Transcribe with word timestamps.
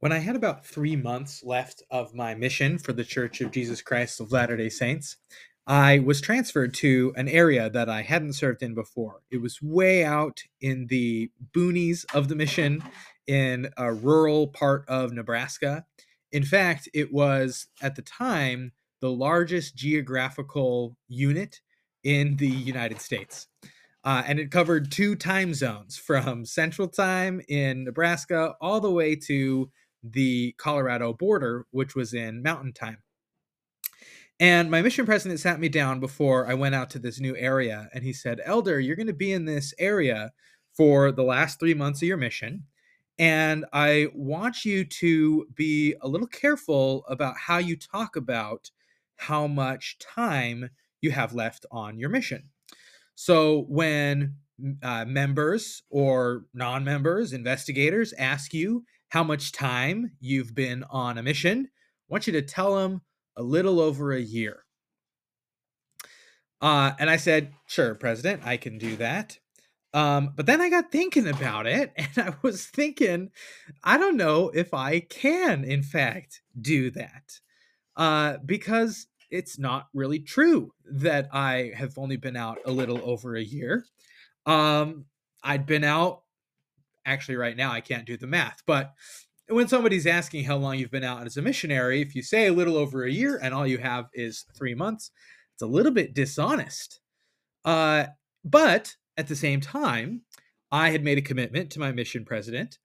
When 0.00 0.12
I 0.12 0.18
had 0.18 0.36
about 0.36 0.64
three 0.64 0.94
months 0.94 1.42
left 1.42 1.82
of 1.90 2.14
my 2.14 2.32
mission 2.32 2.78
for 2.78 2.92
the 2.92 3.02
Church 3.02 3.40
of 3.40 3.50
Jesus 3.50 3.82
Christ 3.82 4.20
of 4.20 4.30
Latter 4.30 4.56
day 4.56 4.68
Saints, 4.68 5.16
I 5.66 5.98
was 5.98 6.20
transferred 6.20 6.72
to 6.74 7.12
an 7.16 7.26
area 7.26 7.68
that 7.68 7.88
I 7.88 8.02
hadn't 8.02 8.34
served 8.34 8.62
in 8.62 8.74
before. 8.74 9.22
It 9.32 9.38
was 9.38 9.60
way 9.60 10.04
out 10.04 10.44
in 10.60 10.86
the 10.86 11.32
boonies 11.52 12.04
of 12.14 12.28
the 12.28 12.36
mission 12.36 12.84
in 13.26 13.70
a 13.76 13.92
rural 13.92 14.46
part 14.46 14.84
of 14.86 15.12
Nebraska. 15.12 15.84
In 16.30 16.44
fact, 16.44 16.88
it 16.94 17.12
was 17.12 17.66
at 17.82 17.96
the 17.96 18.02
time 18.02 18.70
the 19.00 19.10
largest 19.10 19.74
geographical 19.74 20.96
unit 21.08 21.60
in 22.04 22.36
the 22.36 22.46
United 22.46 23.00
States. 23.00 23.48
Uh, 24.04 24.22
and 24.28 24.38
it 24.38 24.52
covered 24.52 24.92
two 24.92 25.16
time 25.16 25.54
zones 25.54 25.98
from 25.98 26.44
Central 26.44 26.86
Time 26.86 27.42
in 27.48 27.82
Nebraska 27.82 28.54
all 28.60 28.80
the 28.80 28.92
way 28.92 29.16
to 29.16 29.68
the 30.12 30.54
Colorado 30.58 31.12
border, 31.12 31.66
which 31.70 31.94
was 31.94 32.14
in 32.14 32.42
mountain 32.42 32.72
time. 32.72 32.98
And 34.40 34.70
my 34.70 34.82
mission 34.82 35.04
president 35.04 35.40
sat 35.40 35.58
me 35.58 35.68
down 35.68 35.98
before 35.98 36.46
I 36.46 36.54
went 36.54 36.74
out 36.74 36.90
to 36.90 36.98
this 36.98 37.18
new 37.18 37.36
area, 37.36 37.88
and 37.92 38.04
he 38.04 38.12
said, 38.12 38.40
Elder, 38.44 38.78
you're 38.78 38.96
going 38.96 39.08
to 39.08 39.12
be 39.12 39.32
in 39.32 39.46
this 39.46 39.74
area 39.78 40.32
for 40.76 41.10
the 41.10 41.24
last 41.24 41.58
three 41.58 41.74
months 41.74 42.02
of 42.02 42.08
your 42.08 42.16
mission. 42.16 42.64
And 43.18 43.64
I 43.72 44.08
want 44.14 44.64
you 44.64 44.84
to 44.84 45.46
be 45.56 45.96
a 46.00 46.06
little 46.06 46.28
careful 46.28 47.04
about 47.08 47.36
how 47.36 47.58
you 47.58 47.76
talk 47.76 48.14
about 48.14 48.70
how 49.16 49.48
much 49.48 49.98
time 49.98 50.70
you 51.00 51.10
have 51.10 51.34
left 51.34 51.66
on 51.72 51.98
your 51.98 52.10
mission. 52.10 52.50
So 53.16 53.64
when 53.68 54.36
uh, 54.82 55.04
members 55.04 55.82
or 55.90 56.44
non 56.54 56.84
members, 56.84 57.32
investigators 57.32 58.12
ask 58.12 58.54
you 58.54 58.84
how 59.08 59.24
much 59.24 59.52
time 59.52 60.12
you've 60.20 60.54
been 60.54 60.84
on 60.90 61.18
a 61.18 61.22
mission. 61.22 61.68
I 61.68 62.12
want 62.12 62.26
you 62.26 62.32
to 62.34 62.42
tell 62.42 62.76
them 62.76 63.02
a 63.36 63.42
little 63.42 63.80
over 63.80 64.12
a 64.12 64.20
year. 64.20 64.64
Uh, 66.60 66.92
and 66.98 67.08
I 67.08 67.16
said, 67.16 67.52
sure, 67.66 67.94
President, 67.94 68.42
I 68.44 68.56
can 68.56 68.78
do 68.78 68.96
that. 68.96 69.38
Um, 69.94 70.32
but 70.36 70.46
then 70.46 70.60
I 70.60 70.68
got 70.68 70.92
thinking 70.92 71.26
about 71.26 71.66
it, 71.66 71.92
and 71.96 72.10
I 72.18 72.34
was 72.42 72.66
thinking, 72.66 73.30
I 73.82 73.96
don't 73.96 74.16
know 74.16 74.50
if 74.50 74.74
I 74.74 75.00
can, 75.00 75.64
in 75.64 75.82
fact, 75.82 76.42
do 76.60 76.90
that. 76.90 77.40
Uh, 77.96 78.36
because 78.44 79.06
it's 79.30 79.58
not 79.58 79.88
really 79.92 80.20
true 80.20 80.72
that 80.84 81.28
I 81.32 81.72
have 81.74 81.98
only 81.98 82.16
been 82.16 82.36
out 82.36 82.58
a 82.64 82.70
little 82.70 83.00
over 83.02 83.36
a 83.36 83.42
year. 83.42 83.84
Um, 84.46 85.06
I'd 85.42 85.66
been 85.66 85.84
out 85.84 86.22
actually 87.08 87.36
right 87.36 87.56
now 87.56 87.72
I 87.72 87.80
can't 87.80 88.06
do 88.06 88.16
the 88.16 88.26
math, 88.26 88.62
but 88.66 88.92
when 89.48 89.68
somebody's 89.68 90.06
asking 90.06 90.44
how 90.44 90.56
long 90.56 90.78
you've 90.78 90.90
been 90.90 91.04
out 91.04 91.26
as 91.26 91.36
a 91.36 91.42
missionary, 91.42 92.02
if 92.02 92.14
you 92.14 92.22
say 92.22 92.46
a 92.46 92.52
little 92.52 92.76
over 92.76 93.04
a 93.04 93.10
year 93.10 93.38
and 93.42 93.54
all 93.54 93.66
you 93.66 93.78
have 93.78 94.06
is 94.12 94.44
three 94.56 94.74
months, 94.74 95.10
it's 95.54 95.62
a 95.62 95.66
little 95.66 95.92
bit 95.92 96.14
dishonest. 96.14 97.00
Uh, 97.64 98.06
but 98.44 98.94
at 99.16 99.28
the 99.28 99.36
same 99.36 99.60
time, 99.60 100.22
I 100.70 100.90
had 100.90 101.02
made 101.02 101.18
a 101.18 101.22
commitment 101.22 101.70
to 101.72 101.80
my 101.80 101.92
mission 101.92 102.24
president, 102.24 102.78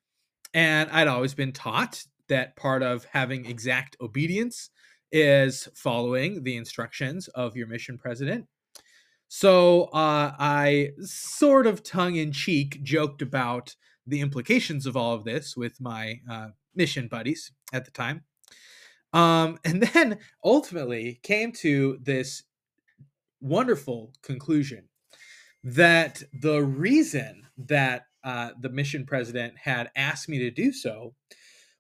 and 0.54 0.90
I'd 0.90 1.08
always 1.08 1.34
been 1.34 1.52
taught 1.52 2.04
that 2.30 2.56
part 2.56 2.82
of 2.82 3.06
having 3.12 3.46
exact 3.46 3.98
obedience 4.00 4.70
is 5.12 5.68
following 5.76 6.44
the 6.44 6.56
instructions 6.56 7.28
of 7.30 7.56
your 7.58 7.68
mission 7.68 7.98
president. 7.98 8.46
So 9.28 9.86
uh, 9.86 10.32
I 10.40 10.92
sort 11.02 11.68
of 11.68 11.84
tongue 11.84 12.16
in 12.16 12.32
cheek 12.32 12.82
joked 12.84 13.22
about 13.22 13.76
the 14.06 14.22
implications 14.22 14.86
of 14.86 14.98
all 14.98 15.14
of 15.14 15.24
this 15.24 15.56
with 15.56 15.80
my 15.80 16.20
uh, 16.30 16.50
mission 16.76 17.08
buddies 17.08 17.52
at 17.72 17.86
the 17.86 17.92
time. 17.92 18.24
Um, 19.14 19.60
and 19.66 19.82
then 19.82 20.20
ultimately 20.44 21.20
came 21.24 21.52
to 21.54 22.00
this 22.02 22.44
wonderful 23.42 24.14
conclusion 24.22 24.90
that 25.64 26.24
the 26.34 26.62
reason 26.62 27.48
that 27.58 28.06
uh, 28.24 28.52
the 28.60 28.70
mission 28.70 29.06
president 29.06 29.54
had 29.58 29.92
asked 29.96 30.30
me 30.30 30.40
to 30.40 30.52
do 30.52 30.72
so 30.72 31.14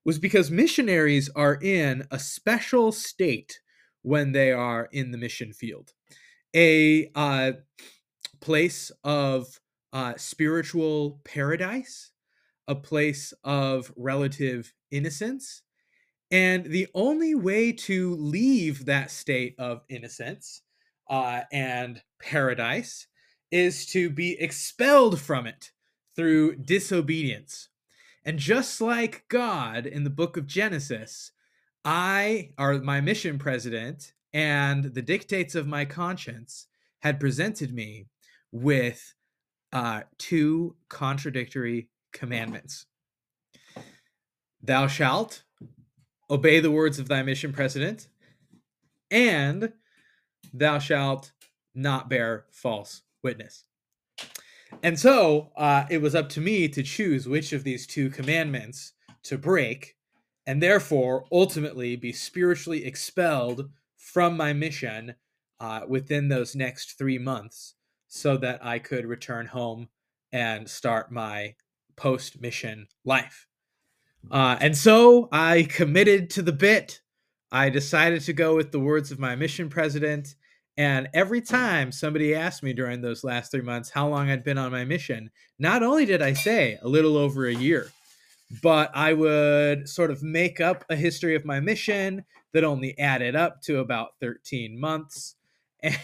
was 0.05 0.19
because 0.19 0.51
missionaries 0.51 1.29
are 1.35 1.55
in 1.55 2.05
a 2.11 2.19
special 2.19 2.91
state 2.91 3.59
when 4.01 4.33
they 4.33 4.51
are 4.51 4.89
in 4.91 5.11
the 5.11 5.17
mission 5.17 5.53
field, 5.53 5.93
a 6.53 7.09
uh, 7.15 7.53
place 8.41 8.91
of 9.05 9.59
uh, 9.93 10.13
spiritual 10.17 11.21
paradise 11.23 12.11
a 12.67 12.75
place 12.75 13.33
of 13.43 13.91
relative 13.95 14.73
innocence. 14.91 15.61
And 16.31 16.65
the 16.65 16.87
only 16.93 17.35
way 17.35 17.71
to 17.73 18.15
leave 18.15 18.85
that 18.85 19.11
state 19.11 19.55
of 19.59 19.81
innocence 19.89 20.61
uh, 21.09 21.41
and 21.51 22.01
paradise 22.19 23.07
is 23.51 23.85
to 23.87 24.09
be 24.09 24.39
expelled 24.41 25.19
from 25.19 25.45
it 25.45 25.71
through 26.15 26.55
disobedience. 26.55 27.69
And 28.25 28.39
just 28.39 28.81
like 28.81 29.25
God 29.29 29.85
in 29.85 30.03
the 30.03 30.09
book 30.09 30.37
of 30.37 30.47
Genesis, 30.47 31.31
I, 31.85 32.51
or 32.57 32.79
my 32.79 33.01
mission 33.01 33.37
president, 33.37 34.13
and 34.33 34.85
the 34.85 35.01
dictates 35.01 35.53
of 35.53 35.67
my 35.67 35.85
conscience 35.85 36.67
had 37.01 37.19
presented 37.19 37.73
me 37.73 38.07
with 38.51 39.13
uh, 39.73 40.01
two 40.17 40.75
contradictory 40.89 41.89
commandments. 42.13 42.85
Thou 44.61 44.87
shalt 44.87 45.43
obey 46.29 46.59
the 46.59 46.71
words 46.71 46.99
of 46.99 47.07
thy 47.07 47.21
mission 47.21 47.51
president, 47.51 48.07
and 49.11 49.73
thou 50.53 50.79
shalt 50.79 51.31
not 51.75 52.09
bear 52.09 52.45
false 52.51 53.01
witness. 53.23 53.65
And 54.81 54.99
so 54.99 55.51
uh, 55.55 55.85
it 55.89 56.01
was 56.01 56.15
up 56.15 56.29
to 56.29 56.41
me 56.41 56.67
to 56.69 56.81
choose 56.81 57.27
which 57.27 57.53
of 57.53 57.63
these 57.63 57.85
two 57.85 58.09
commandments 58.09 58.93
to 59.23 59.37
break, 59.37 59.95
and 60.47 60.61
therefore 60.61 61.25
ultimately 61.31 61.95
be 61.95 62.11
spiritually 62.11 62.85
expelled 62.85 63.69
from 63.97 64.35
my 64.35 64.53
mission 64.53 65.15
uh, 65.59 65.81
within 65.87 66.27
those 66.27 66.55
next 66.55 66.97
three 66.97 67.17
months 67.17 67.75
so 68.07 68.37
that 68.37 68.63
I 68.65 68.79
could 68.79 69.05
return 69.05 69.45
home 69.45 69.87
and 70.31 70.69
start 70.69 71.11
my 71.11 71.55
post 71.95 72.41
mission 72.41 72.87
life. 73.03 73.47
Uh, 74.31 74.57
and 74.59 74.77
so 74.77 75.29
I 75.31 75.63
committed 75.63 76.29
to 76.31 76.41
the 76.41 76.53
bit. 76.53 77.01
I 77.51 77.69
decided 77.69 78.21
to 78.21 78.33
go 78.33 78.55
with 78.55 78.71
the 78.71 78.79
words 78.79 79.11
of 79.11 79.19
my 79.19 79.35
mission 79.35 79.69
president. 79.69 80.35
And 80.75 81.07
every 81.13 81.41
time 81.41 81.91
somebody 81.91 82.33
asked 82.33 82.63
me 82.63 82.73
during 82.73 83.01
those 83.01 83.23
last 83.23 83.51
three 83.51 83.61
months 83.61 83.91
how 83.91 84.07
long 84.07 84.29
I'd 84.29 84.43
been 84.43 84.57
on 84.57 84.71
my 84.71 84.85
mission, 84.85 85.29
not 85.59 85.83
only 85.83 86.05
did 86.05 86.21
I 86.21 86.33
say 86.33 86.79
a 86.81 86.87
little 86.87 87.15
over 87.15 87.45
a 87.45 87.53
year, 87.53 87.91
but 88.61 88.91
I 88.95 89.13
would 89.13 89.87
sort 89.87 90.11
of 90.11 90.23
make 90.23 90.59
up 90.59 90.83
a 90.89 90.95
history 90.95 91.35
of 91.35 91.45
my 91.45 91.59
mission 91.59 92.25
that 92.53 92.63
only 92.63 92.97
added 92.97 93.35
up 93.35 93.61
to 93.63 93.79
about 93.79 94.15
13 94.19 94.79
months. 94.79 95.35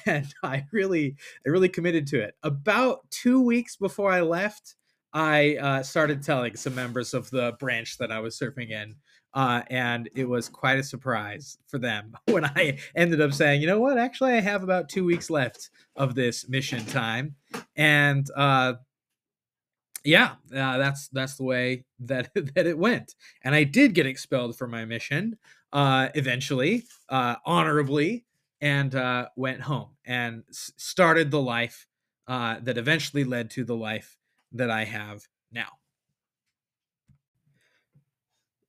And 0.05 0.33
I 0.43 0.65
really, 0.73 1.15
I 1.47 1.49
really 1.49 1.69
committed 1.69 2.05
to 2.07 2.21
it. 2.21 2.35
About 2.43 3.09
two 3.11 3.41
weeks 3.41 3.77
before 3.77 4.11
I 4.11 4.19
left, 4.19 4.75
I 5.13 5.55
uh, 5.57 5.83
started 5.83 6.23
telling 6.23 6.55
some 6.55 6.75
members 6.75 7.13
of 7.13 7.29
the 7.31 7.53
branch 7.59 7.97
that 7.97 8.11
I 8.11 8.19
was 8.19 8.37
serving 8.37 8.69
in. 8.69 8.95
Uh, 9.33 9.61
and 9.69 10.09
it 10.15 10.27
was 10.27 10.49
quite 10.49 10.79
a 10.79 10.83
surprise 10.83 11.59
for 11.67 11.77
them 11.77 12.13
when 12.25 12.45
I 12.45 12.79
ended 12.95 13.21
up 13.21 13.31
saying, 13.33 13.61
you 13.61 13.67
know 13.67 13.79
what, 13.79 13.97
actually, 13.99 14.33
I 14.33 14.41
have 14.41 14.63
about 14.63 14.89
two 14.89 15.05
weeks 15.05 15.29
left 15.29 15.69
of 15.95 16.15
this 16.15 16.49
mission 16.49 16.83
time. 16.87 17.35
And 17.75 18.27
uh, 18.35 18.73
yeah, 20.03 20.35
uh, 20.55 20.77
that's 20.77 21.09
that's 21.09 21.35
the 21.35 21.43
way 21.43 21.85
that 21.99 22.31
that 22.55 22.65
it 22.67 22.77
went. 22.77 23.15
And 23.43 23.53
I 23.53 23.63
did 23.63 23.93
get 23.93 24.05
expelled 24.05 24.57
from 24.57 24.71
my 24.71 24.85
mission 24.85 25.37
uh, 25.73 26.09
eventually, 26.15 26.85
uh, 27.09 27.35
honorably, 27.45 28.25
and 28.61 28.95
uh, 28.95 29.27
went 29.35 29.61
home 29.61 29.89
and 30.05 30.43
s- 30.49 30.71
started 30.77 31.31
the 31.31 31.41
life 31.41 31.85
uh, 32.27 32.57
that 32.61 32.77
eventually 32.77 33.23
led 33.23 33.49
to 33.51 33.63
the 33.63 33.75
life 33.75 34.17
that 34.53 34.69
I 34.69 34.83
have 34.83 35.21
now. 35.51 35.67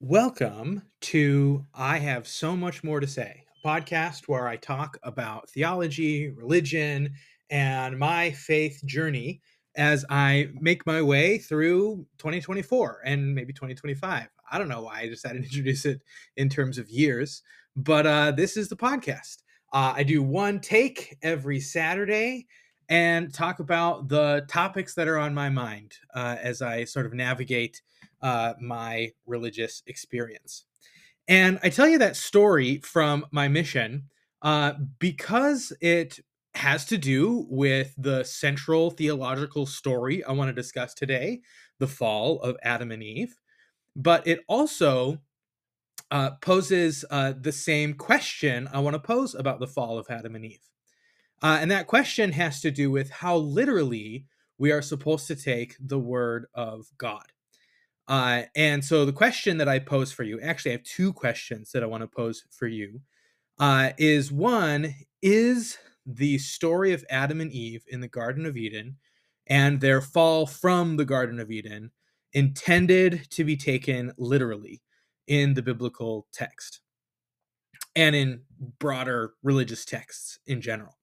Welcome 0.00 0.82
to 1.02 1.66
I 1.74 1.98
Have 1.98 2.26
So 2.26 2.56
Much 2.56 2.82
More 2.82 3.00
to 3.00 3.06
Say, 3.06 3.44
a 3.62 3.68
podcast 3.68 4.28
where 4.28 4.48
I 4.48 4.56
talk 4.56 4.98
about 5.02 5.50
theology, 5.50 6.30
religion, 6.30 7.14
and 7.50 7.98
my 7.98 8.30
faith 8.30 8.80
journey 8.84 9.42
as 9.76 10.04
I 10.10 10.48
make 10.60 10.86
my 10.86 11.02
way 11.02 11.38
through 11.38 12.06
2024 12.18 13.00
and 13.04 13.34
maybe 13.34 13.52
2025. 13.52 14.28
I 14.50 14.58
don't 14.58 14.68
know 14.68 14.82
why 14.82 15.00
I 15.00 15.08
decided 15.08 15.42
to 15.42 15.48
introduce 15.48 15.84
it 15.84 16.00
in 16.36 16.48
terms 16.48 16.78
of 16.78 16.88
years, 16.88 17.42
but 17.76 18.06
uh, 18.06 18.32
this 18.32 18.56
is 18.56 18.68
the 18.68 18.76
podcast. 18.76 19.38
Uh, 19.72 19.92
I 19.96 20.02
do 20.02 20.22
one 20.22 20.60
take 20.60 21.16
every 21.22 21.60
Saturday 21.60 22.46
and 22.90 23.32
talk 23.32 23.60
about 23.60 24.08
the 24.08 24.44
topics 24.48 24.94
that 24.94 25.06
are 25.06 25.16
on 25.16 25.32
my 25.32 25.48
mind 25.48 25.94
uh, 26.12 26.36
as 26.42 26.60
I 26.60 26.84
sort 26.84 27.06
of 27.06 27.14
navigate 27.14 27.80
uh, 28.20 28.54
my 28.60 29.12
religious 29.26 29.82
experience. 29.86 30.64
And 31.28 31.60
I 31.62 31.68
tell 31.70 31.88
you 31.88 31.98
that 31.98 32.16
story 32.16 32.78
from 32.78 33.24
my 33.30 33.46
mission 33.46 34.08
uh, 34.42 34.72
because 34.98 35.72
it 35.80 36.18
has 36.54 36.84
to 36.86 36.98
do 36.98 37.46
with 37.48 37.94
the 37.96 38.24
central 38.24 38.90
theological 38.90 39.66
story 39.66 40.24
I 40.24 40.32
want 40.32 40.48
to 40.48 40.52
discuss 40.52 40.92
today 40.92 41.42
the 41.78 41.86
fall 41.86 42.40
of 42.40 42.56
Adam 42.64 42.90
and 42.90 43.04
Eve. 43.04 43.36
But 43.94 44.26
it 44.26 44.40
also 44.48 45.18
uh, 46.10 46.32
poses 46.42 47.04
uh, 47.10 47.34
the 47.40 47.52
same 47.52 47.94
question 47.94 48.68
I 48.72 48.80
want 48.80 48.94
to 48.94 49.00
pose 49.00 49.36
about 49.36 49.60
the 49.60 49.68
fall 49.68 49.96
of 49.96 50.06
Adam 50.10 50.34
and 50.34 50.44
Eve. 50.44 50.69
Uh, 51.42 51.58
and 51.60 51.70
that 51.70 51.86
question 51.86 52.32
has 52.32 52.60
to 52.60 52.70
do 52.70 52.90
with 52.90 53.10
how 53.10 53.36
literally 53.36 54.26
we 54.58 54.72
are 54.72 54.82
supposed 54.82 55.26
to 55.26 55.36
take 55.36 55.74
the 55.80 55.98
word 55.98 56.46
of 56.54 56.86
God. 56.98 57.24
Uh, 58.08 58.42
and 58.56 58.84
so 58.84 59.04
the 59.04 59.12
question 59.12 59.56
that 59.58 59.68
I 59.68 59.78
pose 59.78 60.12
for 60.12 60.24
you, 60.24 60.40
actually, 60.40 60.72
I 60.72 60.76
have 60.76 60.82
two 60.82 61.12
questions 61.12 61.72
that 61.72 61.82
I 61.82 61.86
want 61.86 62.02
to 62.02 62.08
pose 62.08 62.44
for 62.50 62.66
you. 62.66 63.00
Uh, 63.58 63.90
is 63.98 64.32
one, 64.32 64.94
is 65.22 65.78
the 66.06 66.38
story 66.38 66.92
of 66.92 67.04
Adam 67.08 67.40
and 67.40 67.52
Eve 67.52 67.84
in 67.88 68.00
the 68.00 68.08
Garden 68.08 68.46
of 68.46 68.56
Eden 68.56 68.96
and 69.46 69.80
their 69.80 70.00
fall 70.00 70.46
from 70.46 70.96
the 70.96 71.04
Garden 71.04 71.38
of 71.38 71.50
Eden 71.50 71.90
intended 72.32 73.28
to 73.30 73.44
be 73.44 73.56
taken 73.56 74.12
literally 74.16 74.82
in 75.26 75.54
the 75.54 75.62
biblical 75.62 76.26
text 76.32 76.80
and 77.94 78.14
in 78.14 78.42
broader 78.78 79.34
religious 79.42 79.84
texts 79.84 80.38
in 80.46 80.60
general? 80.60 80.99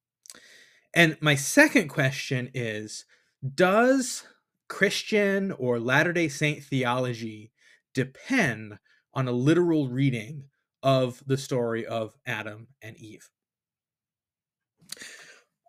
And 0.97 1.15
my 1.21 1.35
second 1.35 1.89
question 1.89 2.49
is 2.55 3.05
Does 3.53 4.23
Christian 4.67 5.51
or 5.51 5.79
Latter 5.79 6.11
day 6.11 6.27
Saint 6.27 6.63
theology 6.63 7.51
depend 7.93 8.79
on 9.13 9.27
a 9.27 9.31
literal 9.31 9.89
reading 9.89 10.45
of 10.81 11.21
the 11.27 11.37
story 11.37 11.85
of 11.85 12.15
Adam 12.25 12.69
and 12.81 12.97
Eve? 12.97 13.29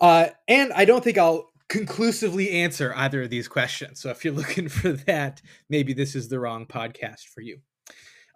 Uh, 0.01 0.29
and 0.49 0.73
I 0.73 0.87
don't 0.87 1.05
think 1.05 1.19
I'll 1.19 1.53
conclusively 1.69 2.51
answer 2.53 2.95
either 2.97 3.25
of 3.25 3.29
these 3.29 3.49
questions. 3.49 4.01
So 4.01 4.09
if 4.09 4.25
you're 4.25 4.33
looking 4.43 4.71
for 4.71 4.93
that, 4.93 5.43
maybe 5.69 5.93
this 5.93 6.17
is 6.17 6.31
the 6.31 6.41
wrong 6.41 6.65
podcast 6.65 7.25
for 7.35 7.43
you. 7.43 7.59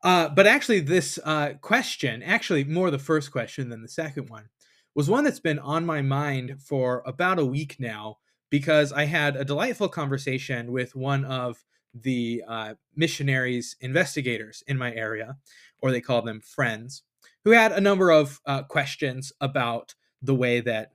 Uh, 0.04 0.28
but 0.28 0.46
actually, 0.46 0.80
this 0.80 1.18
uh, 1.24 1.54
question, 1.62 2.22
actually 2.22 2.64
more 2.64 2.90
the 2.90 2.98
first 2.98 3.32
question 3.32 3.70
than 3.70 3.80
the 3.80 3.88
second 3.88 4.28
one, 4.28 4.50
was 4.94 5.08
one 5.08 5.24
that's 5.24 5.40
been 5.40 5.58
on 5.58 5.86
my 5.86 6.02
mind 6.02 6.56
for 6.62 7.02
about 7.06 7.38
a 7.38 7.46
week 7.46 7.76
now 7.78 8.18
because 8.50 8.92
I 8.92 9.06
had 9.06 9.36
a 9.36 9.44
delightful 9.44 9.88
conversation 9.88 10.72
with 10.72 10.94
one 10.94 11.24
of 11.24 11.64
the 11.94 12.42
uh, 12.46 12.74
missionaries 12.94 13.76
investigators 13.80 14.62
in 14.66 14.76
my 14.76 14.94
area, 14.94 15.36
or 15.80 15.90
they 15.90 16.00
call 16.00 16.22
them 16.22 16.40
friends, 16.40 17.02
who 17.44 17.50
had 17.50 17.72
a 17.72 17.80
number 17.80 18.10
of 18.10 18.40
uh, 18.46 18.62
questions 18.62 19.32
about 19.40 19.94
the 20.20 20.34
way 20.34 20.60
that 20.60 20.92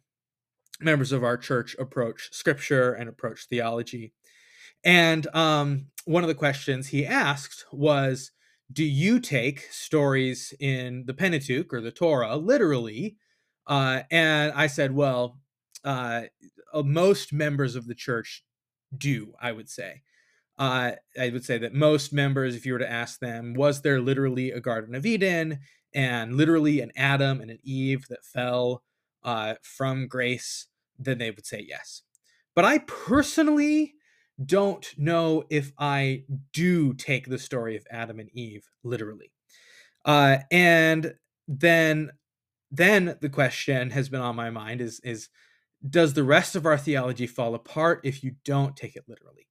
members 0.79 1.11
of 1.11 1.23
our 1.23 1.38
church 1.38 1.75
approach 1.79 2.29
scripture 2.31 2.94
and 2.94 3.09
approach 3.09 3.47
theology. 3.47 4.13
And 4.83 5.27
um, 5.35 5.88
one 6.05 6.23
of 6.23 6.27
the 6.27 6.35
questions 6.35 6.88
he 6.88 7.05
asked 7.05 7.65
was 7.71 8.31
Do 8.71 8.83
you 8.83 9.19
take 9.19 9.61
stories 9.71 10.53
in 10.59 11.05
the 11.05 11.13
Pentateuch 11.13 11.73
or 11.73 11.81
the 11.81 11.91
Torah 11.91 12.35
literally? 12.35 13.17
Uh, 13.68 14.04
and 14.10 14.54
I 14.54 14.68
said, 14.68 14.94
Well, 14.94 15.38
uh, 15.84 16.24
uh, 16.74 16.84
most 16.84 17.34
members 17.34 17.75
of 17.75 17.88
the 17.88 17.96
church 17.96 18.44
do, 18.98 19.34
I 19.42 19.52
would 19.52 19.69
say. 19.69 20.02
Uh, 20.58 20.94
I 21.19 21.30
would 21.30 21.46
say 21.46 21.60
that 21.60 21.74
most 21.74 22.12
members, 22.12 22.56
if 22.56 22.66
you 22.66 22.74
were 22.74 22.80
to 22.80 22.92
ask 22.92 23.19
them, 23.19 23.54
was 23.54 23.81
there 23.81 24.02
literally 24.02 24.52
a 24.52 24.60
Garden 24.60 24.96
of 24.96 25.06
Eden 25.06 25.60
and 25.94 26.36
literally 26.36 26.81
an 26.81 26.92
Adam 26.96 27.42
and 27.42 27.52
an 27.52 27.60
Eve 27.64 28.06
that 28.10 28.25
fell 28.25 28.84
uh, 29.24 29.56
from 29.62 30.08
grace, 30.08 30.68
then 30.98 31.19
they 31.19 31.30
would 31.30 31.46
say 31.46 31.64
yes. 31.68 32.02
But 32.56 32.66
I 32.66 32.80
personally 32.80 33.94
don't 34.44 34.88
know 34.98 35.44
if 35.50 35.72
I 35.78 36.24
do 36.54 36.94
take 36.94 37.28
the 37.28 37.40
story 37.40 37.75
of 37.75 37.86
Adam 37.92 38.19
and 38.19 38.30
Eve 38.34 38.68
literally. 38.84 39.31
Uh, 40.06 40.40
and 40.52 41.14
then, 41.48 42.12
then 42.72 43.18
the 43.22 43.30
question 43.30 43.92
has 43.92 44.10
been 44.10 44.22
on 44.22 44.36
my 44.36 44.50
mind 44.50 44.81
is 44.81 45.00
is 45.04 45.30
does 45.88 46.14
the 46.14 46.24
rest 46.24 46.56
of 46.56 46.66
our 46.66 46.78
theology 46.78 47.28
fall 47.28 47.56
apart 47.56 48.02
if 48.04 48.24
you 48.24 48.36
don't 48.44 48.75
take 48.75 48.96
it 48.96 49.06
literally? 49.08 49.48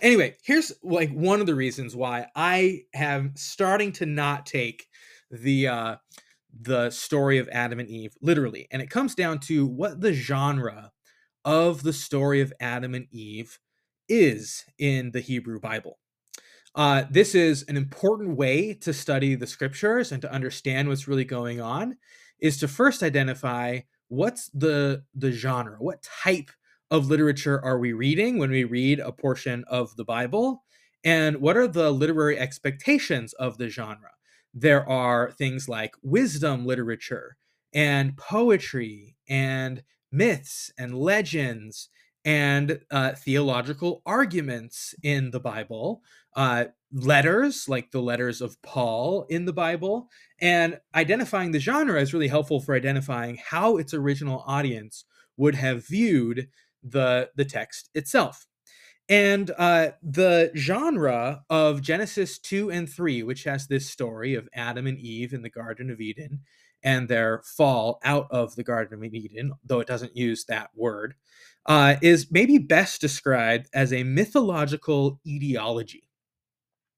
Anyway, 0.00 0.36
here's 0.42 0.72
like 0.82 1.10
one 1.10 1.40
of 1.40 1.46
the 1.46 1.54
reasons 1.54 1.96
why 1.96 2.26
I 2.36 2.82
am 2.94 3.32
starting 3.36 3.92
to 3.92 4.06
not 4.06 4.46
take 4.46 4.86
the 5.30 5.68
uh 5.68 5.96
the 6.60 6.90
story 6.90 7.38
of 7.38 7.48
Adam 7.50 7.80
and 7.80 7.88
Eve 7.88 8.14
literally. 8.20 8.68
And 8.70 8.82
it 8.82 8.90
comes 8.90 9.14
down 9.14 9.38
to 9.40 9.66
what 9.66 10.00
the 10.00 10.12
genre 10.12 10.92
of 11.44 11.82
the 11.82 11.94
story 11.94 12.40
of 12.40 12.52
Adam 12.60 12.94
and 12.94 13.06
Eve 13.10 13.58
is 14.08 14.64
in 14.78 15.12
the 15.12 15.20
Hebrew 15.20 15.58
Bible. 15.58 15.98
Uh, 16.74 17.04
this 17.10 17.34
is 17.34 17.64
an 17.68 17.76
important 17.76 18.36
way 18.36 18.72
to 18.72 18.92
study 18.92 19.34
the 19.34 19.46
scriptures 19.46 20.10
and 20.10 20.22
to 20.22 20.32
understand 20.32 20.88
what's 20.88 21.06
really 21.06 21.24
going 21.24 21.60
on 21.60 21.96
is 22.40 22.58
to 22.58 22.66
first 22.68 23.02
identify 23.02 23.80
what's 24.08 24.48
the 24.50 25.02
the 25.14 25.32
genre 25.32 25.76
what 25.78 26.02
type 26.02 26.50
of 26.90 27.08
literature 27.08 27.62
are 27.64 27.78
we 27.78 27.92
reading 27.92 28.38
when 28.38 28.50
we 28.50 28.64
read 28.64 29.00
a 29.00 29.12
portion 29.12 29.64
of 29.68 29.94
the 29.96 30.04
bible 30.04 30.62
and 31.04 31.36
what 31.40 31.56
are 31.56 31.66
the 31.66 31.90
literary 31.90 32.38
expectations 32.38 33.32
of 33.34 33.58
the 33.58 33.68
genre? 33.68 34.10
There 34.54 34.88
are 34.88 35.32
things 35.32 35.68
like 35.68 35.94
wisdom 36.02 36.64
literature 36.66 37.36
and 37.74 38.16
poetry 38.16 39.16
and 39.28 39.82
myths 40.12 40.70
and 40.78 40.94
legends 40.94 41.88
and 42.24 42.80
uh, 42.90 43.12
theological 43.12 44.02
arguments 44.06 44.94
in 45.02 45.30
the 45.32 45.40
bible 45.40 46.02
uh, 46.34 46.66
letters 46.92 47.68
like 47.68 47.90
the 47.90 48.02
letters 48.02 48.40
of 48.40 48.60
Paul 48.62 49.26
in 49.28 49.44
the 49.44 49.52
Bible. 49.52 50.08
And 50.40 50.78
identifying 50.94 51.52
the 51.52 51.58
genre 51.58 52.00
is 52.00 52.12
really 52.12 52.28
helpful 52.28 52.60
for 52.60 52.74
identifying 52.74 53.38
how 53.42 53.76
its 53.76 53.94
original 53.94 54.44
audience 54.46 55.04
would 55.36 55.54
have 55.54 55.86
viewed 55.86 56.48
the, 56.82 57.30
the 57.36 57.44
text 57.44 57.90
itself. 57.94 58.46
And 59.08 59.50
uh, 59.58 59.90
the 60.02 60.52
genre 60.56 61.44
of 61.50 61.82
Genesis 61.82 62.38
2 62.38 62.70
and 62.70 62.88
3, 62.88 63.22
which 63.22 63.44
has 63.44 63.66
this 63.66 63.88
story 63.90 64.34
of 64.34 64.48
Adam 64.54 64.86
and 64.86 64.98
Eve 64.98 65.32
in 65.32 65.42
the 65.42 65.50
Garden 65.50 65.90
of 65.90 66.00
Eden 66.00 66.40
and 66.84 67.08
their 67.08 67.42
fall 67.44 68.00
out 68.04 68.26
of 68.30 68.56
the 68.56 68.64
Garden 68.64 69.04
of 69.04 69.14
Eden, 69.14 69.52
though 69.64 69.80
it 69.80 69.88
doesn't 69.88 70.16
use 70.16 70.44
that 70.44 70.70
word, 70.74 71.14
uh, 71.66 71.96
is 72.02 72.30
maybe 72.30 72.58
best 72.58 73.00
described 73.00 73.68
as 73.72 73.92
a 73.92 74.02
mythological 74.02 75.20
etiology 75.26 76.08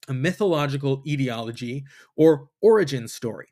a 0.08 0.14
mythological 0.14 1.02
etiology 1.06 1.84
or 2.16 2.48
origin 2.60 3.08
story. 3.08 3.48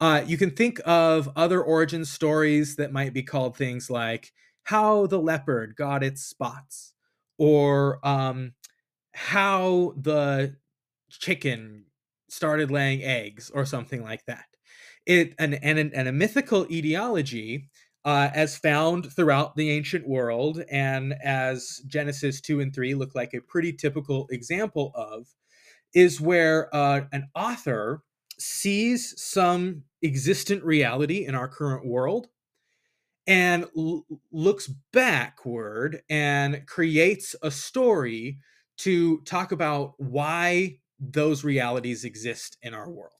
Uh, 0.00 0.22
you 0.26 0.36
can 0.36 0.50
think 0.50 0.80
of 0.84 1.30
other 1.36 1.62
origin 1.62 2.04
stories 2.04 2.76
that 2.76 2.92
might 2.92 3.14
be 3.14 3.22
called 3.22 3.56
things 3.56 3.88
like 3.88 4.32
how 4.64 5.06
the 5.06 5.18
leopard 5.18 5.74
got 5.76 6.02
its 6.02 6.22
spots, 6.22 6.92
or 7.38 7.98
um, 8.06 8.52
how 9.12 9.94
the 9.96 10.56
chicken 11.08 11.84
started 12.28 12.70
laying 12.70 13.02
eggs, 13.02 13.50
or 13.54 13.64
something 13.64 14.02
like 14.02 14.24
that. 14.26 14.44
It 15.06 15.34
and 15.38 15.54
and, 15.62 15.78
and 15.78 16.08
a 16.08 16.12
mythical 16.12 16.66
etiology 16.70 17.68
uh, 18.04 18.28
as 18.34 18.58
found 18.58 19.12
throughout 19.12 19.56
the 19.56 19.70
ancient 19.70 20.06
world, 20.06 20.62
and 20.70 21.14
as 21.24 21.80
Genesis 21.86 22.40
two 22.40 22.60
and 22.60 22.74
three 22.74 22.94
look 22.94 23.14
like 23.14 23.32
a 23.34 23.40
pretty 23.40 23.72
typical 23.72 24.26
example 24.30 24.92
of, 24.94 25.26
is 25.96 26.20
where 26.20 26.68
uh, 26.76 27.00
an 27.10 27.26
author 27.34 28.02
sees 28.38 29.20
some 29.20 29.82
existent 30.04 30.62
reality 30.62 31.24
in 31.24 31.34
our 31.34 31.48
current 31.48 31.86
world 31.86 32.28
and 33.26 33.64
l- 33.76 34.04
looks 34.30 34.70
backward 34.92 36.02
and 36.10 36.66
creates 36.66 37.34
a 37.42 37.50
story 37.50 38.38
to 38.76 39.22
talk 39.22 39.52
about 39.52 39.94
why 39.96 40.78
those 41.00 41.42
realities 41.42 42.04
exist 42.04 42.58
in 42.60 42.74
our 42.74 42.90
world. 42.90 43.12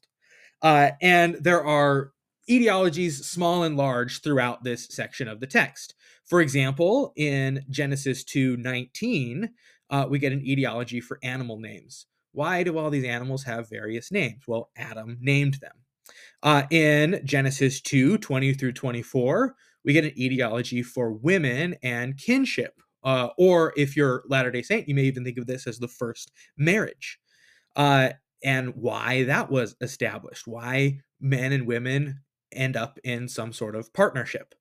Uh, 0.61 0.91
and 1.01 1.35
there 1.41 1.65
are 1.65 2.11
etiologies, 2.47 3.23
small 3.23 3.63
and 3.63 3.75
large, 3.75 4.21
throughout 4.21 4.63
this 4.63 4.87
section 4.91 5.27
of 5.27 5.39
the 5.39 5.47
text. 5.47 5.95
For 6.25 6.41
example, 6.41 7.11
in 7.15 7.65
Genesis 7.71 8.23
2 8.23 8.55
19, 8.57 9.49
uh, 9.89 10.05
we 10.07 10.19
get 10.19 10.31
an 10.31 10.45
etiology 10.45 11.01
for 11.01 11.17
animal 11.23 11.59
names. 11.59 12.05
Why 12.37 12.61
do 12.61 12.77
all 12.77 12.91
these 12.91 13.03
animals 13.03 13.43
have 13.45 13.67
various 13.67 14.11
names? 14.11 14.43
Well, 14.47 14.69
Adam 14.77 15.17
named 15.19 15.55
them. 15.55 15.71
Uh, 16.43 16.63
in 16.69 17.19
Genesis 17.23 17.81
2 17.81 18.19
20 18.19 18.53
through 18.53 18.73
24, 18.73 19.55
we 19.83 19.91
get 19.91 20.05
an 20.05 20.13
etiology 20.15 20.83
for 20.83 21.13
women 21.13 21.77
and 21.81 22.15
kinship. 22.15 22.79
Uh, 23.03 23.29
or 23.39 23.73
if 23.75 23.97
you're 23.97 24.23
Latter 24.27 24.51
day 24.51 24.61
Saint, 24.61 24.87
you 24.87 24.93
may 24.93 25.05
even 25.05 25.23
think 25.23 25.39
of 25.39 25.47
this 25.47 25.65
as 25.65 25.79
the 25.79 25.87
first 25.87 26.31
marriage. 26.55 27.17
Uh, 27.75 28.09
and 28.43 28.75
why 28.75 29.23
that 29.23 29.49
was 29.49 29.75
established, 29.81 30.45
why 30.45 30.99
men 31.19 31.53
and 31.53 31.65
women 31.65 32.19
end 32.51 32.77
up 32.77 32.99
in 33.03 33.27
some 33.27 33.51
sort 33.51 33.75
of 33.75 33.91
partnership. 33.93 34.53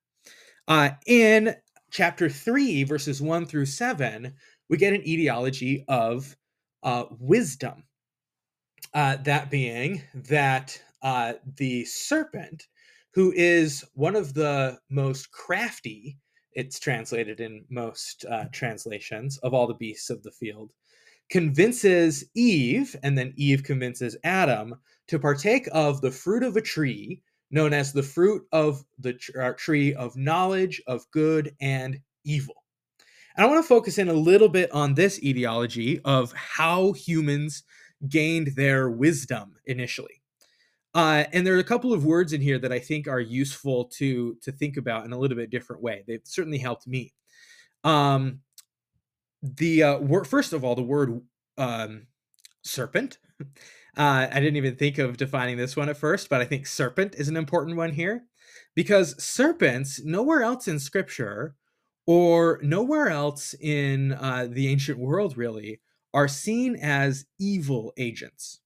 Uh, 0.66 0.92
in 1.06 1.54
chapter 1.90 2.30
3, 2.30 2.84
verses 2.84 3.20
1 3.20 3.44
through 3.44 3.66
7, 3.66 4.32
we 4.70 4.78
get 4.78 4.94
an 4.94 5.06
etiology 5.06 5.84
of 5.88 6.34
uh, 6.82 7.04
wisdom. 7.18 7.84
Uh, 8.94 9.16
that 9.16 9.50
being 9.50 10.02
that 10.14 10.80
uh, 11.02 11.34
the 11.56 11.84
serpent, 11.84 12.66
who 13.12 13.32
is 13.36 13.84
one 13.94 14.16
of 14.16 14.34
the 14.34 14.78
most 14.90 15.30
crafty, 15.30 16.16
it's 16.52 16.78
translated 16.78 17.40
in 17.40 17.64
most 17.68 18.24
uh, 18.30 18.44
translations, 18.52 19.38
of 19.38 19.52
all 19.52 19.66
the 19.66 19.74
beasts 19.74 20.08
of 20.08 20.22
the 20.22 20.30
field, 20.30 20.72
convinces 21.30 22.24
Eve, 22.34 22.96
and 23.02 23.18
then 23.18 23.32
Eve 23.36 23.62
convinces 23.62 24.16
Adam 24.24 24.74
to 25.08 25.18
partake 25.18 25.68
of 25.72 26.00
the 26.00 26.10
fruit 26.10 26.42
of 26.42 26.56
a 26.56 26.62
tree 26.62 27.20
known 27.50 27.72
as 27.72 27.92
the 27.92 28.02
fruit 28.02 28.42
of 28.52 28.84
the 28.98 29.18
uh, 29.40 29.52
tree 29.56 29.94
of 29.94 30.16
knowledge 30.16 30.82
of 30.86 31.08
good 31.10 31.54
and 31.60 31.98
evil. 32.24 32.54
And 33.36 33.44
I 33.44 33.48
want 33.48 33.62
to 33.62 33.68
focus 33.68 33.98
in 33.98 34.08
a 34.08 34.14
little 34.14 34.48
bit 34.48 34.72
on 34.72 34.94
this 34.94 35.22
etiology 35.22 36.00
of 36.04 36.32
how 36.32 36.92
humans 36.92 37.64
gained 38.08 38.48
their 38.56 38.90
wisdom 38.90 39.54
initially. 39.66 40.22
Uh, 40.94 41.24
and 41.32 41.46
there 41.46 41.54
are 41.54 41.58
a 41.58 41.64
couple 41.64 41.92
of 41.92 42.06
words 42.06 42.32
in 42.32 42.40
here 42.40 42.58
that 42.58 42.72
I 42.72 42.78
think 42.78 43.06
are 43.06 43.20
useful 43.20 43.84
to 43.96 44.34
to 44.40 44.50
think 44.50 44.78
about 44.78 45.04
in 45.04 45.12
a 45.12 45.18
little 45.18 45.36
bit 45.36 45.50
different 45.50 45.82
way. 45.82 46.02
They've 46.06 46.22
certainly 46.24 46.58
helped 46.58 46.86
me. 46.86 47.12
Um, 47.84 48.40
the 49.42 49.82
uh, 49.82 49.98
word, 49.98 50.26
first 50.26 50.54
of 50.54 50.64
all, 50.64 50.74
the 50.74 50.82
word 50.82 51.20
um, 51.58 52.06
serpent. 52.62 53.18
Uh, 53.98 54.28
I 54.30 54.40
didn't 54.40 54.56
even 54.56 54.76
think 54.76 54.98
of 54.98 55.16
defining 55.16 55.56
this 55.56 55.74
one 55.74 55.88
at 55.88 55.96
first, 55.96 56.28
but 56.28 56.42
I 56.42 56.44
think 56.44 56.66
serpent 56.66 57.14
is 57.14 57.28
an 57.28 57.36
important 57.38 57.78
one 57.78 57.92
here 57.92 58.26
because 58.74 59.22
serpents, 59.24 60.02
nowhere 60.04 60.42
else 60.42 60.68
in 60.68 60.78
scripture 60.78 61.54
or 62.06 62.60
nowhere 62.62 63.08
else 63.08 63.54
in 63.60 64.12
uh, 64.12 64.46
the 64.48 64.68
ancient 64.68 64.98
world 64.98 65.36
really, 65.36 65.80
are 66.14 66.28
seen 66.28 66.76
as 66.76 67.26
evil 67.38 67.92
agents. 67.96 68.60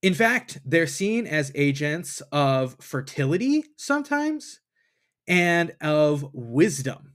In 0.00 0.14
fact, 0.14 0.58
they're 0.64 0.86
seen 0.86 1.26
as 1.26 1.52
agents 1.54 2.20
of 2.32 2.76
fertility 2.80 3.64
sometimes 3.76 4.60
and 5.28 5.72
of 5.80 6.26
wisdom. 6.32 7.14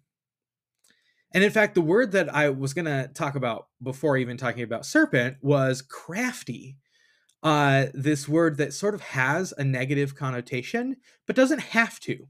And 1.33 1.43
in 1.43 1.51
fact, 1.51 1.75
the 1.75 1.81
word 1.81 2.13
that 2.13 2.33
I 2.33 2.49
was 2.49 2.73
going 2.73 2.85
to 2.85 3.09
talk 3.13 3.35
about 3.35 3.67
before 3.81 4.17
even 4.17 4.37
talking 4.37 4.63
about 4.63 4.85
serpent 4.85 5.37
was 5.41 5.81
crafty 5.81 6.77
uh, 7.43 7.87
this 7.93 8.27
word 8.27 8.57
that 8.57 8.73
sort 8.73 8.95
of 8.95 9.01
has 9.01 9.53
a 9.57 9.63
negative 9.63 10.15
connotation, 10.15 10.97
but 11.25 11.35
doesn't 11.35 11.59
have 11.59 11.99
to. 12.01 12.27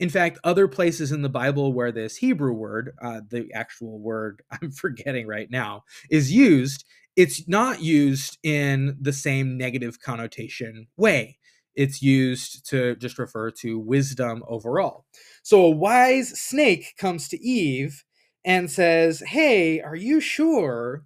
In 0.00 0.08
fact, 0.10 0.38
other 0.44 0.68
places 0.68 1.12
in 1.12 1.22
the 1.22 1.28
Bible 1.28 1.72
where 1.72 1.92
this 1.92 2.16
Hebrew 2.16 2.52
word, 2.52 2.92
uh, 3.02 3.20
the 3.28 3.50
actual 3.54 3.98
word 4.00 4.42
I'm 4.62 4.70
forgetting 4.70 5.26
right 5.26 5.50
now, 5.50 5.84
is 6.10 6.32
used, 6.32 6.84
it's 7.16 7.48
not 7.48 7.82
used 7.82 8.38
in 8.42 8.96
the 9.00 9.12
same 9.12 9.56
negative 9.58 10.00
connotation 10.00 10.86
way. 10.96 11.38
It's 11.74 12.02
used 12.02 12.68
to 12.70 12.96
just 12.96 13.18
refer 13.18 13.50
to 13.62 13.78
wisdom 13.78 14.42
overall. 14.48 15.04
So 15.42 15.64
a 15.64 15.70
wise 15.70 16.30
snake 16.40 16.94
comes 16.98 17.28
to 17.28 17.40
Eve 17.40 18.04
and 18.44 18.70
says, 18.70 19.20
"Hey, 19.20 19.80
are 19.80 19.94
you 19.94 20.20
sure 20.20 21.04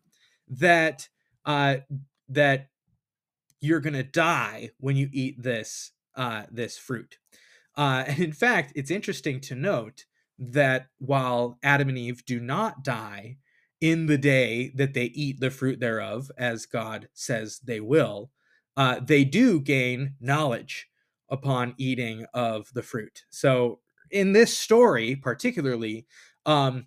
that 0.49 1.09
uh, 1.45 1.77
that 2.29 2.69
you're 3.61 3.81
gonna 3.81 4.03
die 4.03 4.71
when 4.79 4.97
you 4.97 5.09
eat 5.13 5.43
this 5.43 5.93
uh, 6.17 6.45
this 6.51 6.77
fruit. 6.79 7.19
Uh, 7.77 8.05
and 8.07 8.19
in 8.21 8.33
fact, 8.33 8.73
it's 8.75 8.91
interesting 8.91 9.41
to 9.41 9.55
note 9.55 10.05
that 10.39 10.87
while 10.99 11.59
Adam 11.63 11.89
and 11.89 11.99
Eve 11.99 12.25
do 12.25 12.41
not 12.41 12.83
die 12.85 13.37
in 13.81 14.07
the 14.07 14.19
day 14.19 14.73
that 14.77 14.95
they 14.95 15.07
eat 15.07 15.41
the 15.41 15.51
fruit 15.51 15.81
thereof, 15.81 16.31
as 16.39 16.67
God 16.67 17.09
says 17.15 17.61
they 17.65 17.81
will, 17.81 18.31
uh, 18.77 19.01
they 19.01 19.25
do 19.25 19.61
gain 19.61 20.15
knowledge 20.21 20.89
upon 21.29 21.75
eating 21.79 22.27
of 22.35 22.69
the 22.75 22.83
fruit. 22.83 23.25
So 23.31 23.81
in 24.11 24.33
this 24.33 24.57
story, 24.57 25.17
particularly, 25.17 26.07
um, 26.47 26.87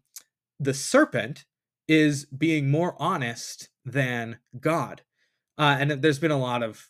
the 0.59 0.73
serpent 0.73 1.45
is 1.87 2.25
being 2.25 2.69
more 2.69 2.95
honest 2.99 3.69
than 3.83 4.39
God. 4.59 5.01
Uh, 5.57 5.77
and 5.79 5.91
there's 5.91 6.19
been 6.19 6.31
a 6.31 6.37
lot 6.37 6.63
of 6.63 6.89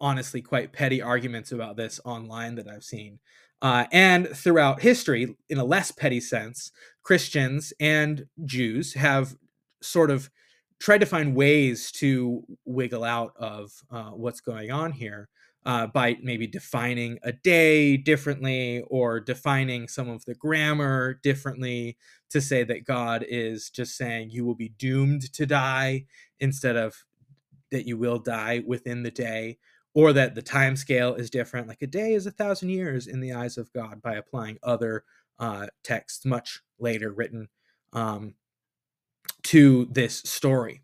honestly 0.00 0.40
quite 0.40 0.72
petty 0.72 1.02
arguments 1.02 1.52
about 1.52 1.76
this 1.76 2.00
online 2.04 2.54
that 2.56 2.68
I've 2.68 2.84
seen. 2.84 3.18
Uh, 3.62 3.84
and 3.92 4.28
throughout 4.28 4.80
history, 4.80 5.36
in 5.48 5.58
a 5.58 5.64
less 5.64 5.90
petty 5.90 6.20
sense, 6.20 6.72
Christians 7.02 7.72
and 7.78 8.26
Jews 8.44 8.94
have 8.94 9.36
sort 9.82 10.10
of 10.10 10.30
tried 10.78 10.98
to 10.98 11.06
find 11.06 11.34
ways 11.34 11.92
to 11.92 12.42
wiggle 12.64 13.04
out 13.04 13.34
of 13.36 13.70
uh, 13.90 14.10
what's 14.10 14.40
going 14.40 14.70
on 14.70 14.92
here 14.92 15.28
uh, 15.66 15.86
by 15.86 16.16
maybe 16.22 16.46
defining 16.46 17.18
a 17.22 17.32
day 17.32 17.96
differently 17.98 18.82
or 18.88 19.20
defining 19.20 19.88
some 19.88 20.08
of 20.08 20.24
the 20.24 20.34
grammar 20.34 21.20
differently 21.22 21.98
to 22.30 22.40
say 22.40 22.64
that 22.64 22.86
God 22.86 23.24
is 23.28 23.68
just 23.68 23.96
saying 23.96 24.30
you 24.30 24.46
will 24.46 24.54
be 24.54 24.70
doomed 24.78 25.32
to 25.34 25.44
die 25.44 26.06
instead 26.38 26.76
of 26.76 27.04
that 27.70 27.86
you 27.86 27.98
will 27.98 28.18
die 28.18 28.62
within 28.66 29.02
the 29.02 29.10
day 29.10 29.58
or 29.94 30.12
that 30.12 30.34
the 30.34 30.42
time 30.42 30.76
scale 30.76 31.14
is 31.14 31.30
different 31.30 31.68
like 31.68 31.82
a 31.82 31.86
day 31.86 32.14
is 32.14 32.26
a 32.26 32.30
thousand 32.30 32.68
years 32.68 33.06
in 33.06 33.20
the 33.20 33.32
eyes 33.32 33.58
of 33.58 33.72
god 33.72 34.00
by 34.02 34.14
applying 34.14 34.58
other 34.62 35.04
uh, 35.38 35.66
texts 35.82 36.26
much 36.26 36.60
later 36.78 37.12
written 37.12 37.48
um, 37.94 38.34
to 39.42 39.88
this 39.90 40.18
story. 40.18 40.82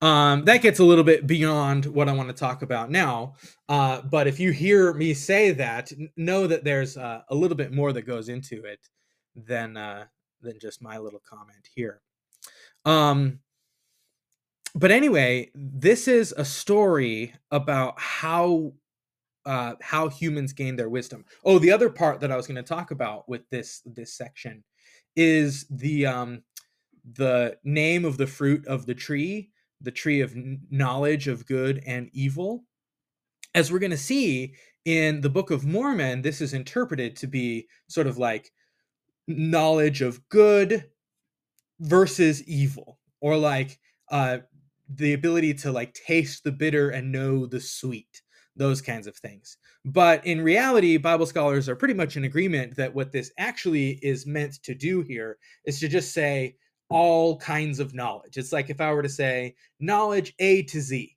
Um, 0.00 0.44
that 0.46 0.62
gets 0.62 0.80
a 0.80 0.84
little 0.84 1.04
bit 1.04 1.28
beyond 1.28 1.86
what 1.86 2.08
i 2.08 2.12
want 2.12 2.28
to 2.28 2.34
talk 2.34 2.62
about 2.62 2.90
now 2.90 3.34
uh, 3.68 4.02
but 4.02 4.26
if 4.26 4.40
you 4.40 4.50
hear 4.50 4.92
me 4.92 5.14
say 5.14 5.52
that 5.52 5.92
know 6.16 6.48
that 6.48 6.64
there's 6.64 6.96
uh, 6.96 7.22
a 7.28 7.34
little 7.34 7.56
bit 7.56 7.72
more 7.72 7.92
that 7.92 8.02
goes 8.02 8.28
into 8.28 8.64
it 8.64 8.88
than 9.36 9.76
uh, 9.76 10.04
than 10.42 10.58
just 10.58 10.82
my 10.82 10.98
little 10.98 11.22
comment 11.28 11.68
here. 11.74 12.00
Um, 12.84 13.40
but 14.74 14.90
anyway, 14.90 15.50
this 15.54 16.08
is 16.08 16.32
a 16.36 16.44
story 16.44 17.34
about 17.50 18.00
how 18.00 18.72
uh, 19.44 19.74
how 19.80 20.08
humans 20.08 20.52
gain 20.52 20.76
their 20.76 20.88
wisdom. 20.88 21.24
Oh, 21.44 21.58
the 21.58 21.72
other 21.72 21.90
part 21.90 22.20
that 22.20 22.30
I 22.30 22.36
was 22.36 22.46
going 22.46 22.56
to 22.56 22.62
talk 22.62 22.90
about 22.90 23.28
with 23.28 23.48
this 23.50 23.82
this 23.84 24.14
section 24.14 24.64
is 25.16 25.66
the 25.68 26.06
um, 26.06 26.42
the 27.14 27.58
name 27.64 28.04
of 28.04 28.16
the 28.16 28.26
fruit 28.26 28.66
of 28.66 28.86
the 28.86 28.94
tree, 28.94 29.50
the 29.80 29.90
tree 29.90 30.20
of 30.20 30.34
knowledge 30.70 31.28
of 31.28 31.46
good 31.46 31.82
and 31.86 32.08
evil. 32.12 32.64
As 33.54 33.70
we're 33.70 33.80
going 33.80 33.90
to 33.90 33.96
see 33.96 34.54
in 34.84 35.20
the 35.20 35.28
Book 35.30 35.50
of 35.50 35.66
Mormon, 35.66 36.22
this 36.22 36.40
is 36.40 36.54
interpreted 36.54 37.16
to 37.16 37.26
be 37.26 37.68
sort 37.88 38.06
of 38.06 38.16
like 38.16 38.52
knowledge 39.28 40.00
of 40.00 40.26
good 40.28 40.90
versus 41.80 42.42
evil, 42.44 42.98
or 43.20 43.36
like 43.36 43.78
uh, 44.10 44.38
the 44.88 45.12
ability 45.14 45.54
to 45.54 45.72
like 45.72 45.94
taste 45.94 46.44
the 46.44 46.52
bitter 46.52 46.90
and 46.90 47.12
know 47.12 47.46
the 47.46 47.60
sweet 47.60 48.22
those 48.54 48.82
kinds 48.82 49.06
of 49.06 49.16
things. 49.16 49.56
But 49.84 50.24
in 50.26 50.42
reality 50.42 50.96
bible 50.96 51.26
scholars 51.26 51.68
are 51.68 51.76
pretty 51.76 51.94
much 51.94 52.16
in 52.16 52.24
agreement 52.24 52.76
that 52.76 52.94
what 52.94 53.12
this 53.12 53.32
actually 53.38 53.92
is 54.02 54.26
meant 54.26 54.62
to 54.64 54.74
do 54.74 55.02
here 55.02 55.38
is 55.64 55.80
to 55.80 55.88
just 55.88 56.12
say 56.12 56.56
all 56.88 57.38
kinds 57.38 57.80
of 57.80 57.94
knowledge. 57.94 58.36
It's 58.36 58.52
like 58.52 58.68
if 58.70 58.80
i 58.80 58.92
were 58.92 59.02
to 59.02 59.08
say 59.08 59.54
knowledge 59.80 60.34
a 60.38 60.62
to 60.64 60.80
z 60.80 61.16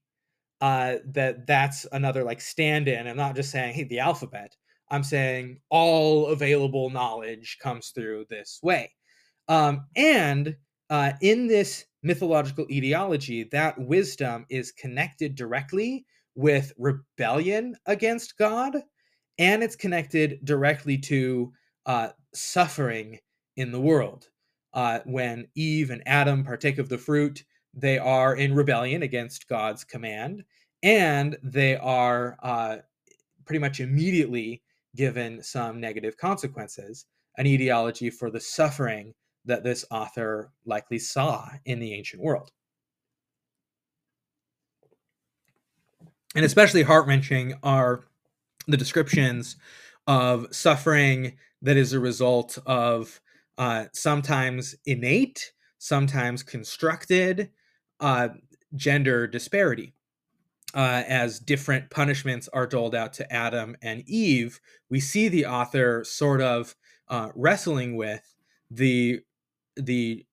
uh, 0.62 0.96
that 1.06 1.46
that's 1.46 1.86
another 1.92 2.24
like 2.24 2.42
stand-in. 2.42 3.08
I'm 3.08 3.18
not 3.18 3.36
just 3.36 3.52
saying 3.52 3.74
hey 3.76 3.84
the 3.84 4.00
alphabet. 4.00 4.56
I'm 4.90 5.04
saying 5.04 5.60
all 5.70 6.28
available 6.28 6.90
knowledge 6.90 7.58
comes 7.62 7.90
through 7.90 8.26
this 8.30 8.60
way. 8.64 8.92
Um, 9.48 9.86
and 9.96 10.56
uh, 10.90 11.14
in 11.22 11.48
this 11.48 11.86
mythological 12.06 12.68
etiology, 12.70 13.44
that 13.46 13.78
wisdom 13.80 14.46
is 14.50 14.72
connected 14.72 15.34
directly 15.34 16.06
with 16.36 16.72
rebellion 16.78 17.76
against 17.88 18.38
God, 18.38 18.78
and 19.40 19.64
it's 19.64 19.76
connected 19.76 20.40
directly 20.46 21.00
to 21.00 21.52
uh, 21.88 22.10
suffering 22.34 23.20
in 23.58 23.72
the 23.72 23.82
world. 23.82 24.30
Uh, 24.74 25.00
when 25.06 25.48
Eve 25.56 25.90
and 25.90 26.04
Adam 26.06 26.44
partake 26.44 26.78
of 26.78 26.90
the 26.90 26.98
fruit, 26.98 27.44
they 27.74 27.98
are 27.98 28.36
in 28.36 28.54
rebellion 28.54 29.02
against 29.02 29.50
God's 29.50 29.84
command, 29.84 30.44
and 30.84 31.36
they 31.42 31.76
are 31.78 32.38
uh, 32.44 32.78
pretty 33.46 33.60
much 33.60 33.80
immediately 33.80 34.62
given 34.96 35.42
some 35.42 35.80
negative 35.80 36.18
consequences, 36.18 37.06
an 37.38 37.48
etiology 37.48 38.12
for 38.12 38.30
the 38.30 38.40
suffering 38.40 39.14
that 39.46 39.64
this 39.64 39.86
author 39.92 40.52
likely 40.66 41.00
saw 41.00 41.50
in 41.66 41.80
the 41.80 41.94
ancient 41.94 42.22
world. 42.22 42.52
And 46.36 46.44
especially 46.44 46.84
heart 46.84 47.08
wrenching 47.08 47.54
are 47.64 48.04
the 48.68 48.78
descriptions 48.78 49.56
of 50.08 50.48
suffering 50.52 51.38
that 51.62 51.78
is 51.78 51.94
a 51.94 52.00
result 52.00 52.58
of 52.66 53.22
uh, 53.58 53.86
sometimes 53.94 54.76
innate, 54.86 55.54
sometimes 55.78 56.44
constructed 56.44 57.52
uh, 58.00 58.30
gender 58.76 59.28
disparity. 59.28 59.94
Uh, 60.74 61.04
as 61.08 61.40
different 61.40 61.90
punishments 61.90 62.50
are 62.52 62.68
doled 62.68 62.94
out 62.94 63.14
to 63.14 63.32
Adam 63.32 63.78
and 63.82 64.04
Eve, 64.08 64.60
we 64.90 65.00
see 65.00 65.30
the 65.30 65.46
author 65.46 66.04
sort 66.04 66.42
of 66.42 66.76
uh, 67.08 67.30
wrestling 67.34 67.96
with 67.96 68.36
the 68.70 69.22
the 69.78 70.26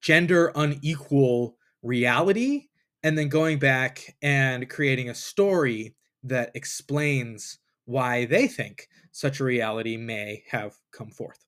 gender 0.00 0.52
unequal 0.54 1.56
reality 1.82 2.66
and 3.02 3.16
then 3.16 3.28
going 3.28 3.58
back 3.58 4.16
and 4.22 4.68
creating 4.68 5.08
a 5.08 5.14
story 5.14 5.94
that 6.24 6.50
explains 6.54 7.58
why 7.84 8.24
they 8.24 8.46
think 8.48 8.88
such 9.12 9.40
a 9.40 9.44
reality 9.44 9.96
may 9.96 10.42
have 10.50 10.76
come 10.92 11.10
forth. 11.10 11.46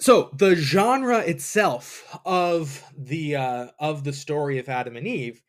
So 0.00 0.30
the 0.36 0.54
genre 0.54 1.18
itself 1.20 2.18
of 2.26 2.84
the 2.96 3.36
uh, 3.36 3.66
of 3.78 4.04
the 4.04 4.12
story 4.12 4.58
of 4.58 4.68
Adam 4.68 4.96
and 4.96 5.06
Eve 5.06 5.42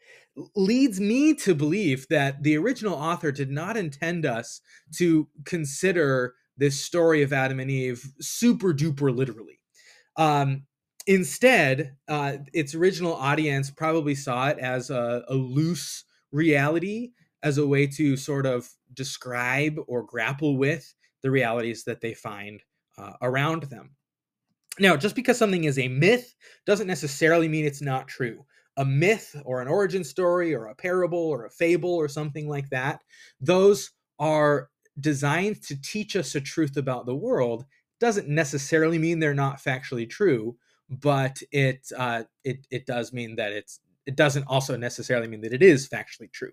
leads 0.56 1.00
me 1.00 1.34
to 1.34 1.56
believe 1.56 2.08
that 2.10 2.44
the 2.44 2.58
original 2.58 2.94
author 2.94 3.32
did 3.32 3.50
not 3.50 3.76
intend 3.76 4.26
us 4.26 4.62
to 4.96 5.28
consider 5.46 6.36
this 6.58 6.80
story 6.80 7.22
of 7.22 7.34
Adam 7.34 7.60
and 7.60 7.72
Eve 7.72 8.06
super 8.20 8.74
duper 8.74 9.16
literally. 9.16 9.60
Um, 10.18 10.64
instead, 11.08 11.96
uh, 12.08 12.38
its 12.54 12.74
original 12.76 13.14
audience 13.14 13.70
probably 13.70 14.16
saw 14.16 14.50
it 14.50 14.60
as 14.60 14.90
a, 14.90 15.24
a 15.28 15.34
loose 15.34 16.06
reality, 16.32 17.12
as 17.44 17.58
a 17.58 17.68
way 17.68 17.88
to 17.88 18.18
sort 18.18 18.46
of 18.46 18.70
describe 18.94 19.78
or 19.88 20.04
grapple 20.04 20.58
with 20.58 20.94
the 21.22 21.32
realities 21.32 21.84
that 21.84 22.02
they 22.02 22.14
find 22.14 22.64
uh, 22.98 23.14
around 23.22 23.64
them. 23.64 23.92
Now, 24.80 24.98
just 24.98 25.16
because 25.16 25.38
something 25.38 25.64
is 25.64 25.80
a 25.80 25.88
myth 25.88 26.36
doesn't 26.66 26.88
necessarily 26.88 27.48
mean 27.48 27.66
it's 27.66 27.82
not 27.82 28.08
true. 28.08 28.46
A 28.78 28.84
myth 28.84 29.36
or 29.46 29.62
an 29.62 29.68
origin 29.68 30.04
story 30.04 30.54
or 30.54 30.68
a 30.68 30.76
parable 30.76 31.18
or 31.20 31.46
a 31.46 31.50
fable 31.50 31.94
or 31.94 32.10
something 32.10 32.50
like 32.50 32.70
that, 32.70 33.02
those 33.40 33.92
are 34.20 34.70
designed 35.00 35.62
to 35.64 35.82
teach 35.82 36.16
us 36.16 36.36
a 36.36 36.42
truth 36.42 36.78
about 36.78 37.06
the 37.06 37.16
world. 37.16 37.66
Doesn't 38.00 38.28
necessarily 38.28 38.98
mean 38.98 39.20
they're 39.20 39.34
not 39.34 39.64
factually 39.64 40.10
true, 40.10 40.58
but 40.90 41.42
it 41.52 41.92
uh, 41.98 42.24
it 42.44 42.68
it 42.70 42.86
does 42.86 43.14
mean 43.14 43.36
that 43.38 43.52
it's 43.52 43.80
it 44.06 44.16
doesn't 44.16 44.46
also 44.48 44.78
necessarily 44.78 45.28
mean 45.28 45.42
that 45.42 45.54
it 45.54 45.64
is 45.64 45.88
factually 45.88 46.32
true. 46.32 46.52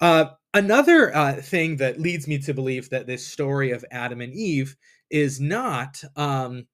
Uh, 0.00 0.26
another 0.52 1.14
uh, 1.14 1.34
thing 1.34 1.76
that 1.76 2.00
leads 2.00 2.26
me 2.26 2.38
to 2.38 2.54
believe 2.54 2.90
that 2.90 3.06
this 3.06 3.26
story 3.26 3.70
of 3.70 3.84
Adam 3.90 4.20
and 4.20 4.32
Eve 4.32 4.76
is 5.10 5.40
not 5.40 6.02
um, 6.16 6.66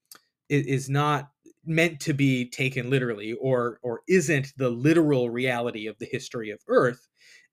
is 0.48 0.88
not 0.88 1.30
meant 1.64 2.00
to 2.00 2.14
be 2.14 2.48
taken 2.48 2.90
literally 2.90 3.34
or 3.34 3.78
or 3.82 4.00
isn't 4.08 4.52
the 4.56 4.70
literal 4.70 5.30
reality 5.30 5.86
of 5.86 5.98
the 5.98 6.08
history 6.10 6.50
of 6.50 6.58
earth 6.68 7.06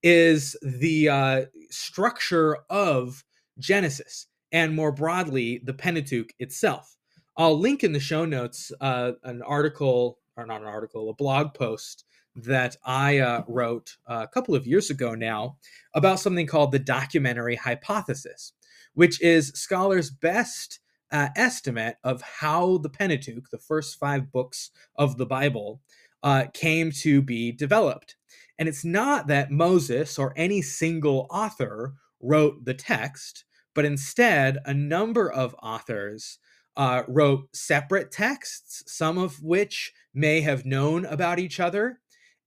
is 0.03 0.55
the 0.61 1.09
uh, 1.09 1.45
structure 1.69 2.57
of 2.69 3.23
genesis 3.59 4.27
and 4.51 4.75
more 4.75 4.91
broadly 4.91 5.61
the 5.63 5.73
pentateuch 5.73 6.31
itself 6.39 6.95
i'll 7.37 7.57
link 7.57 7.83
in 7.83 7.93
the 7.93 7.99
show 7.99 8.25
notes 8.25 8.71
uh, 8.81 9.11
an 9.23 9.41
article 9.41 10.19
or 10.35 10.45
not 10.45 10.61
an 10.61 10.67
article 10.67 11.09
a 11.09 11.13
blog 11.13 11.53
post 11.53 12.05
that 12.35 12.75
i 12.85 13.17
uh, 13.17 13.43
wrote 13.47 13.97
a 14.05 14.27
couple 14.27 14.53
of 14.53 14.67
years 14.67 14.89
ago 14.89 15.15
now 15.15 15.57
about 15.95 16.19
something 16.19 16.45
called 16.45 16.71
the 16.71 16.79
documentary 16.79 17.55
hypothesis 17.55 18.53
which 18.93 19.21
is 19.21 19.49
scholars 19.49 20.09
best 20.09 20.79
uh, 21.11 21.29
estimate 21.35 21.97
of 22.03 22.21
how 22.21 22.77
the 22.79 22.89
Pentateuch, 22.89 23.49
the 23.51 23.57
first 23.57 23.99
five 23.99 24.31
books 24.31 24.71
of 24.95 25.17
the 25.17 25.25
Bible, 25.25 25.81
uh, 26.23 26.45
came 26.53 26.91
to 26.91 27.21
be 27.21 27.51
developed. 27.51 28.16
And 28.59 28.67
it's 28.67 28.85
not 28.85 29.27
that 29.27 29.51
Moses 29.51 30.17
or 30.17 30.33
any 30.35 30.61
single 30.61 31.27
author 31.29 31.93
wrote 32.21 32.65
the 32.65 32.73
text, 32.73 33.45
but 33.75 33.85
instead, 33.85 34.57
a 34.65 34.73
number 34.73 35.31
of 35.31 35.55
authors 35.61 36.39
uh, 36.75 37.03
wrote 37.07 37.55
separate 37.55 38.11
texts, 38.11 38.83
some 38.87 39.17
of 39.17 39.41
which 39.43 39.93
may 40.13 40.41
have 40.41 40.65
known 40.65 41.05
about 41.05 41.39
each 41.39 41.59
other, 41.59 41.99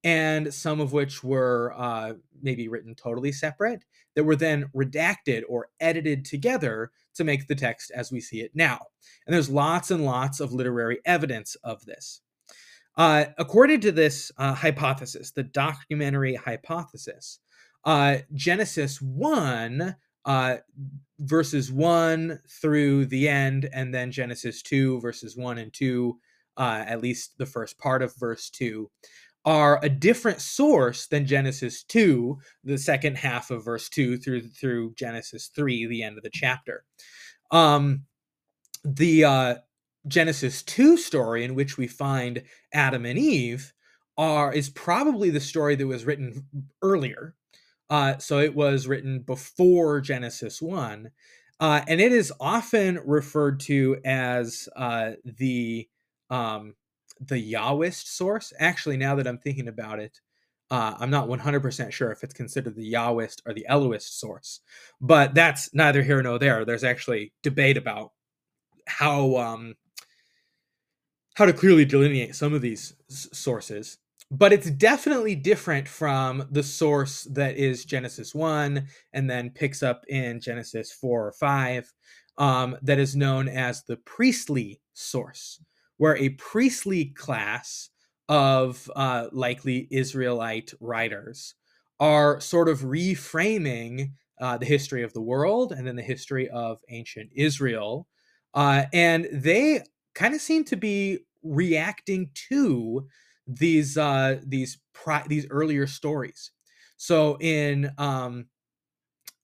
and 0.02 0.52
some 0.52 0.80
of 0.80 0.92
which 0.92 1.22
were 1.22 1.74
uh, 1.76 2.14
maybe 2.42 2.68
written 2.68 2.94
totally 2.94 3.32
separate, 3.32 3.84
that 4.16 4.24
were 4.24 4.36
then 4.36 4.70
redacted 4.74 5.42
or 5.48 5.68
edited 5.78 6.24
together 6.24 6.90
to 7.14 7.24
make 7.24 7.46
the 7.46 7.54
text 7.54 7.90
as 7.94 8.10
we 8.10 8.20
see 8.20 8.40
it 8.40 8.50
now. 8.54 8.80
And 9.26 9.34
there's 9.34 9.50
lots 9.50 9.90
and 9.90 10.04
lots 10.04 10.40
of 10.40 10.52
literary 10.52 11.00
evidence 11.04 11.54
of 11.62 11.84
this. 11.84 12.22
Uh, 12.96 13.26
according 13.38 13.80
to 13.80 13.92
this 13.92 14.30
uh, 14.38 14.54
hypothesis, 14.54 15.30
the 15.30 15.42
documentary 15.42 16.34
hypothesis, 16.34 17.38
uh, 17.84 18.18
Genesis 18.34 19.00
1, 19.00 19.96
uh, 20.26 20.56
verses 21.20 21.72
1 21.72 22.40
through 22.60 23.06
the 23.06 23.28
end, 23.28 23.68
and 23.72 23.94
then 23.94 24.12
Genesis 24.12 24.62
2, 24.62 25.00
verses 25.00 25.36
1 25.36 25.58
and 25.58 25.72
2, 25.72 26.18
uh, 26.56 26.84
at 26.86 27.00
least 27.00 27.38
the 27.38 27.46
first 27.46 27.78
part 27.78 28.02
of 28.02 28.14
verse 28.18 28.50
2, 28.50 28.90
are 29.46 29.80
a 29.82 29.88
different 29.88 30.40
source 30.40 31.06
than 31.06 31.24
Genesis 31.24 31.82
2, 31.84 32.38
the 32.64 32.76
second 32.76 33.16
half 33.16 33.50
of 33.50 33.64
verse 33.64 33.88
2 33.88 34.18
through 34.18 34.42
through 34.42 34.92
Genesis 34.94 35.50
3, 35.54 35.86
the 35.86 36.02
end 36.02 36.18
of 36.18 36.22
the 36.22 36.30
chapter. 36.32 36.84
Um 37.50 38.04
the 38.84 39.24
uh 39.24 39.54
Genesis 40.06 40.62
2 40.62 40.96
story 40.96 41.44
in 41.44 41.54
which 41.54 41.76
we 41.76 41.86
find 41.86 42.42
Adam 42.72 43.04
and 43.04 43.18
Eve 43.18 43.72
are 44.16 44.52
is 44.52 44.70
probably 44.70 45.30
the 45.30 45.40
story 45.40 45.74
that 45.74 45.86
was 45.86 46.04
written 46.04 46.46
earlier. 46.82 47.34
Uh, 47.88 48.16
so 48.18 48.38
it 48.38 48.54
was 48.54 48.86
written 48.86 49.20
before 49.20 50.00
Genesis 50.00 50.62
1. 50.62 51.10
Uh, 51.58 51.82
and 51.88 52.00
it 52.00 52.12
is 52.12 52.32
often 52.40 53.00
referred 53.04 53.60
to 53.60 53.98
as 54.04 54.68
uh, 54.76 55.12
the 55.24 55.86
um, 56.30 56.74
the 57.20 57.52
Yahwist 57.52 58.06
source. 58.06 58.52
Actually, 58.58 58.96
now 58.96 59.14
that 59.16 59.26
I'm 59.26 59.38
thinking 59.38 59.68
about 59.68 59.98
it, 59.98 60.20
uh, 60.70 60.94
I'm 60.98 61.10
not 61.10 61.28
100% 61.28 61.92
sure 61.92 62.12
if 62.12 62.22
it's 62.22 62.32
considered 62.32 62.76
the 62.76 62.92
Yahwist 62.92 63.42
or 63.44 63.52
the 63.52 63.66
Elohist 63.68 64.18
source, 64.18 64.60
but 65.00 65.34
that's 65.34 65.74
neither 65.74 66.02
here 66.02 66.22
nor 66.22 66.38
there. 66.38 66.64
There's 66.64 66.84
actually 66.84 67.32
debate 67.42 67.76
about 67.76 68.12
how 68.86 69.36
um, 69.36 69.74
how 71.40 71.46
to 71.46 71.52
clearly 71.54 71.86
delineate 71.86 72.36
some 72.36 72.52
of 72.52 72.60
these 72.60 72.94
s- 73.10 73.26
sources. 73.32 73.96
But 74.30 74.52
it's 74.52 74.70
definitely 74.70 75.34
different 75.34 75.88
from 75.88 76.46
the 76.50 76.62
source 76.62 77.24
that 77.24 77.56
is 77.56 77.86
Genesis 77.86 78.34
1 78.34 78.86
and 79.14 79.30
then 79.30 79.48
picks 79.48 79.82
up 79.82 80.04
in 80.06 80.38
Genesis 80.38 80.92
4 80.92 81.28
or 81.28 81.32
5, 81.32 81.92
um, 82.36 82.76
that 82.82 82.98
is 82.98 83.16
known 83.16 83.48
as 83.48 83.82
the 83.84 83.96
priestly 83.96 84.82
source 84.92 85.62
where 85.96 86.14
a 86.18 86.28
priestly 86.30 87.06
class 87.06 87.88
of 88.28 88.90
uh, 88.94 89.28
likely 89.32 89.88
Israelite 89.90 90.74
writers 90.78 91.54
are 91.98 92.38
sort 92.38 92.68
of 92.68 92.80
reframing 92.80 94.12
uh, 94.42 94.58
the 94.58 94.66
history 94.66 95.02
of 95.02 95.14
the 95.14 95.22
world 95.22 95.72
and 95.72 95.86
then 95.86 95.96
the 95.96 96.02
history 96.02 96.50
of 96.50 96.80
ancient 96.90 97.30
Israel. 97.34 98.06
Uh, 98.52 98.84
and 98.92 99.26
they 99.32 99.80
kind 100.14 100.34
of 100.34 100.40
seem 100.42 100.64
to 100.64 100.76
be 100.76 101.18
reacting 101.42 102.30
to 102.48 103.06
these 103.46 103.96
uh, 103.96 104.40
these 104.46 104.78
pri- 104.92 105.26
these 105.28 105.46
earlier 105.50 105.86
stories. 105.86 106.52
So 106.96 107.36
in 107.40 107.90
um, 107.98 108.46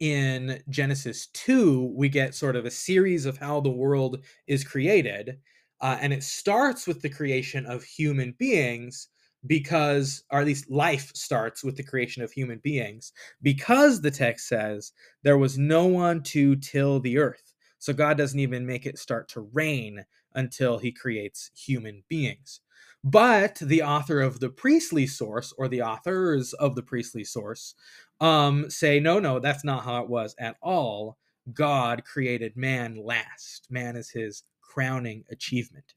in 0.00 0.62
Genesis 0.68 1.28
2, 1.28 1.92
we 1.96 2.08
get 2.08 2.34
sort 2.34 2.56
of 2.56 2.66
a 2.66 2.70
series 2.70 3.24
of 3.26 3.38
how 3.38 3.60
the 3.60 3.70
world 3.70 4.24
is 4.46 4.64
created. 4.64 5.38
Uh, 5.80 5.96
and 6.00 6.12
it 6.12 6.22
starts 6.22 6.86
with 6.86 7.02
the 7.02 7.08
creation 7.08 7.66
of 7.66 7.82
human 7.82 8.34
beings 8.38 9.08
because, 9.46 10.24
or 10.30 10.40
at 10.40 10.46
least 10.46 10.70
life 10.70 11.12
starts 11.14 11.62
with 11.62 11.76
the 11.76 11.82
creation 11.82 12.22
of 12.22 12.32
human 12.32 12.58
beings, 12.62 13.12
because 13.42 14.00
the 14.00 14.10
text 14.10 14.48
says 14.48 14.92
there 15.22 15.38
was 15.38 15.58
no 15.58 15.86
one 15.86 16.22
to 16.22 16.56
till 16.56 17.00
the 17.00 17.18
earth. 17.18 17.52
So 17.78 17.92
God 17.92 18.16
doesn't 18.16 18.40
even 18.40 18.66
make 18.66 18.86
it 18.86 18.98
start 18.98 19.28
to 19.30 19.48
rain 19.52 20.04
until 20.36 20.78
he 20.78 20.92
creates 20.92 21.50
human 21.56 22.04
beings. 22.08 22.60
But 23.02 23.58
the 23.60 23.82
author 23.82 24.20
of 24.20 24.38
the 24.38 24.50
priestly 24.50 25.08
source, 25.08 25.52
or 25.58 25.66
the 25.66 25.82
authors 25.82 26.52
of 26.52 26.76
the 26.76 26.82
priestly 26.82 27.24
source, 27.24 27.74
um, 28.20 28.70
say, 28.70 29.00
no, 29.00 29.18
no, 29.18 29.40
that's 29.40 29.64
not 29.64 29.82
how 29.84 30.02
it 30.02 30.08
was 30.08 30.36
at 30.38 30.56
all. 30.62 31.18
God 31.52 32.04
created 32.04 32.56
man 32.56 32.96
last. 32.96 33.66
Man 33.70 33.96
is 33.96 34.10
his 34.10 34.44
crowning 34.60 35.24
achievement. 35.30 35.95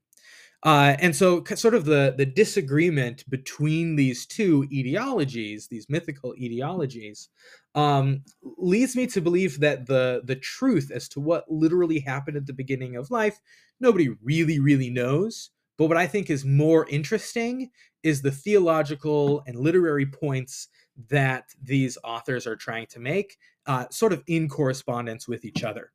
Uh, 0.63 0.95
and 0.99 1.15
so, 1.15 1.43
sort 1.55 1.73
of 1.73 1.85
the 1.85 2.13
the 2.17 2.25
disagreement 2.25 3.23
between 3.29 3.95
these 3.95 4.25
two 4.25 4.67
ideologies, 4.73 5.67
these 5.67 5.87
mythical 5.89 6.33
ideologies, 6.41 7.29
um, 7.75 8.23
leads 8.57 8.95
me 8.95 9.07
to 9.07 9.21
believe 9.21 9.59
that 9.61 9.87
the 9.87 10.21
the 10.25 10.35
truth 10.35 10.91
as 10.93 11.07
to 11.09 11.21
what 11.21 11.49
literally 11.49 11.99
happened 11.99 12.35
at 12.35 12.45
the 12.45 12.53
beginning 12.53 12.97
of 12.97 13.09
life, 13.09 13.39
nobody 13.79 14.09
really, 14.21 14.59
really 14.59 14.89
knows. 14.89 15.51
But 15.77 15.87
what 15.87 15.97
I 15.97 16.07
think 16.07 16.29
is 16.29 16.43
more 16.43 16.85
interesting 16.89 17.71
is 18.03 18.21
the 18.21 18.31
theological 18.31 19.41
and 19.47 19.57
literary 19.57 20.05
points 20.05 20.67
that 21.09 21.45
these 21.63 21.97
authors 22.03 22.45
are 22.45 22.57
trying 22.57 22.87
to 22.87 22.99
make, 22.99 23.37
uh, 23.65 23.85
sort 23.89 24.11
of 24.11 24.21
in 24.27 24.49
correspondence 24.49 25.25
with 25.25 25.45
each 25.45 25.63
other. 25.63 25.91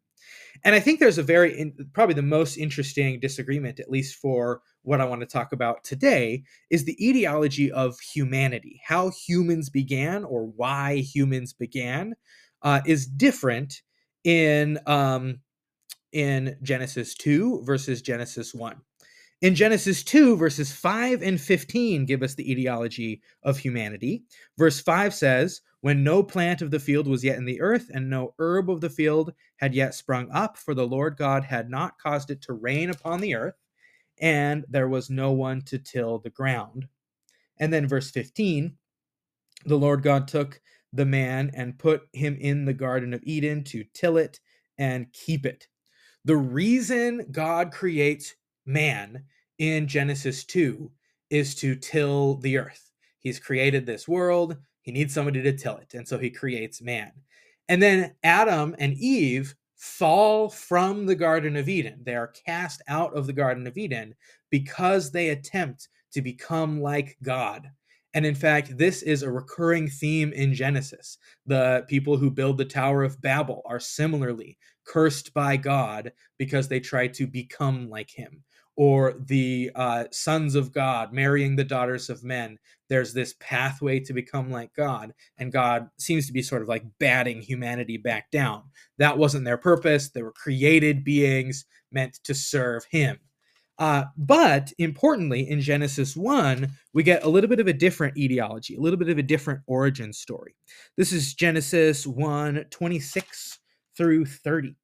And 0.65 0.75
I 0.75 0.81
think 0.81 1.01
there's 1.01 1.19
a 1.19 1.23
very, 1.23 1.59
in, 1.59 1.75
probably 1.93 2.15
the 2.15 2.23
most 2.23 2.57
interesting 2.57 3.21
disagreement, 3.21 3.81
at 3.81 3.91
least 3.91 4.17
for 4.17 4.63
what 4.83 5.01
I 5.01 5.05
want 5.05 5.21
to 5.21 5.27
talk 5.27 5.53
about 5.53 5.85
today, 5.85 6.45
is 6.71 6.85
the 6.85 6.97
etiology 7.07 7.71
of 7.73 7.99
humanity. 8.01 8.81
How 8.87 9.11
humans 9.11 9.69
began 9.71 10.25
or 10.25 10.47
why 10.47 10.97
humans 10.97 11.53
began 11.53 12.15
uh, 12.63 12.81
is 12.87 13.07
different 13.07 13.83
in 14.25 14.79
um, 14.87 15.41
in 16.13 16.57
Genesis 16.63 17.15
2 17.15 17.63
versus 17.65 18.01
Genesis 18.01 18.55
1. 18.55 18.77
In 19.45 19.55
Genesis 19.55 20.03
2, 20.05 20.39
verses 20.39 20.73
5 20.73 21.21
and 21.21 21.39
15 21.39 22.07
give 22.07 22.23
us 22.23 22.35
the 22.35 22.51
etiology 22.51 23.21
of 23.43 23.59
humanity. 23.59 24.23
Verse 24.57 24.81
5 24.81 25.13
says, 25.13 25.61
When 25.83 26.03
no 26.03 26.23
plant 26.23 26.63
of 26.63 26.71
the 26.71 26.81
field 26.81 27.07
was 27.07 27.23
yet 27.23 27.37
in 27.37 27.45
the 27.45 27.61
earth, 27.61 27.91
and 27.93 28.09
no 28.09 28.33
herb 28.39 28.71
of 28.71 28.81
the 28.81 28.89
field 28.89 29.35
had 29.57 29.75
yet 29.75 29.95
sprung 29.95 30.31
up, 30.31 30.57
for 30.57 30.73
the 30.73 30.87
Lord 30.87 31.19
God 31.19 31.45
had 31.45 31.69
not 31.69 31.99
caused 31.99 32.31
it 32.31 32.41
to 32.41 32.55
rain 32.55 32.89
upon 32.89 33.21
the 33.21 33.35
earth, 33.35 33.57
and 34.19 34.65
there 34.71 34.89
was 34.89 35.11
no 35.11 35.33
one 35.33 35.61
to 35.67 35.79
till 35.79 36.21
the 36.21 36.31
ground. 36.31 36.89
And 37.59 37.71
then 37.71 37.87
verse 37.87 38.11
15, 38.11 38.75
the 39.67 39.77
Lord 39.77 40.03
God 40.03 40.27
took 40.27 40.59
the 40.95 41.05
man 41.05 41.51
and 41.53 41.79
put 41.79 42.09
him 42.15 42.39
in 42.41 42.65
the 42.65 42.73
Garden 42.73 43.13
of 43.13 43.21
Eden 43.25 43.63
to 43.65 43.85
till 43.93 44.17
it 44.17 44.41
and 44.79 45.13
keep 45.13 45.45
it. 45.45 45.69
The 46.25 46.39
reason 46.39 47.27
God 47.31 47.73
creates 47.73 48.37
man 48.65 49.23
in 49.59 49.87
Genesis 49.87 50.45
2 50.45 50.91
is 51.31 51.55
to 51.57 51.75
till 51.75 52.37
the 52.37 52.59
earth. 52.59 52.91
He's 53.19 53.41
created 53.41 53.87
this 53.87 54.07
world, 54.07 54.57
he 54.83 54.93
needs 54.93 55.15
somebody 55.15 55.43
to 55.43 55.53
till 55.53 55.77
it, 55.79 55.95
and 55.95 56.07
so 56.07 56.19
he 56.19 56.31
creates 56.31 56.83
man. 56.83 57.13
And 57.69 57.83
then 57.83 58.15
Adam 58.23 58.77
and 58.79 58.93
Eve 58.95 59.55
fall 59.77 60.49
from 60.49 61.07
the 61.07 61.15
Garden 61.15 61.57
of 61.57 61.69
Eden. 61.69 62.01
They 62.05 62.15
are 62.15 62.35
cast 62.47 62.83
out 62.89 63.17
of 63.17 63.27
the 63.27 63.33
Garden 63.33 63.67
of 63.67 63.77
Eden 63.79 64.15
because 64.51 65.11
they 65.11 65.31
attempt 65.31 65.89
to 66.13 66.23
become 66.23 66.81
like 66.81 67.17
God. 67.23 67.71
And 68.15 68.25
in 68.25 68.35
fact, 68.35 68.79
this 68.79 69.03
is 69.03 69.23
a 69.23 69.31
recurring 69.31 69.89
theme 69.89 70.33
in 70.33 70.55
Genesis. 70.55 71.19
The 71.47 71.85
people 71.89 72.17
who 72.17 72.31
build 72.31 72.59
the 72.59 72.65
Tower 72.65 73.03
of 73.03 73.21
Babel 73.21 73.63
are 73.67 73.81
similarly 73.81 74.57
cursed 74.85 75.35
by 75.35 75.57
God 75.57 76.13
because 76.39 76.69
they 76.69 76.79
try 76.79 77.09
to 77.09 77.27
become 77.27 77.89
like 77.91 78.11
him 78.11 78.45
or 78.77 79.15
the 79.19 79.71
uh, 79.75 80.05
sons 80.11 80.55
of 80.55 80.73
God 80.73 81.13
marrying 81.13 81.57
the 81.57 81.65
daughters 81.65 82.11
of 82.11 82.25
men. 82.25 82.59
There's 82.89 83.13
this 83.13 83.35
pathway 83.41 84.01
to 84.01 84.13
become 84.13 84.51
like 84.51 84.75
God, 84.75 85.15
and 85.39 85.53
God 85.53 85.89
seems 85.99 86.27
to 86.27 86.33
be 86.33 86.43
sort 86.43 86.63
of 86.63 86.69
like 86.69 86.85
batting 86.99 87.41
humanity 87.41 87.97
back 87.97 88.31
down. 88.31 88.65
That 88.99 89.17
wasn't 89.17 89.45
their 89.45 89.57
purpose. 89.57 90.11
They 90.11 90.23
were 90.23 90.33
created 90.33 91.05
beings 91.05 91.65
meant 91.91 92.19
to 92.25 92.35
serve 92.35 92.85
Him. 92.91 93.19
Uh, 93.79 94.05
but 94.17 94.73
importantly, 94.79 95.49
in 95.49 95.61
Genesis 95.61 96.17
1, 96.17 96.71
we 96.93 97.03
get 97.03 97.25
a 97.25 97.29
little 97.29 97.51
bit 97.51 97.59
of 97.59 97.67
a 97.67 97.73
different 97.73 98.17
etiology, 98.17 98.77
a 98.77 98.81
little 98.81 98.99
bit 98.99 99.09
of 99.09 99.19
a 99.19 99.23
different 99.23 99.61
origin 99.67 100.13
story. 100.13 100.55
This 100.97 101.13
is 101.13 101.35
Genesis 101.35 102.07
1 102.07 102.67
26 102.71 103.59
through 103.97 104.27
30. 104.27 104.77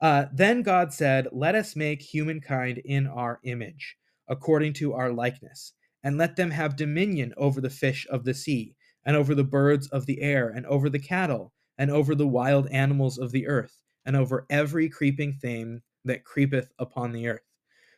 Uh, 0.00 0.26
then 0.32 0.62
God 0.62 0.92
said, 0.92 1.28
Let 1.32 1.54
us 1.54 1.74
make 1.74 2.02
humankind 2.02 2.78
in 2.78 3.06
our 3.06 3.40
image, 3.42 3.96
according 4.28 4.74
to 4.74 4.92
our 4.94 5.12
likeness, 5.12 5.72
and 6.04 6.16
let 6.16 6.36
them 6.36 6.50
have 6.50 6.76
dominion 6.76 7.34
over 7.36 7.60
the 7.60 7.70
fish 7.70 8.06
of 8.10 8.24
the 8.24 8.34
sea, 8.34 8.76
and 9.04 9.16
over 9.16 9.34
the 9.34 9.44
birds 9.44 9.88
of 9.88 10.06
the 10.06 10.20
air, 10.20 10.48
and 10.48 10.66
over 10.66 10.88
the 10.88 10.98
cattle, 10.98 11.52
and 11.76 11.90
over 11.90 12.14
the 12.14 12.28
wild 12.28 12.68
animals 12.68 13.18
of 13.18 13.32
the 13.32 13.46
earth, 13.46 13.80
and 14.06 14.16
over 14.16 14.46
every 14.50 14.88
creeping 14.88 15.34
thing 15.34 15.82
that 16.04 16.24
creepeth 16.24 16.70
upon 16.78 17.12
the 17.12 17.26
earth. 17.26 17.42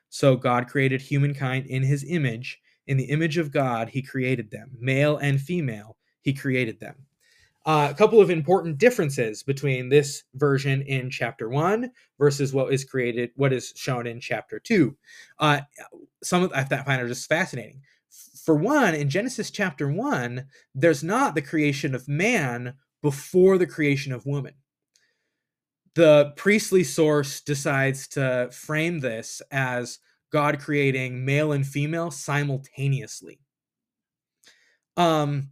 So 0.08 0.36
God 0.36 0.68
created 0.68 1.00
humankind 1.00 1.66
in 1.66 1.82
his 1.82 2.04
image. 2.08 2.58
In 2.86 2.96
the 2.96 3.04
image 3.04 3.38
of 3.38 3.52
God, 3.52 3.90
he 3.90 4.02
created 4.02 4.50
them. 4.50 4.76
Male 4.80 5.18
and 5.18 5.40
female, 5.40 5.96
he 6.22 6.32
created 6.32 6.80
them. 6.80 7.06
Uh, 7.66 7.88
a 7.90 7.94
couple 7.94 8.20
of 8.20 8.30
important 8.30 8.78
differences 8.78 9.42
between 9.42 9.90
this 9.90 10.24
version 10.34 10.80
in 10.82 11.10
chapter 11.10 11.50
one 11.50 11.90
versus 12.18 12.54
what 12.54 12.72
is 12.72 12.84
created, 12.84 13.30
what 13.36 13.52
is 13.52 13.74
shown 13.76 14.06
in 14.06 14.18
chapter 14.18 14.58
two. 14.58 14.96
Uh, 15.38 15.60
some 16.22 16.42
of 16.42 16.52
I 16.54 16.64
find 16.64 17.02
are 17.02 17.08
just 17.08 17.28
fascinating. 17.28 17.82
For 18.44 18.54
one, 18.54 18.94
in 18.94 19.10
Genesis 19.10 19.50
chapter 19.50 19.92
one, 19.92 20.46
there's 20.74 21.04
not 21.04 21.34
the 21.34 21.42
creation 21.42 21.94
of 21.94 22.08
man 22.08 22.74
before 23.02 23.58
the 23.58 23.66
creation 23.66 24.12
of 24.12 24.24
woman. 24.24 24.54
The 25.94 26.32
priestly 26.36 26.84
source 26.84 27.40
decides 27.42 28.08
to 28.08 28.48
frame 28.52 29.00
this 29.00 29.42
as 29.50 29.98
God 30.32 30.60
creating 30.60 31.24
male 31.24 31.52
and 31.52 31.66
female 31.66 32.10
simultaneously. 32.10 33.40
Um, 34.96 35.50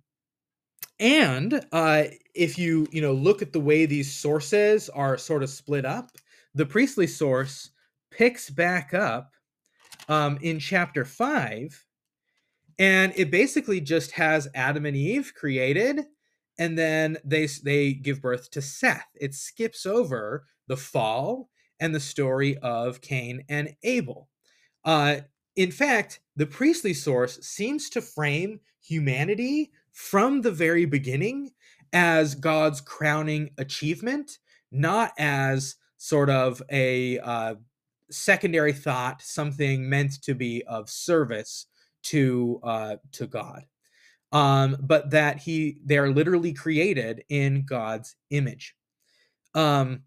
and 1.01 1.65
uh, 1.73 2.05
if 2.35 2.59
you 2.59 2.87
you 2.91 3.01
know 3.01 3.13
look 3.13 3.43
at 3.43 3.53
the 3.53 3.61
way 3.61 3.87
these 3.87 4.13
sources 4.13 4.89
are 4.89 5.19
sort 5.19 5.43
of 5.43 5.51
split 5.51 5.85
up, 5.85 6.11
the 6.55 6.67
priestly 6.67 7.07
source 7.07 7.71
picks 8.11 8.51
back 8.51 8.95
up 8.95 9.35
um, 10.09 10.39
in 10.41 10.59
chapter 10.59 11.05
five, 11.05 11.85
and 12.79 13.13
it 13.17 13.31
basically 13.31 13.81
just 13.81 14.13
has 14.13 14.49
Adam 14.55 14.87
and 14.87 14.97
Eve 14.97 15.33
created, 15.37 16.05
and 16.59 16.77
then 16.77 17.19
they 17.25 17.47
they 17.65 17.93
give 17.93 18.21
birth 18.21 18.51
to 18.53 18.63
Seth. 18.63 19.09
It 19.15 19.35
skips 19.35 19.87
over 19.87 20.47
the 20.67 20.77
fall 20.77 21.49
and 21.81 21.95
the 21.95 22.01
story 22.01 22.59
of 22.59 23.01
Cain 23.01 23.45
and 23.49 23.75
Abel. 23.83 24.29
Uh, 24.85 25.19
in 25.55 25.71
fact, 25.71 26.21
the 26.37 26.47
priestly 26.47 26.95
source 26.95 27.39
seems 27.41 27.91
to 27.91 28.01
frame 28.01 28.61
humanity 28.81 29.73
from 29.99 30.43
the 30.43 30.53
very 30.53 30.85
beginning 30.85 31.51
as 31.93 32.37
God's 32.37 32.81
crowning 32.81 33.51
achievement, 33.59 34.39
not 34.71 35.11
as 35.19 35.75
sort 35.97 36.31
of 36.31 36.63
a 36.71 37.19
uh, 37.19 37.57
secondary 38.09 38.73
thought, 38.73 39.21
something 39.21 39.89
meant 39.89 40.23
to 40.23 40.35
be 40.35 40.63
of 40.69 40.89
service 40.89 41.67
to 42.05 42.61
uh, 42.63 42.97
to 43.11 43.27
God, 43.27 43.65
um, 44.31 44.77
but 44.81 45.11
that 45.11 45.41
he 45.41 45.79
they 45.85 45.99
are 45.99 46.13
literally 46.13 46.53
created 46.53 47.25
in 47.29 47.65
God's 47.67 48.15
image. 48.31 48.77
Um, 49.57 50.05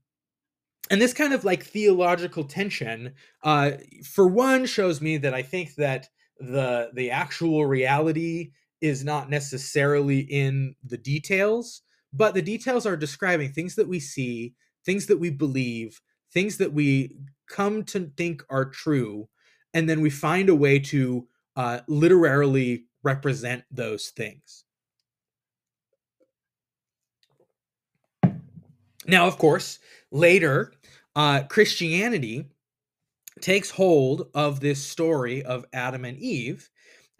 and 0.90 1.02
this 1.02 1.14
kind 1.14 1.34
of 1.34 1.44
like 1.44 1.64
theological 1.64 2.46
tension, 2.46 3.14
uh, 3.44 3.72
for 4.06 4.26
one, 4.26 4.66
shows 4.68 5.02
me 5.02 5.18
that 5.18 5.34
I 5.34 5.42
think 5.42 5.76
that 5.76 6.08
the 6.40 6.92
the 6.94 7.12
actual 7.12 7.66
reality 7.66 8.52
is 8.82 9.04
not 9.04 9.30
necessarily 9.30 10.20
in 10.20 10.76
the 10.84 10.98
details, 10.98 11.82
but 12.14 12.34
the 12.34 12.42
details 12.42 12.86
are 12.86 12.98
describing 12.98 13.52
things 13.52 13.76
that 13.76 13.88
we 13.88 14.00
see, 14.00 14.54
things 14.86 15.06
that 15.06 15.20
we 15.20 15.30
believe, 15.30 16.02
things 16.34 16.58
that 16.58 16.74
we 16.74 17.16
come 17.48 17.84
to 17.84 18.12
think 18.18 18.44
are 18.50 18.66
true, 18.66 19.28
and 19.74 19.88
then 19.88 20.02
we 20.02 20.10
find 20.10 20.50
a 20.50 20.56
way 20.56 20.80
to 20.80 21.28
uh, 21.56 21.80
literarily 21.88 22.86
represent 23.04 23.64
those 23.72 24.10
things. 24.10 24.66
Now, 29.08 29.28
of 29.28 29.38
course, 29.38 29.80
later, 30.12 30.74
uh, 31.16 31.44
Christianity 31.44 32.48
takes 33.42 33.70
hold 33.70 34.30
of 34.34 34.60
this 34.60 34.82
story 34.84 35.44
of 35.44 35.66
Adam 35.74 36.06
and 36.06 36.18
Eve 36.18 36.70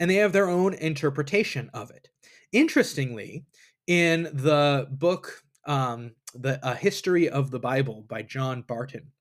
and 0.02 0.10
they 0.10 0.16
have 0.16 0.32
their 0.32 0.48
own 0.48 0.74
interpretation 0.74 1.70
of 1.72 1.92
it. 1.92 2.08
Interestingly, 2.50 3.44
in 3.86 4.24
the 4.24 4.88
book 4.90 5.44
um, 5.64 6.10
the 6.34 6.58
a 6.68 6.74
history 6.74 7.28
of 7.28 7.50
the 7.50 7.58
bible 7.58 8.04
by 8.08 8.22
john 8.22 8.62
barton 8.62 9.12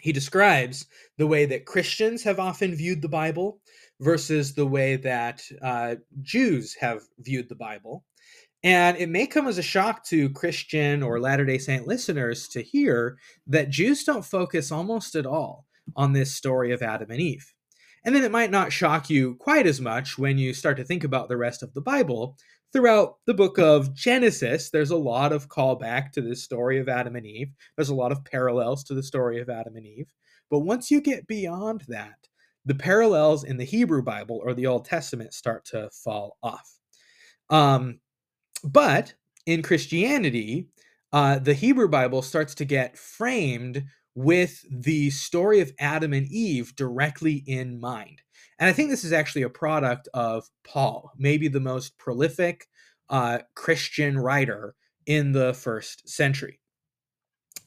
he 0.00 0.10
describes 0.10 0.86
the 1.18 1.26
way 1.26 1.44
that 1.44 1.66
christians 1.66 2.22
have 2.22 2.40
often 2.40 2.74
viewed 2.74 3.02
the 3.02 3.08
bible 3.08 3.60
versus 4.00 4.54
the 4.54 4.66
way 4.66 4.96
that 4.96 5.42
uh, 5.60 5.96
jews 6.22 6.74
have 6.80 7.02
viewed 7.18 7.48
the 7.48 7.54
bible 7.54 8.04
and 8.62 8.96
it 8.96 9.08
may 9.08 9.26
come 9.26 9.46
as 9.46 9.58
a 9.58 9.62
shock 9.62 10.04
to 10.04 10.30
christian 10.30 11.02
or 11.02 11.20
latter 11.20 11.44
day 11.44 11.58
saint 11.58 11.86
listeners 11.86 12.48
to 12.48 12.62
hear 12.62 13.18
that 13.46 13.70
jews 13.70 14.02
don't 14.04 14.24
focus 14.24 14.72
almost 14.72 15.14
at 15.14 15.26
all 15.26 15.66
on 15.96 16.12
this 16.12 16.34
story 16.34 16.72
of 16.72 16.82
Adam 16.82 17.10
and 17.10 17.20
Eve. 17.20 17.52
And 18.04 18.14
then 18.14 18.24
it 18.24 18.30
might 18.30 18.50
not 18.50 18.72
shock 18.72 19.10
you 19.10 19.34
quite 19.36 19.66
as 19.66 19.80
much 19.80 20.18
when 20.18 20.38
you 20.38 20.54
start 20.54 20.76
to 20.78 20.84
think 20.84 21.04
about 21.04 21.28
the 21.28 21.36
rest 21.36 21.62
of 21.62 21.74
the 21.74 21.80
Bible. 21.80 22.36
Throughout 22.72 23.16
the 23.26 23.34
book 23.34 23.58
of 23.58 23.94
Genesis, 23.94 24.70
there's 24.70 24.92
a 24.92 24.96
lot 24.96 25.32
of 25.32 25.48
callback 25.48 26.12
to 26.12 26.20
this 26.20 26.42
story 26.42 26.78
of 26.78 26.88
Adam 26.88 27.16
and 27.16 27.26
Eve. 27.26 27.52
There's 27.76 27.88
a 27.88 27.94
lot 27.94 28.12
of 28.12 28.24
parallels 28.24 28.84
to 28.84 28.94
the 28.94 29.02
story 29.02 29.40
of 29.40 29.50
Adam 29.50 29.76
and 29.76 29.86
Eve. 29.86 30.06
But 30.50 30.60
once 30.60 30.90
you 30.90 31.00
get 31.00 31.26
beyond 31.26 31.84
that, 31.88 32.28
the 32.64 32.74
parallels 32.74 33.44
in 33.44 33.56
the 33.56 33.64
Hebrew 33.64 34.02
Bible 34.02 34.40
or 34.44 34.54
the 34.54 34.66
Old 34.66 34.84
Testament 34.84 35.34
start 35.34 35.64
to 35.66 35.90
fall 36.04 36.36
off. 36.42 36.70
Um, 37.48 38.00
but 38.62 39.14
in 39.46 39.62
Christianity, 39.62 40.68
uh, 41.12 41.38
the 41.38 41.54
Hebrew 41.54 41.88
Bible 41.88 42.22
starts 42.22 42.54
to 42.56 42.64
get 42.64 42.96
framed 42.96 43.84
with 44.14 44.64
the 44.70 45.10
story 45.10 45.60
of 45.60 45.72
Adam 45.78 46.12
and 46.12 46.26
Eve 46.26 46.74
directly 46.76 47.44
in 47.46 47.78
mind. 47.80 48.22
And 48.58 48.68
I 48.68 48.72
think 48.72 48.90
this 48.90 49.04
is 49.04 49.12
actually 49.12 49.42
a 49.42 49.50
product 49.50 50.08
of 50.12 50.48
Paul, 50.64 51.12
maybe 51.16 51.48
the 51.48 51.60
most 51.60 51.96
prolific 51.98 52.66
uh, 53.08 53.38
Christian 53.54 54.18
writer 54.18 54.74
in 55.06 55.32
the 55.32 55.54
first 55.54 56.08
century. 56.08 56.60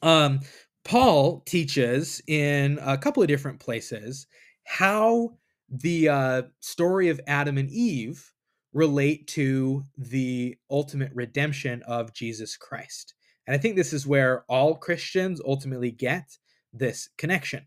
Um, 0.02 0.40
Paul 0.84 1.40
teaches 1.46 2.20
in 2.28 2.78
a 2.82 2.98
couple 2.98 3.22
of 3.22 3.28
different 3.28 3.58
places 3.58 4.26
how 4.64 5.30
the 5.68 6.08
uh, 6.08 6.42
story 6.60 7.08
of 7.08 7.20
Adam 7.26 7.58
and 7.58 7.70
Eve 7.70 8.32
relate 8.72 9.26
to 9.28 9.84
the 9.96 10.56
ultimate 10.70 11.12
redemption 11.14 11.82
of 11.86 12.12
Jesus 12.12 12.56
Christ. 12.56 13.14
And 13.46 13.54
I 13.54 13.58
think 13.58 13.76
this 13.76 13.92
is 13.92 14.06
where 14.06 14.44
all 14.48 14.76
Christians 14.76 15.40
ultimately 15.44 15.90
get 15.90 16.38
this 16.72 17.08
connection. 17.18 17.64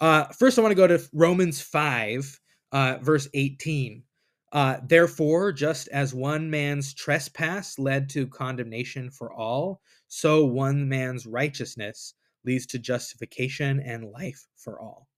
Uh, 0.00 0.24
first, 0.24 0.58
I 0.58 0.62
want 0.62 0.72
to 0.72 0.76
go 0.76 0.86
to 0.86 1.02
Romans 1.12 1.60
5, 1.60 2.40
uh, 2.72 2.98
verse 3.00 3.28
18. 3.32 4.02
Uh, 4.52 4.78
Therefore, 4.86 5.52
just 5.52 5.88
as 5.88 6.14
one 6.14 6.50
man's 6.50 6.94
trespass 6.94 7.78
led 7.78 8.08
to 8.10 8.26
condemnation 8.26 9.10
for 9.10 9.32
all, 9.32 9.80
so 10.08 10.44
one 10.44 10.88
man's 10.88 11.26
righteousness 11.26 12.14
leads 12.44 12.66
to 12.66 12.78
justification 12.78 13.80
and 13.80 14.10
life 14.10 14.46
for 14.56 14.80
all. 14.80 15.08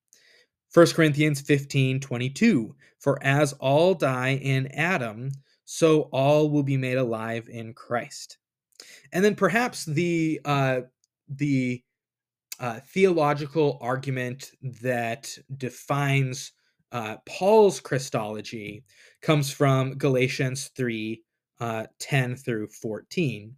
1 0.73 0.87
Corinthians 0.89 1.41
15 1.41 2.01
22. 2.01 2.75
For 2.99 3.23
as 3.23 3.53
all 3.55 3.95
die 3.95 4.35
in 4.43 4.67
Adam, 4.69 5.31
so 5.65 6.03
all 6.13 6.51
will 6.51 6.63
be 6.63 6.77
made 6.77 6.99
alive 6.99 7.49
in 7.49 7.73
Christ. 7.73 8.39
And 9.13 9.25
then 9.25 9.35
perhaps 9.35 9.85
the 9.85 10.41
uh, 10.45 10.81
the 11.29 11.83
uh, 12.61 12.81
theological 12.81 13.79
argument 13.81 14.53
that 14.83 15.37
defines 15.57 16.53
uh, 16.93 17.17
Paul's 17.27 17.81
Christology 17.81 18.85
comes 19.21 19.51
from 19.51 19.99
Galatians 19.99 20.71
3 20.77 21.23
uh, 21.61 21.87
10 21.99 22.37
through 22.37 22.69
14, 22.69 23.55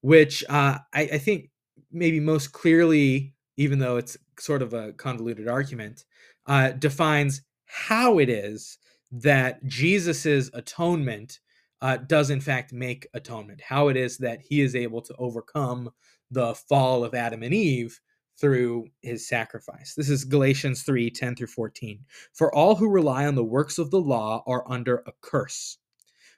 which 0.00 0.44
uh, 0.48 0.78
I, 0.94 1.02
I, 1.02 1.18
think 1.18 1.50
maybe 1.92 2.20
most 2.20 2.52
clearly, 2.52 3.34
even 3.56 3.78
though 3.78 3.96
it's 3.96 4.16
sort 4.38 4.62
of 4.62 4.72
a 4.72 4.92
convoluted 4.92 5.48
argument, 5.48 6.04
uh, 6.46 6.70
defines 6.70 7.42
how 7.66 8.18
it 8.18 8.28
is 8.28 8.78
that 9.12 9.64
Jesus's 9.66 10.50
atonement 10.54 11.40
uh, 11.82 11.96
does 11.96 12.30
in 12.30 12.40
fact 12.40 12.72
make 12.72 13.08
atonement, 13.14 13.60
how 13.60 13.88
it 13.88 13.96
is 13.96 14.18
that 14.18 14.40
he 14.40 14.60
is 14.60 14.74
able 14.74 15.00
to 15.02 15.14
overcome 15.18 15.90
the 16.30 16.54
fall 16.54 17.04
of 17.04 17.14
Adam 17.14 17.42
and 17.42 17.54
Eve 17.54 18.00
through 18.40 18.86
his 19.02 19.28
sacrifice. 19.28 19.94
This 19.94 20.08
is 20.08 20.24
Galatians 20.24 20.82
3 20.82 21.10
10 21.10 21.36
through 21.36 21.46
14. 21.48 22.00
For 22.32 22.54
all 22.54 22.74
who 22.74 22.88
rely 22.88 23.26
on 23.26 23.34
the 23.34 23.44
works 23.44 23.78
of 23.78 23.90
the 23.90 24.00
law 24.00 24.42
are 24.46 24.64
under 24.70 25.02
a 25.06 25.12
curse. 25.20 25.78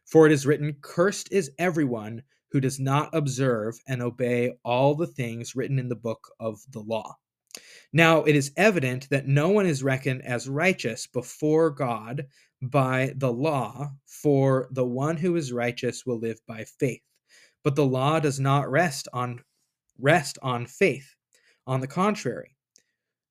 For 0.05 0.26
it 0.26 0.33
is 0.33 0.46
written, 0.46 0.76
Cursed 0.81 1.33
is 1.33 1.52
everyone 1.59 2.22
who 2.50 2.61
does 2.61 2.78
not 2.78 3.14
observe 3.14 3.78
and 3.87 4.02
obey 4.02 4.52
all 4.64 4.94
the 4.94 5.07
things 5.07 5.55
written 5.55 5.78
in 5.78 5.88
the 5.88 5.96
book 5.96 6.28
of 6.40 6.61
the 6.70 6.81
law. 6.81 7.16
Now 7.92 8.22
it 8.24 8.35
is 8.35 8.52
evident 8.57 9.09
that 9.11 9.28
no 9.28 9.50
one 9.50 9.66
is 9.66 9.83
reckoned 9.83 10.22
as 10.22 10.48
righteous 10.48 11.07
before 11.07 11.70
God 11.70 12.26
by 12.62 13.12
the 13.16 13.33
law, 13.33 13.90
for 14.07 14.68
the 14.70 14.85
one 14.85 15.16
who 15.16 15.37
is 15.37 15.52
righteous 15.52 16.07
will 16.07 16.18
live 16.18 16.40
by 16.46 16.64
faith. 16.78 17.02
But 17.64 17.76
the 17.76 17.87
law 17.87 18.18
does 18.20 18.40
not 18.40 18.70
rest 18.70 19.09
on 19.12 19.40
rest 19.98 20.38
on 20.42 20.66
faith. 20.66 21.14
On 21.66 21.81
the 21.81 21.87
contrary, 21.87 22.57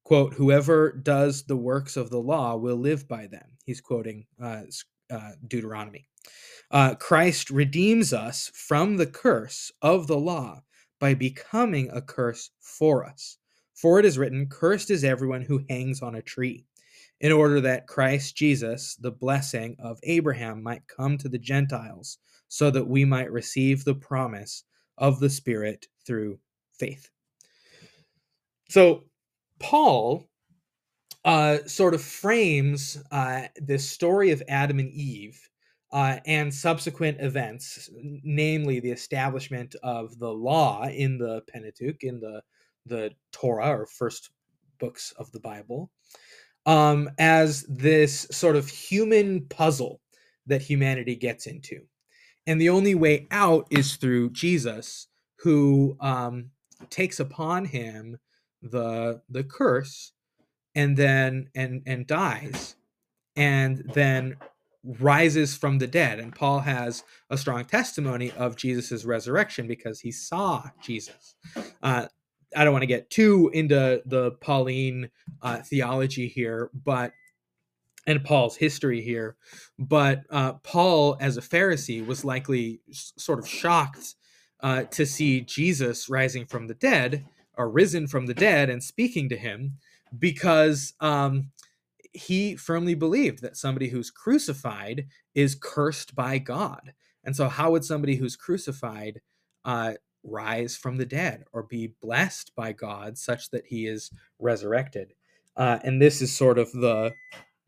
quote, 0.06 0.34
whoever 0.34 0.94
does 0.94 1.44
the 1.44 1.58
works 1.58 1.98
of 1.98 2.10
the 2.10 2.20
law 2.20 2.56
will 2.56 2.78
live 2.78 3.08
by 3.08 3.28
them. 3.28 3.58
He's 3.66 3.82
quoting 3.82 4.26
uh, 4.42 4.64
uh, 5.10 5.32
Deuteronomy. 5.48 6.08
Uh, 6.70 6.96
Christ 6.96 7.50
redeems 7.50 8.14
us 8.14 8.52
from 8.54 8.96
the 8.96 9.08
curse 9.08 9.72
of 9.82 10.08
the 10.08 10.18
law 10.18 10.62
by 11.00 11.14
becoming 11.14 11.90
a 11.92 12.02
curse 12.02 12.52
for 12.60 13.06
us. 13.06 13.38
For 13.82 13.98
it 13.98 14.06
is 14.06 14.20
written, 14.20 14.48
Cursed 14.48 14.92
is 14.92 15.04
everyone 15.04 15.42
who 15.42 15.66
hangs 15.68 16.04
on 16.04 16.14
a 16.14 16.22
tree, 16.22 16.68
in 17.20 17.32
order 17.32 17.60
that 17.62 17.88
Christ 17.88 18.36
Jesus, 18.36 18.96
the 18.96 19.10
blessing 19.12 19.76
of 19.80 19.98
Abraham, 20.04 20.62
might 20.62 20.86
come 20.86 21.18
to 21.18 21.28
the 21.28 21.40
Gentiles, 21.40 22.20
so 22.48 22.70
that 22.70 22.88
we 22.88 23.06
might 23.06 23.32
receive 23.32 23.84
the 23.84 23.96
promise 23.96 24.66
of 25.00 25.20
the 25.20 25.32
Spirit 25.32 25.88
through 26.06 26.38
faith. 26.78 27.10
So 28.70 29.06
Paul 29.58 30.30
uh, 31.26 31.60
sort 31.66 31.96
of 31.96 32.04
frames 32.04 33.02
uh, 33.12 33.48
this 33.56 33.90
story 33.90 34.30
of 34.30 34.44
Adam 34.48 34.78
and 34.78 34.92
Eve 34.92 35.40
uh, 35.92 36.20
and 36.28 36.54
subsequent 36.54 37.20
events, 37.20 37.90
namely 38.24 38.80
the 38.80 38.92
establishment 38.92 39.76
of 39.82 40.20
the 40.20 40.32
law 40.32 40.86
in 40.86 41.18
the 41.18 41.42
Pentateuch, 41.52 42.04
in 42.04 42.20
the 42.20 42.44
the 42.86 43.12
Torah 43.32 43.80
or 43.80 43.86
first 43.86 44.32
books 44.80 45.14
of 45.18 45.32
the 45.32 45.40
Bible, 45.40 45.92
um, 46.66 47.10
as 47.20 47.64
this 47.64 48.28
sort 48.32 48.56
of 48.56 48.68
human 48.68 49.46
puzzle 49.48 50.02
that 50.48 50.62
humanity 50.62 51.16
gets 51.16 51.48
into, 51.48 51.82
and 52.48 52.60
the 52.60 52.70
only 52.70 52.96
way 52.96 53.28
out 53.32 53.68
is 53.70 53.96
through 53.96 54.32
Jesus, 54.32 55.08
who 55.38 55.96
um, 56.00 56.52
takes 56.90 57.20
upon 57.20 57.66
him 57.66 58.18
the 58.62 59.22
the 59.30 59.44
curse 59.44 60.14
and 60.76 60.96
then 60.96 61.50
and 61.56 61.82
and 61.86 62.08
dies 62.08 62.76
and 63.36 63.80
then 63.94 64.36
rises 64.84 65.56
from 65.56 65.78
the 65.78 65.88
dead. 65.88 66.20
And 66.20 66.36
paul 66.36 66.60
has 66.60 67.04
a 67.30 67.38
strong 67.38 67.66
testimony 67.66 68.32
of 68.32 68.56
jesus' 68.56 69.06
resurrection 69.06 69.68
because 69.68 70.00
he 70.00 70.12
saw 70.12 70.70
jesus. 70.82 71.36
Uh, 71.82 72.08
i 72.56 72.64
don't 72.64 72.74
want 72.74 72.84
to 72.84 72.88
get 72.88 73.10
too 73.10 73.50
into 73.54 74.02
the 74.06 74.32
pauline 74.42 75.10
uh, 75.42 75.58
theology 75.58 76.28
here 76.28 76.70
but 76.74 77.12
and 78.08 78.24
paul's 78.24 78.56
history 78.56 79.02
here 79.02 79.36
but 79.80 80.24
uh, 80.30 80.54
paul 80.64 81.18
as 81.20 81.38
a 81.38 81.42
pharisee 81.42 82.06
was 82.06 82.26
likely 82.26 82.82
sort 82.92 83.40
of 83.40 83.48
shocked 83.48 84.16
uh, 84.62 84.84
to 84.84 85.06
see 85.06 85.42
jesus 85.42 86.10
rising 86.10 86.46
from 86.46 86.68
the 86.68 86.76
dead 86.76 87.26
are 87.58 87.70
risen 87.70 88.08
from 88.08 88.26
the 88.26 88.34
dead 88.34 88.70
and 88.70 88.84
speaking 88.84 89.30
to 89.30 89.38
him 89.38 89.78
because 90.18 90.94
um, 91.00 91.52
he 92.14 92.56
firmly 92.56 92.94
believed 92.94 93.42
that 93.42 93.58
somebody 93.58 93.90
who's 93.90 94.12
crucified 94.12 95.08
is 95.34 95.56
cursed 95.56 96.16
by 96.16 96.38
God. 96.38 96.94
And 97.24 97.36
so, 97.36 97.48
how 97.48 97.72
would 97.72 97.86
somebody 97.86 98.16
who's 98.16 98.36
crucified 98.36 99.22
uh, 99.64 99.94
rise 100.24 100.76
from 100.76 100.98
the 100.98 101.06
dead 101.06 101.44
or 101.54 101.64
be 101.64 101.94
blessed 102.02 102.52
by 102.56 102.72
God 102.72 103.18
such 103.18 103.50
that 103.52 103.66
he 103.68 103.88
is 103.88 104.12
resurrected? 104.40 105.14
Uh, 105.56 105.80
and 105.84 106.02
this 106.02 106.22
is 106.22 106.36
sort 106.36 106.58
of 106.58 106.72
the 106.72 107.14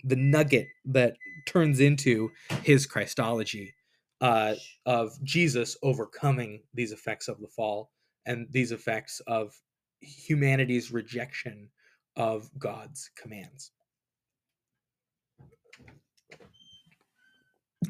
the 0.05 0.15
nugget 0.17 0.67
that 0.85 1.15
turns 1.45 1.79
into 1.79 2.29
his 2.61 2.85
Christology 2.85 3.73
uh, 4.19 4.55
of 4.85 5.11
Jesus 5.23 5.77
overcoming 5.81 6.61
these 6.73 6.91
effects 6.91 7.27
of 7.27 7.39
the 7.39 7.47
fall 7.47 7.91
and 8.25 8.47
these 8.51 8.71
effects 8.71 9.21
of 9.27 9.53
humanity's 10.01 10.91
rejection 10.91 11.69
of 12.15 12.49
God's 12.57 13.09
commands. 13.15 13.71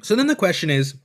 So 0.01 0.15
then 0.15 0.27
the 0.27 0.35
question 0.35 0.69
is 0.69 0.95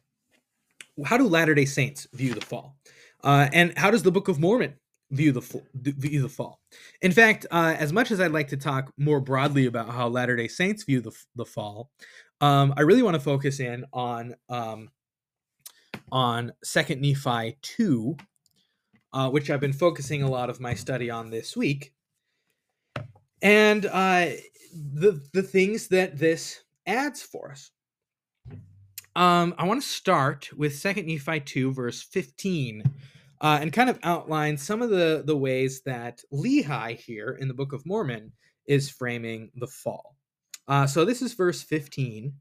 how 1.05 1.16
do 1.16 1.29
Latter 1.29 1.55
day 1.55 1.64
Saints 1.64 2.07
view 2.12 2.35
the 2.35 2.40
fall? 2.40 2.77
Uh, 3.25 3.49
and 3.53 3.77
how 3.77 3.91
does 3.91 4.03
the 4.03 4.13
Book 4.13 4.29
of 4.29 4.39
Mormon 4.39 4.75
view 5.11 5.33
the, 5.33 5.63
view 5.75 6.23
the 6.23 6.29
fall? 6.29 6.61
In 7.03 7.13
fact, 7.13 7.47
uh, 7.51 7.75
as 7.79 7.93
much 7.93 8.11
as 8.11 8.21
I'd 8.21 8.33
like 8.33 8.49
to 8.49 8.57
talk 8.57 8.93
more 8.97 9.21
broadly 9.21 9.67
about 9.67 9.91
how 9.91 10.09
Latter 10.09 10.37
day 10.37 10.49
Saints 10.49 10.85
view 10.85 11.01
the, 11.01 11.13
the 11.37 11.45
fall, 11.45 11.91
um, 12.41 12.73
I 12.77 12.83
really 12.83 13.03
want 13.03 13.15
to 13.15 13.21
focus 13.21 13.61
in 13.61 13.85
on 13.93 14.35
um, 14.49 14.91
on 16.13 16.53
Second 16.65 17.01
Nephi 17.03 17.59
2, 17.63 18.17
uh, 19.13 19.31
which 19.31 19.51
I've 19.51 19.61
been 19.61 19.73
focusing 19.73 20.23
a 20.23 20.31
lot 20.31 20.51
of 20.51 20.61
my 20.61 20.75
study 20.75 21.11
on 21.11 21.31
this 21.31 21.57
week. 21.57 21.93
and 23.43 23.87
uh, 23.87 24.29
the 24.73 25.21
the 25.33 25.43
things 25.43 25.89
that 25.89 26.19
this 26.19 26.63
adds 26.87 27.23
for 27.23 27.51
us. 27.53 27.71
Um, 29.19 29.53
I 29.59 29.65
want 29.65 29.83
to 29.83 29.89
start 29.89 30.49
with 30.57 30.77
Second 30.77 31.09
Nephi 31.09 31.41
two 31.41 31.73
verse 31.73 32.05
fifteen, 32.05 32.85
uh, 33.41 33.59
and 33.61 33.73
kind 33.73 33.91
of 33.91 33.99
outline 34.05 34.57
some 34.57 34.81
of 34.81 34.91
the 34.91 35.25
the 35.27 35.37
ways 35.37 35.83
that 35.87 36.23
Lehi 36.33 36.97
here 36.97 37.37
in 37.41 37.49
the 37.49 37.55
Book 37.55 37.73
of 37.73 37.85
Mormon 37.85 38.31
is 38.67 38.89
framing 38.89 39.51
the 39.57 39.67
fall. 39.67 40.15
Uh, 40.69 40.87
so 40.87 41.05
this 41.05 41.21
is 41.21 41.35
verse 41.35 41.61
fifteen. 41.61 42.35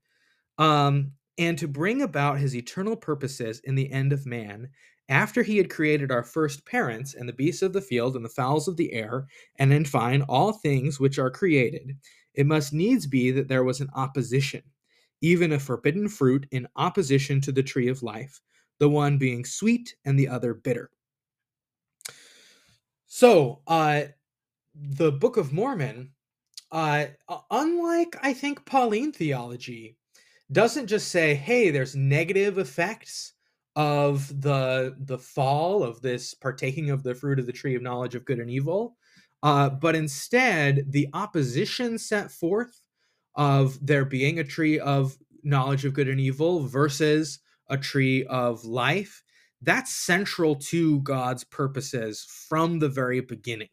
Um, 0.60 1.14
and 1.40 1.58
to 1.58 1.68
bring 1.68 2.04
about 2.04 2.38
his 2.38 2.56
eternal 2.56 2.96
purposes 2.96 3.60
in 3.64 3.74
the 3.74 3.92
end 3.92 4.14
of 4.14 4.28
man, 4.28 4.70
after 5.10 5.42
he 5.42 5.58
had 5.58 5.72
created 5.72 6.12
our 6.12 6.24
first 6.24 6.64
parents 6.68 7.16
and 7.16 7.28
the 7.28 7.34
beasts 7.34 7.64
of 7.64 7.74
the 7.74 7.82
field 7.82 8.16
and 8.16 8.24
the 8.24 8.30
fowls 8.30 8.68
of 8.68 8.78
the 8.78 8.94
air, 8.94 9.26
and 9.56 9.74
in 9.74 9.84
fine 9.84 10.22
all 10.30 10.54
things 10.54 11.00
which 11.00 11.18
are 11.18 11.32
created, 11.32 11.98
it 12.36 12.46
must 12.46 12.72
needs 12.72 13.08
be 13.08 13.32
that 13.32 13.48
there 13.48 13.64
was 13.64 13.82
an 13.82 13.90
opposition, 13.96 14.62
even 15.22 15.54
a 15.54 15.60
forbidden 15.60 16.08
fruit 16.10 16.46
in 16.52 16.68
opposition 16.76 17.42
to 17.42 17.52
the 17.52 17.64
tree 17.64 17.88
of 17.88 18.04
life, 18.04 18.42
the 18.80 18.90
one 18.90 19.18
being 19.18 19.46
sweet 19.46 19.96
and 20.06 20.18
the 20.18 20.28
other 20.28 20.54
bitter. 20.54 20.90
So, 23.08 23.62
uh, 23.68 24.04
the 24.76 25.12
Book 25.12 25.38
of 25.38 25.54
Mormon, 25.54 26.12
uh, 26.72 27.08
unlike 27.52 28.16
I 28.22 28.34
think 28.34 28.66
Pauline 28.66 29.12
theology, 29.12 29.98
doesn't 30.52 30.88
just 30.88 31.10
say, 31.10 31.36
"Hey, 31.36 31.72
there's 31.72 31.96
negative 31.96 32.58
effects 32.58 33.34
of 33.78 34.42
the 34.42 34.96
the 35.00 35.18
fall 35.20 35.84
of 35.84 36.02
this 36.02 36.34
partaking 36.34 36.90
of 36.90 37.04
the 37.04 37.14
fruit 37.16 37.40
of 37.40 37.46
the 37.46 37.54
tree 37.54 37.76
of 37.76 37.82
knowledge 37.82 38.16
of 38.16 38.26
good 38.26 38.40
and 38.40 38.50
evil 38.50 38.98
uh, 39.44 39.70
but 39.70 39.96
instead 39.96 40.84
the 40.90 41.08
opposition 41.14 41.98
set 42.00 42.32
forth 42.32 42.82
of 43.38 43.80
there 43.86 44.06
being 44.06 44.40
a 44.40 44.44
tree 44.44 44.80
of 44.80 45.18
knowledge 45.44 45.86
of 45.86 45.94
good 45.94 46.10
and 46.10 46.20
evil 46.20 46.68
versus 46.68 47.40
a 47.70 47.78
tree 47.78 48.26
of 48.26 48.66
life 48.66 49.24
that's 49.62 49.96
central 49.96 50.56
to 50.56 51.00
god's 51.02 51.46
purposes 51.46 52.26
from 52.50 52.80
the 52.80 52.90
very 52.90 53.22
beginning 53.22 53.70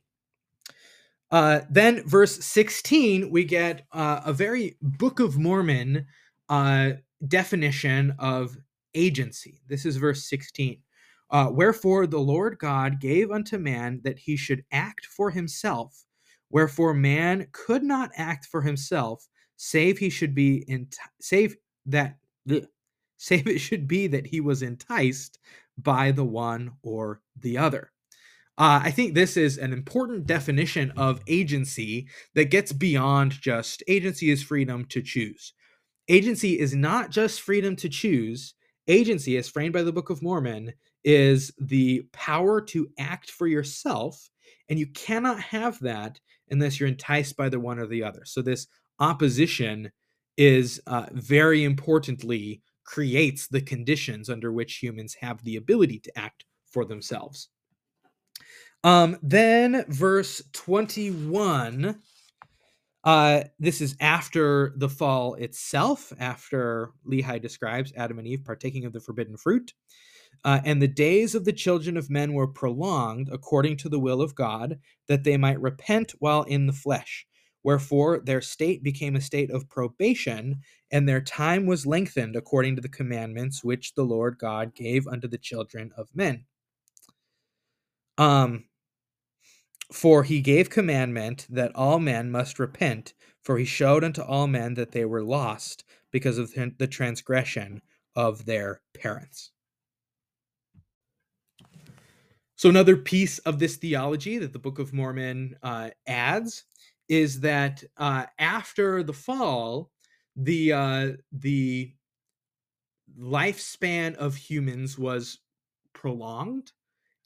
uh, 1.32 1.62
then 1.70 2.06
verse 2.06 2.44
16 2.44 3.30
we 3.30 3.44
get 3.44 3.86
uh, 3.92 4.20
a 4.24 4.32
very 4.32 4.76
book 4.82 5.20
of 5.20 5.36
mormon 5.36 6.06
uh, 6.48 6.92
definition 7.26 8.14
of 8.18 8.56
agency. 8.94 9.60
This 9.68 9.84
is 9.84 9.96
verse 9.96 10.28
16. 10.28 10.78
Uh, 11.30 11.48
Wherefore 11.50 12.06
the 12.06 12.18
Lord 12.18 12.58
God 12.58 13.00
gave 13.00 13.30
unto 13.30 13.58
man 13.58 14.00
that 14.04 14.20
he 14.20 14.36
should 14.36 14.64
act 14.70 15.06
for 15.06 15.30
himself, 15.30 16.04
wherefore 16.50 16.94
man 16.94 17.48
could 17.52 17.82
not 17.82 18.10
act 18.16 18.46
for 18.46 18.62
himself, 18.62 19.26
save 19.64 19.96
he 19.96 20.10
should 20.10 20.34
be 20.34 20.56
in 20.68 20.86
save 21.22 21.56
that 21.86 22.18
ugh, 22.50 22.66
save 23.16 23.46
it 23.46 23.58
should 23.58 23.88
be 23.88 24.06
that 24.06 24.26
he 24.26 24.40
was 24.40 24.62
enticed 24.62 25.38
by 25.78 26.12
the 26.12 26.24
one 26.24 26.70
or 26.82 27.22
the 27.40 27.56
other. 27.56 27.90
Uh, 28.58 28.80
I 28.84 28.90
think 28.90 29.14
this 29.14 29.36
is 29.36 29.56
an 29.56 29.72
important 29.72 30.26
definition 30.26 30.92
of 30.96 31.22
agency 31.26 32.06
that 32.34 32.50
gets 32.50 32.72
beyond 32.72 33.32
just 33.32 33.82
agency 33.88 34.30
is 34.30 34.42
freedom 34.42 34.84
to 34.90 35.00
choose. 35.00 35.54
Agency 36.08 36.60
is 36.60 36.74
not 36.74 37.10
just 37.10 37.40
freedom 37.40 37.74
to 37.76 37.88
choose, 37.88 38.54
agency, 38.86 39.38
as 39.38 39.48
framed 39.48 39.72
by 39.72 39.82
the 39.82 39.92
Book 39.92 40.10
of 40.10 40.22
Mormon, 40.22 40.74
is 41.02 41.50
the 41.58 42.02
power 42.12 42.60
to 42.60 42.88
act 42.98 43.30
for 43.30 43.46
yourself, 43.46 44.28
and 44.68 44.78
you 44.78 44.86
cannot 44.88 45.40
have 45.40 45.78
that 45.80 46.20
unless 46.50 46.78
you're 46.78 46.88
enticed 46.88 47.36
by 47.36 47.48
the 47.48 47.58
one 47.58 47.78
or 47.78 47.86
the 47.86 48.04
other. 48.04 48.24
So 48.26 48.42
this 48.42 48.66
opposition 48.98 49.90
is 50.36 50.80
uh, 50.86 51.06
very 51.12 51.64
importantly 51.64 52.62
creates 52.84 53.48
the 53.48 53.60
conditions 53.60 54.28
under 54.28 54.52
which 54.52 54.76
humans 54.76 55.16
have 55.20 55.42
the 55.44 55.56
ability 55.56 55.98
to 56.00 56.18
act 56.18 56.44
for 56.70 56.84
themselves. 56.84 57.48
Um, 58.82 59.16
then 59.22 59.84
verse 59.88 60.42
21 60.52 62.00
uh, 63.04 63.42
this 63.58 63.82
is 63.82 63.96
after 64.00 64.72
the 64.76 64.88
fall 64.88 65.34
itself, 65.34 66.12
after 66.18 66.92
Lehi 67.06 67.40
describes 67.40 67.92
Adam 67.96 68.18
and 68.18 68.26
Eve 68.26 68.44
partaking 68.44 68.86
of 68.86 68.94
the 68.94 69.00
forbidden 69.00 69.36
fruit. 69.36 69.74
Uh, 70.42 70.60
and 70.64 70.80
the 70.80 70.88
days 70.88 71.34
of 71.34 71.44
the 71.44 71.52
children 71.52 71.96
of 71.96 72.10
men 72.10 72.32
were 72.32 72.46
prolonged 72.46 73.28
according 73.30 73.76
to 73.76 73.88
the 73.88 73.98
will 73.98 74.20
of 74.20 74.34
God, 74.34 74.78
that 75.06 75.22
they 75.22 75.36
might 75.36 75.60
repent 75.60 76.12
while 76.18 76.42
in 76.44 76.66
the 76.66 76.72
flesh. 76.72 77.26
Wherefore 77.64 78.20
their 78.20 78.42
state 78.42 78.84
became 78.84 79.16
a 79.16 79.20
state 79.20 79.50
of 79.50 79.68
probation, 79.68 80.60
and 80.90 81.08
their 81.08 81.22
time 81.22 81.66
was 81.66 81.86
lengthened 81.86 82.36
according 82.36 82.76
to 82.76 82.82
the 82.82 82.88
commandments 82.88 83.64
which 83.64 83.94
the 83.94 84.04
Lord 84.04 84.38
God 84.38 84.74
gave 84.74 85.08
unto 85.08 85.26
the 85.26 85.38
children 85.38 85.90
of 85.96 86.14
men. 86.14 86.44
Um, 88.18 88.66
for 89.92 90.24
he 90.24 90.40
gave 90.40 90.70
commandment 90.70 91.46
that 91.50 91.74
all 91.74 91.98
men 91.98 92.30
must 92.30 92.58
repent, 92.58 93.14
for 93.42 93.58
he 93.58 93.64
showed 93.64 94.04
unto 94.04 94.22
all 94.22 94.46
men 94.46 94.74
that 94.74 94.92
they 94.92 95.04
were 95.04 95.22
lost 95.22 95.84
because 96.10 96.38
of 96.38 96.52
the 96.78 96.86
transgression 96.86 97.80
of 98.14 98.44
their 98.44 98.82
parents. 98.94 99.50
So, 102.56 102.68
another 102.68 102.96
piece 102.96 103.38
of 103.40 103.58
this 103.58 103.76
theology 103.76 104.38
that 104.38 104.52
the 104.52 104.58
Book 104.58 104.78
of 104.78 104.92
Mormon 104.92 105.56
uh, 105.62 105.90
adds 106.06 106.64
is 107.08 107.40
that 107.40 107.82
uh, 107.96 108.26
after 108.38 109.02
the 109.02 109.12
fall, 109.12 109.90
the 110.36 110.72
uh, 110.72 111.12
the 111.32 111.92
lifespan 113.18 114.14
of 114.16 114.34
humans 114.34 114.98
was 114.98 115.38
prolonged 115.92 116.72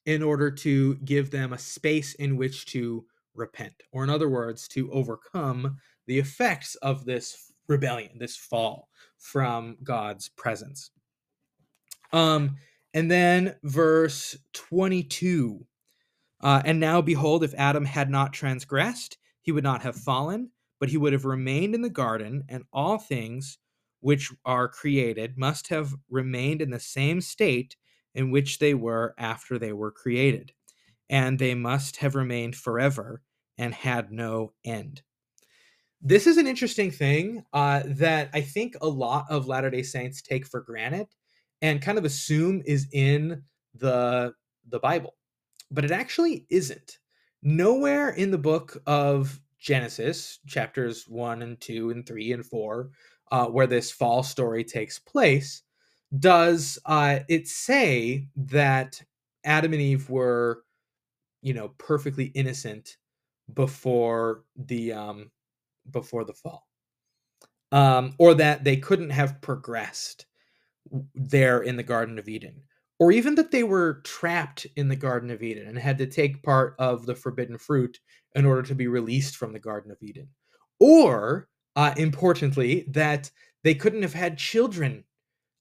in 0.06 0.22
order 0.22 0.50
to 0.50 0.96
give 0.96 1.30
them 1.30 1.52
a 1.52 1.58
space 1.58 2.14
in 2.14 2.36
which 2.36 2.66
to 2.66 3.04
repent, 3.34 3.74
or 3.92 4.04
in 4.04 4.10
other 4.10 4.28
words, 4.28 4.68
to 4.68 4.90
overcome 4.92 5.76
the 6.06 6.18
effects 6.18 6.74
of 6.76 7.04
this 7.04 7.52
rebellion, 7.68 8.18
this 8.18 8.36
fall 8.36 8.88
from 9.18 9.76
God's 9.82 10.28
presence. 10.30 10.90
Um, 12.12 12.56
and 12.94 13.10
then 13.10 13.56
verse 13.62 14.36
22 14.54 15.66
uh, 16.40 16.62
And 16.64 16.80
now 16.80 17.02
behold, 17.02 17.44
if 17.44 17.54
Adam 17.54 17.84
had 17.84 18.10
not 18.10 18.32
transgressed, 18.32 19.18
he 19.48 19.52
would 19.52 19.64
not 19.64 19.80
have 19.80 19.96
fallen, 19.96 20.50
but 20.78 20.90
he 20.90 20.98
would 20.98 21.14
have 21.14 21.24
remained 21.24 21.74
in 21.74 21.80
the 21.80 21.88
garden, 21.88 22.44
and 22.50 22.64
all 22.70 22.98
things 22.98 23.56
which 24.00 24.30
are 24.44 24.68
created 24.68 25.38
must 25.38 25.68
have 25.68 25.94
remained 26.10 26.60
in 26.60 26.68
the 26.68 26.78
same 26.78 27.18
state 27.22 27.74
in 28.14 28.30
which 28.30 28.58
they 28.58 28.74
were 28.74 29.14
after 29.16 29.58
they 29.58 29.72
were 29.72 29.90
created, 29.90 30.52
and 31.08 31.38
they 31.38 31.54
must 31.54 31.96
have 31.96 32.14
remained 32.14 32.54
forever 32.56 33.22
and 33.56 33.72
had 33.72 34.12
no 34.12 34.52
end. 34.66 35.00
This 36.02 36.26
is 36.26 36.36
an 36.36 36.46
interesting 36.46 36.90
thing 36.90 37.42
uh, 37.54 37.84
that 37.86 38.28
I 38.34 38.42
think 38.42 38.74
a 38.82 38.86
lot 38.86 39.24
of 39.30 39.48
Latter 39.48 39.70
day 39.70 39.82
Saints 39.82 40.20
take 40.20 40.46
for 40.46 40.60
granted 40.60 41.06
and 41.62 41.80
kind 41.80 41.96
of 41.96 42.04
assume 42.04 42.60
is 42.66 42.86
in 42.92 43.44
the, 43.74 44.34
the 44.68 44.78
Bible, 44.78 45.14
but 45.70 45.86
it 45.86 45.90
actually 45.90 46.44
isn't. 46.50 46.98
Nowhere 47.42 48.10
in 48.10 48.30
the 48.30 48.38
book 48.38 48.76
of 48.86 49.40
Genesis, 49.58 50.40
chapters 50.46 51.08
1 51.08 51.42
and 51.42 51.60
2 51.60 51.90
and 51.90 52.06
3 52.06 52.32
and 52.32 52.44
4, 52.44 52.90
uh, 53.30 53.46
where 53.46 53.66
this 53.66 53.90
fall 53.90 54.22
story 54.22 54.64
takes 54.64 54.98
place, 54.98 55.62
does 56.18 56.78
uh, 56.86 57.20
it 57.28 57.46
say 57.46 58.26
that 58.36 59.00
Adam 59.44 59.72
and 59.72 59.82
Eve 59.82 60.08
were, 60.08 60.64
you 61.42 61.54
know, 61.54 61.68
perfectly 61.78 62.26
innocent 62.26 62.96
before 63.54 64.44
the 64.56 64.92
um, 64.92 65.30
before 65.90 66.24
the 66.24 66.34
fall, 66.34 66.66
um, 67.72 68.14
or 68.18 68.34
that 68.34 68.64
they 68.64 68.76
couldn't 68.76 69.10
have 69.10 69.40
progressed 69.40 70.26
there 71.14 71.60
in 71.62 71.76
the 71.76 71.82
Garden 71.82 72.18
of 72.18 72.28
Eden, 72.28 72.62
or 72.98 73.12
even 73.12 73.34
that 73.36 73.50
they 73.50 73.62
were 73.62 74.00
trapped 74.04 74.66
in 74.76 74.88
the 74.88 74.96
Garden 74.96 75.30
of 75.30 75.42
Eden 75.42 75.68
and 75.68 75.78
had 75.78 75.98
to 75.98 76.06
take 76.06 76.42
part 76.42 76.74
of 76.78 77.06
the 77.06 77.14
forbidden 77.14 77.58
fruit 77.58 77.98
in 78.34 78.44
order 78.44 78.62
to 78.62 78.74
be 78.74 78.88
released 78.88 79.36
from 79.36 79.52
the 79.52 79.58
Garden 79.58 79.90
of 79.90 79.98
Eden, 80.02 80.28
or 80.80 81.48
uh, 81.76 81.94
importantly, 81.96 82.84
that 82.88 83.30
they 83.62 83.74
couldn't 83.74 84.02
have 84.02 84.14
had 84.14 84.38
children 84.38 85.04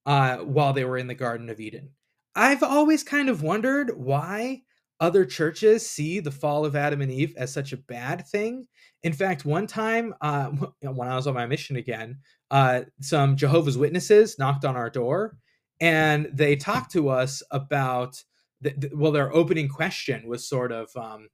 uh, 0.05 0.37
while 0.37 0.73
they 0.73 0.85
were 0.85 0.97
in 0.97 1.07
the 1.07 1.15
Garden 1.15 1.49
of 1.49 1.59
Eden. 1.59 1.89
I've 2.35 2.63
always 2.63 3.03
kind 3.03 3.29
of 3.29 3.43
wondered 3.43 3.97
why 3.97 4.61
other 4.99 5.25
churches 5.25 5.87
see 5.87 6.19
the 6.19 6.31
fall 6.31 6.65
of 6.65 6.75
Adam 6.75 7.01
and 7.01 7.11
Eve 7.11 7.33
as 7.37 7.53
such 7.53 7.71
a 7.71 7.77
bad 7.77 8.25
thing. 8.27 8.65
In 9.03 9.13
fact, 9.13 9.45
one 9.45 9.67
time 9.67 10.13
uh, 10.21 10.45
when 10.81 11.07
I 11.07 11.15
was 11.15 11.27
on 11.27 11.35
my 11.35 11.45
mission 11.45 11.75
again, 11.75 12.17
uh, 12.49 12.81
some 13.01 13.35
Jehovah's 13.35 13.77
Witnesses 13.77 14.39
knocked 14.39 14.65
on 14.65 14.75
our 14.75 14.89
door 14.89 15.37
and 15.79 16.29
they 16.33 16.55
talked 16.55 16.91
to 16.93 17.09
us 17.09 17.43
about, 17.51 18.23
the, 18.61 18.73
the, 18.77 18.91
well, 18.93 19.11
their 19.11 19.33
opening 19.33 19.67
question 19.69 20.27
was 20.27 20.47
sort 20.47 20.71
of, 20.71 20.89
um, 20.95 21.29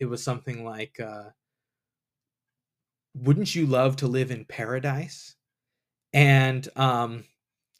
it 0.00 0.06
was 0.06 0.22
something 0.22 0.64
like, 0.64 0.98
uh, 1.00 1.30
wouldn't 3.14 3.54
you 3.54 3.66
love 3.66 3.96
to 3.96 4.06
live 4.06 4.30
in 4.30 4.44
paradise? 4.44 5.36
And 6.14 6.66
um, 6.76 7.24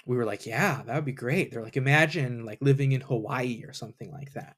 we 0.06 0.16
were 0.16 0.24
like, 0.24 0.46
yeah, 0.46 0.82
that 0.84 0.94
would 0.94 1.04
be 1.04 1.12
great. 1.12 1.50
They're 1.50 1.62
like, 1.62 1.76
imagine 1.76 2.44
like 2.44 2.58
living 2.60 2.92
in 2.92 3.00
Hawaii 3.00 3.64
or 3.66 3.72
something 3.72 4.10
like 4.12 4.32
that. 4.34 4.56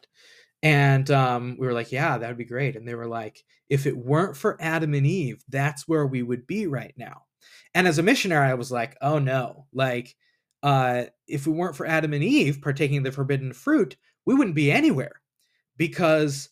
And 0.63 1.11
um, 1.11 1.57
we 1.59 1.67
were 1.67 1.73
like, 1.73 1.93
yeah, 1.93 2.17
that 2.17 2.27
would 2.27 2.39
be 2.39 2.45
great. 2.45 2.75
And 2.75 2.89
they 2.89 2.95
were 2.95 3.07
like, 3.07 3.45
if 3.69 3.87
it 3.87 3.97
weren't 3.97 4.37
for 4.37 4.57
Adam 4.61 4.95
and 4.95 5.07
Eve, 5.07 5.45
that's 5.49 5.87
where 5.87 6.07
we 6.07 6.23
would 6.23 6.47
be 6.47 6.67
right 6.67 6.95
now. 6.97 7.23
And 7.75 7.87
as 7.87 7.99
a 7.99 8.03
missionary, 8.03 8.49
I 8.49 8.55
was 8.55 8.73
like, 8.73 8.97
oh 9.03 9.19
no, 9.19 9.67
like, 9.73 10.17
uh, 10.65 11.05
if 11.29 11.47
we 11.47 11.53
weren't 11.53 11.77
for 11.77 11.87
Adam 11.87 12.15
and 12.15 12.25
Eve 12.25 12.61
partaking 12.63 12.99
of 12.99 13.05
the 13.05 13.13
forbidden 13.13 13.53
fruit, 13.53 13.97
we 14.25 14.35
wouldn't 14.35 14.57
be 14.57 14.73
anywhere 14.73 15.21
because 15.77 16.49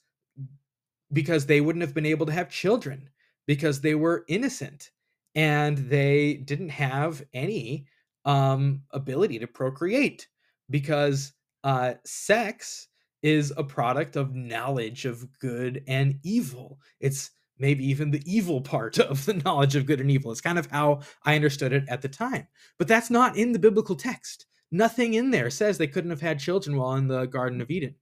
because 1.12 1.46
they 1.46 1.60
wouldn't 1.60 1.82
have 1.82 1.94
been 1.94 2.06
able 2.06 2.26
to 2.26 2.32
have 2.32 2.48
children 2.48 3.08
because 3.46 3.80
they 3.80 3.94
were 3.94 4.24
innocent 4.28 4.90
and 5.34 5.78
they 5.78 6.34
didn't 6.34 6.70
have 6.70 7.22
any 7.34 7.86
um, 8.24 8.82
ability 8.92 9.38
to 9.38 9.46
procreate 9.46 10.26
because 10.70 11.32
uh, 11.64 11.94
sex 12.04 12.88
is 13.22 13.52
a 13.56 13.64
product 13.64 14.16
of 14.16 14.34
knowledge 14.34 15.04
of 15.04 15.26
good 15.38 15.82
and 15.86 16.18
evil. 16.22 16.78
It's 17.00 17.30
maybe 17.62 17.88
even 17.88 18.10
the 18.10 18.22
evil 18.26 18.60
part 18.60 18.98
of 18.98 19.24
the 19.24 19.34
knowledge 19.34 19.76
of 19.76 19.86
good 19.86 20.00
and 20.00 20.10
evil. 20.10 20.30
It's 20.32 20.42
kind 20.42 20.58
of 20.58 20.66
how 20.66 21.00
I 21.24 21.36
understood 21.36 21.72
it 21.72 21.84
at 21.88 22.02
the 22.02 22.08
time. 22.08 22.46
But 22.78 22.88
that's 22.88 23.08
not 23.08 23.38
in 23.38 23.52
the 23.52 23.58
biblical 23.58 23.96
text. 23.96 24.46
Nothing 24.70 25.14
in 25.14 25.30
there 25.30 25.48
says 25.48 25.78
they 25.78 25.86
couldn't 25.86 26.10
have 26.10 26.20
had 26.20 26.38
children 26.38 26.76
while 26.76 26.94
in 26.94 27.06
the 27.06 27.26
Garden 27.26 27.60
of 27.60 27.70
Eden. 27.70 27.94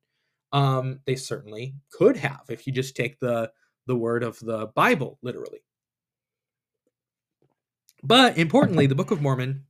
Um, 0.53 1.01
they 1.05 1.15
certainly 1.15 1.75
could 1.93 2.17
have 2.17 2.43
if 2.49 2.67
you 2.67 2.73
just 2.73 2.97
take 2.97 3.21
the 3.21 3.53
the 3.87 3.97
word 3.97 4.23
of 4.23 4.39
the 4.41 4.69
Bible 4.69 5.19
literally. 5.23 5.61
But 8.03 8.39
importantly, 8.39 8.87
the 8.87 8.95
Book 8.95 9.11
of 9.11 9.21
Mormon 9.21 9.65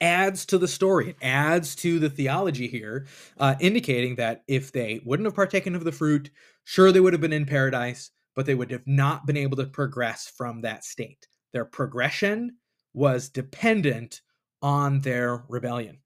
adds 0.00 0.44
to 0.46 0.58
the 0.58 0.68
story, 0.68 1.10
it 1.10 1.16
adds 1.22 1.74
to 1.76 1.98
the 1.98 2.10
theology 2.10 2.66
here, 2.66 3.06
uh, 3.38 3.54
indicating 3.60 4.16
that 4.16 4.42
if 4.46 4.72
they 4.72 5.00
wouldn't 5.04 5.26
have 5.26 5.34
partaken 5.34 5.74
of 5.74 5.84
the 5.84 5.92
fruit, 5.92 6.30
sure, 6.64 6.92
they 6.92 7.00
would 7.00 7.12
have 7.12 7.22
been 7.22 7.32
in 7.32 7.46
paradise, 7.46 8.10
but 8.36 8.46
they 8.46 8.54
would 8.54 8.70
have 8.70 8.86
not 8.86 9.26
been 9.26 9.36
able 9.36 9.56
to 9.56 9.66
progress 9.66 10.30
from 10.36 10.60
that 10.60 10.84
state. 10.84 11.26
Their 11.52 11.64
progression 11.64 12.56
was 12.94 13.30
dependent 13.30 14.20
on 14.62 15.00
their 15.00 15.44
rebellion. 15.48 15.98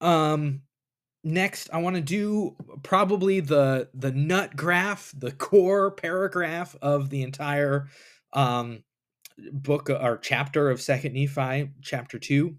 Um, 0.00 0.62
next, 1.22 1.70
I 1.72 1.78
want 1.78 1.96
to 1.96 2.02
do 2.02 2.56
probably 2.82 3.40
the 3.40 3.88
the 3.94 4.10
nut 4.12 4.56
graph, 4.56 5.12
the 5.16 5.32
core 5.32 5.90
paragraph 5.92 6.74
of 6.82 7.10
the 7.10 7.22
entire 7.22 7.88
um, 8.32 8.82
book 9.52 9.90
uh, 9.90 9.98
or 10.02 10.18
chapter 10.18 10.70
of 10.70 10.80
Second 10.80 11.12
Nephi, 11.12 11.70
chapter 11.82 12.18
two, 12.18 12.56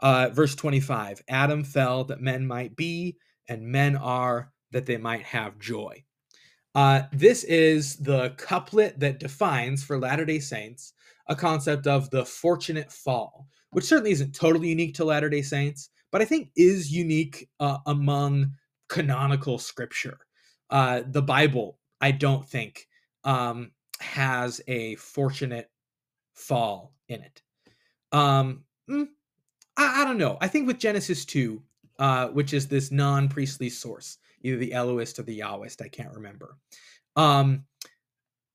uh, 0.00 0.30
verse 0.32 0.54
twenty-five. 0.54 1.22
Adam 1.28 1.64
fell 1.64 2.04
that 2.04 2.20
men 2.20 2.46
might 2.46 2.74
be, 2.76 3.16
and 3.48 3.62
men 3.62 3.94
are 3.96 4.52
that 4.72 4.86
they 4.86 4.96
might 4.96 5.22
have 5.22 5.58
joy. 5.58 6.02
Uh, 6.74 7.02
this 7.12 7.44
is 7.44 7.96
the 7.96 8.30
couplet 8.38 8.98
that 8.98 9.20
defines 9.20 9.84
for 9.84 9.98
Latter 9.98 10.24
day 10.24 10.38
Saints 10.38 10.94
a 11.28 11.36
concept 11.36 11.86
of 11.86 12.10
the 12.10 12.24
fortunate 12.24 12.90
fall, 12.90 13.46
which 13.70 13.84
certainly 13.84 14.12
isn't 14.12 14.34
totally 14.34 14.68
unique 14.68 14.94
to 14.94 15.04
Latter 15.04 15.28
day 15.28 15.42
Saints, 15.42 15.90
but 16.10 16.20
I 16.20 16.24
think 16.24 16.50
is 16.56 16.90
unique 16.90 17.48
uh, 17.60 17.78
among 17.86 18.52
canonical 18.88 19.58
scripture. 19.58 20.18
Uh, 20.70 21.02
the 21.06 21.22
Bible, 21.22 21.78
I 22.00 22.10
don't 22.10 22.48
think, 22.48 22.86
um, 23.24 23.72
has 24.00 24.60
a 24.66 24.96
fortunate 24.96 25.70
fall 26.34 26.94
in 27.08 27.20
it. 27.20 27.42
Um, 28.10 28.64
mm, 28.90 29.08
I, 29.76 30.02
I, 30.02 30.04
don't 30.04 30.18
know. 30.18 30.38
I 30.40 30.48
think 30.48 30.66
with 30.66 30.78
Genesis 30.78 31.24
2, 31.24 31.62
uh, 31.98 32.28
which 32.28 32.52
is 32.52 32.68
this 32.68 32.90
non 32.90 33.28
priestly 33.28 33.70
source, 33.70 34.18
either 34.42 34.56
the 34.56 34.72
Elohist 34.72 35.18
or 35.18 35.22
the 35.22 35.40
Yahwist, 35.40 35.82
I 35.82 35.88
can't 35.88 36.14
remember. 36.14 36.56
Um, 37.16 37.64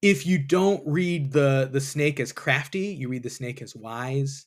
if 0.02 0.26
you 0.26 0.38
don't 0.38 0.84
read 0.86 1.32
the 1.32 1.70
the 1.72 1.82
snake 1.82 2.20
as 2.20 2.32
crafty, 2.32 2.88
you 2.88 3.10
read 3.10 3.24
the 3.24 3.30
snake 3.30 3.62
as 3.62 3.76
wise. 3.76 4.46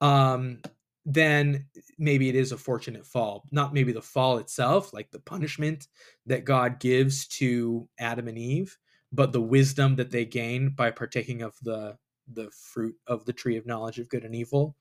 Um, 0.00 0.60
then 1.04 1.66
maybe 1.98 2.28
it 2.28 2.34
is 2.34 2.52
a 2.52 2.58
fortunate 2.58 3.06
fall. 3.06 3.44
Not 3.52 3.72
maybe 3.72 3.92
the 3.92 4.02
fall 4.02 4.38
itself, 4.38 4.92
like 4.92 5.10
the 5.10 5.20
punishment 5.20 5.86
that 6.26 6.44
God 6.44 6.80
gives 6.80 7.28
to 7.28 7.88
Adam 7.98 8.26
and 8.26 8.36
Eve, 8.36 8.76
but 9.12 9.32
the 9.32 9.40
wisdom 9.40 9.94
that 9.96 10.10
they 10.10 10.24
gain 10.24 10.70
by 10.70 10.90
partaking 10.90 11.42
of 11.42 11.54
the 11.62 11.96
the 12.32 12.50
fruit 12.50 12.96
of 13.06 13.24
the 13.24 13.32
tree 13.32 13.56
of 13.56 13.66
knowledge 13.66 13.98
of 13.98 14.08
good 14.08 14.24
and 14.24 14.34
evil. 14.34 14.76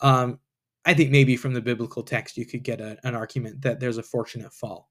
Um, 0.00 0.38
I 0.86 0.94
think 0.94 1.10
maybe 1.10 1.36
from 1.36 1.52
the 1.52 1.60
biblical 1.60 2.02
text 2.02 2.36
you 2.36 2.46
could 2.46 2.62
get 2.62 2.80
a, 2.80 2.96
an 3.04 3.14
argument 3.14 3.60
that 3.62 3.80
there's 3.80 3.98
a 3.98 4.02
fortunate 4.02 4.52
fall 4.52 4.88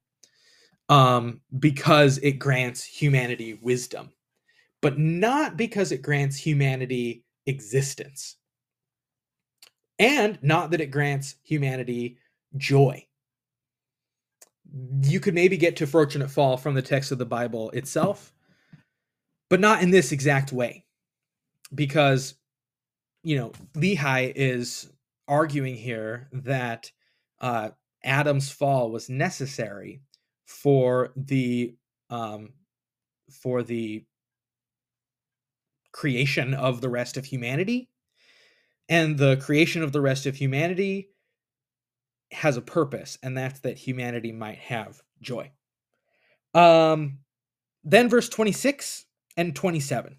um, 0.88 1.40
because 1.58 2.18
it 2.18 2.32
grants 2.32 2.84
humanity 2.84 3.58
wisdom, 3.60 4.10
but 4.80 4.98
not 4.98 5.56
because 5.56 5.92
it 5.92 6.02
grants 6.02 6.36
humanity 6.36 7.24
existence. 7.46 8.36
And 9.98 10.38
not 10.42 10.70
that 10.70 10.80
it 10.80 10.90
grants 10.90 11.36
humanity 11.42 12.18
joy. 12.56 13.06
You 15.02 15.20
could 15.20 15.34
maybe 15.34 15.56
get 15.56 15.76
to 15.76 15.86
fortunate 15.86 16.30
fall 16.30 16.56
from 16.56 16.74
the 16.74 16.82
text 16.82 17.12
of 17.12 17.18
the 17.18 17.24
Bible 17.24 17.70
itself, 17.70 18.32
but 19.48 19.60
not 19.60 19.82
in 19.82 19.90
this 19.90 20.12
exact 20.12 20.52
way. 20.52 20.84
Because, 21.74 22.34
you 23.22 23.36
know, 23.36 23.52
Lehi 23.74 24.32
is 24.36 24.90
arguing 25.26 25.76
here 25.76 26.28
that 26.32 26.90
uh, 27.40 27.70
Adam's 28.04 28.50
fall 28.50 28.90
was 28.90 29.08
necessary 29.08 30.02
for 30.46 31.12
the 31.16 31.74
um, 32.10 32.50
for 33.30 33.62
the 33.62 34.04
creation 35.92 36.54
of 36.54 36.80
the 36.80 36.88
rest 36.88 37.16
of 37.16 37.24
humanity 37.24 37.88
and 38.88 39.18
the 39.18 39.36
creation 39.38 39.82
of 39.82 39.92
the 39.92 40.00
rest 40.00 40.26
of 40.26 40.36
humanity 40.36 41.08
has 42.32 42.56
a 42.56 42.62
purpose 42.62 43.18
and 43.22 43.36
that's 43.36 43.60
that 43.60 43.78
humanity 43.78 44.30
might 44.30 44.58
have 44.58 45.00
joy. 45.22 45.50
Um 46.54 47.18
then 47.84 48.08
verse 48.08 48.28
26 48.28 49.06
and 49.36 49.54
27 49.54 50.16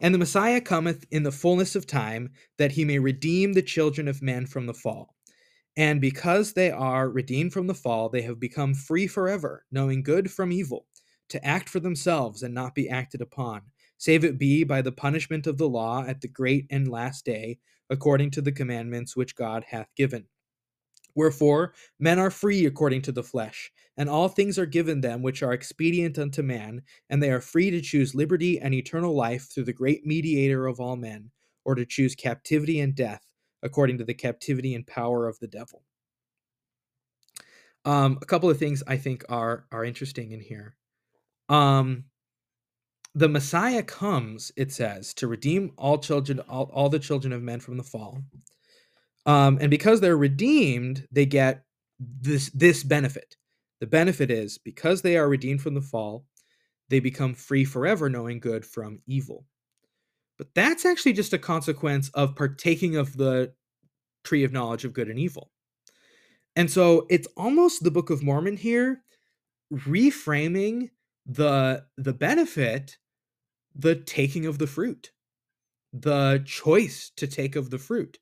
and 0.00 0.14
the 0.14 0.18
messiah 0.18 0.60
cometh 0.60 1.04
in 1.10 1.22
the 1.22 1.30
fullness 1.30 1.76
of 1.76 1.86
time 1.86 2.30
that 2.56 2.72
he 2.72 2.84
may 2.84 2.98
redeem 2.98 3.52
the 3.52 3.62
children 3.62 4.08
of 4.08 4.22
men 4.22 4.46
from 4.46 4.66
the 4.66 4.74
fall 4.74 5.13
and 5.76 6.00
because 6.00 6.52
they 6.52 6.70
are 6.70 7.10
redeemed 7.10 7.52
from 7.52 7.66
the 7.66 7.74
fall, 7.74 8.08
they 8.08 8.22
have 8.22 8.38
become 8.38 8.74
free 8.74 9.06
forever, 9.06 9.64
knowing 9.72 10.02
good 10.02 10.30
from 10.30 10.52
evil, 10.52 10.86
to 11.28 11.44
act 11.44 11.68
for 11.68 11.80
themselves 11.80 12.42
and 12.42 12.54
not 12.54 12.74
be 12.74 12.88
acted 12.88 13.20
upon, 13.20 13.62
save 13.98 14.24
it 14.24 14.38
be 14.38 14.62
by 14.62 14.80
the 14.82 14.92
punishment 14.92 15.46
of 15.48 15.58
the 15.58 15.68
law 15.68 16.04
at 16.06 16.20
the 16.20 16.28
great 16.28 16.66
and 16.70 16.86
last 16.86 17.24
day, 17.24 17.58
according 17.90 18.30
to 18.30 18.40
the 18.40 18.52
commandments 18.52 19.16
which 19.16 19.34
God 19.34 19.64
hath 19.68 19.88
given. 19.96 20.26
Wherefore, 21.16 21.74
men 21.98 22.18
are 22.18 22.30
free 22.30 22.66
according 22.66 23.02
to 23.02 23.12
the 23.12 23.22
flesh, 23.22 23.72
and 23.96 24.08
all 24.08 24.28
things 24.28 24.58
are 24.58 24.66
given 24.66 25.00
them 25.00 25.22
which 25.22 25.42
are 25.42 25.52
expedient 25.52 26.18
unto 26.18 26.42
man, 26.42 26.82
and 27.10 27.20
they 27.22 27.30
are 27.30 27.40
free 27.40 27.70
to 27.70 27.80
choose 27.80 28.14
liberty 28.14 28.60
and 28.60 28.74
eternal 28.74 29.14
life 29.14 29.48
through 29.52 29.64
the 29.64 29.72
great 29.72 30.06
mediator 30.06 30.66
of 30.66 30.78
all 30.80 30.96
men, 30.96 31.30
or 31.64 31.74
to 31.74 31.84
choose 31.84 32.14
captivity 32.14 32.78
and 32.78 32.94
death 32.94 33.26
according 33.64 33.98
to 33.98 34.04
the 34.04 34.14
captivity 34.14 34.74
and 34.74 34.86
power 34.86 35.26
of 35.26 35.38
the 35.40 35.48
devil. 35.48 35.82
Um, 37.84 38.18
a 38.22 38.26
couple 38.26 38.48
of 38.48 38.58
things 38.58 38.82
I 38.86 38.96
think 38.96 39.24
are 39.28 39.66
are 39.72 39.84
interesting 39.84 40.32
in 40.32 40.40
here. 40.40 40.76
Um, 41.48 42.04
the 43.14 43.28
Messiah 43.28 43.82
comes, 43.82 44.52
it 44.56 44.72
says, 44.72 45.14
to 45.14 45.28
redeem 45.28 45.72
all 45.76 45.98
children, 45.98 46.40
all, 46.40 46.70
all 46.72 46.88
the 46.88 46.98
children 46.98 47.32
of 47.32 47.42
men 47.42 47.60
from 47.60 47.76
the 47.76 47.82
fall. 47.82 48.22
Um, 49.26 49.58
and 49.60 49.70
because 49.70 50.00
they're 50.00 50.16
redeemed, 50.16 51.06
they 51.10 51.26
get 51.26 51.64
this 51.98 52.50
this 52.50 52.82
benefit. 52.82 53.36
The 53.80 53.86
benefit 53.86 54.30
is 54.30 54.58
because 54.58 55.02
they 55.02 55.16
are 55.16 55.28
redeemed 55.28 55.62
from 55.62 55.74
the 55.74 55.82
fall, 55.82 56.24
they 56.88 57.00
become 57.00 57.34
free 57.34 57.64
forever, 57.64 58.08
knowing 58.08 58.40
good 58.40 58.64
from 58.64 59.00
evil. 59.06 59.44
But 60.38 60.54
that's 60.54 60.84
actually 60.84 61.12
just 61.12 61.32
a 61.32 61.38
consequence 61.38 62.08
of 62.10 62.36
partaking 62.36 62.96
of 62.96 63.16
the 63.16 63.52
tree 64.24 64.44
of 64.44 64.52
knowledge 64.52 64.84
of 64.84 64.92
good 64.92 65.08
and 65.08 65.18
evil. 65.18 65.50
And 66.56 66.70
so 66.70 67.06
it's 67.10 67.28
almost 67.36 67.84
the 67.84 67.90
Book 67.90 68.10
of 68.10 68.22
Mormon 68.22 68.56
here 68.56 69.02
reframing 69.72 70.90
the 71.26 71.84
the 71.96 72.12
benefit 72.12 72.98
the 73.74 73.94
taking 73.94 74.46
of 74.46 74.58
the 74.58 74.66
fruit 74.66 75.10
the 75.92 76.42
choice 76.44 77.10
to 77.16 77.26
take 77.26 77.56
of 77.56 77.70
the 77.70 77.78
fruit 77.78 78.18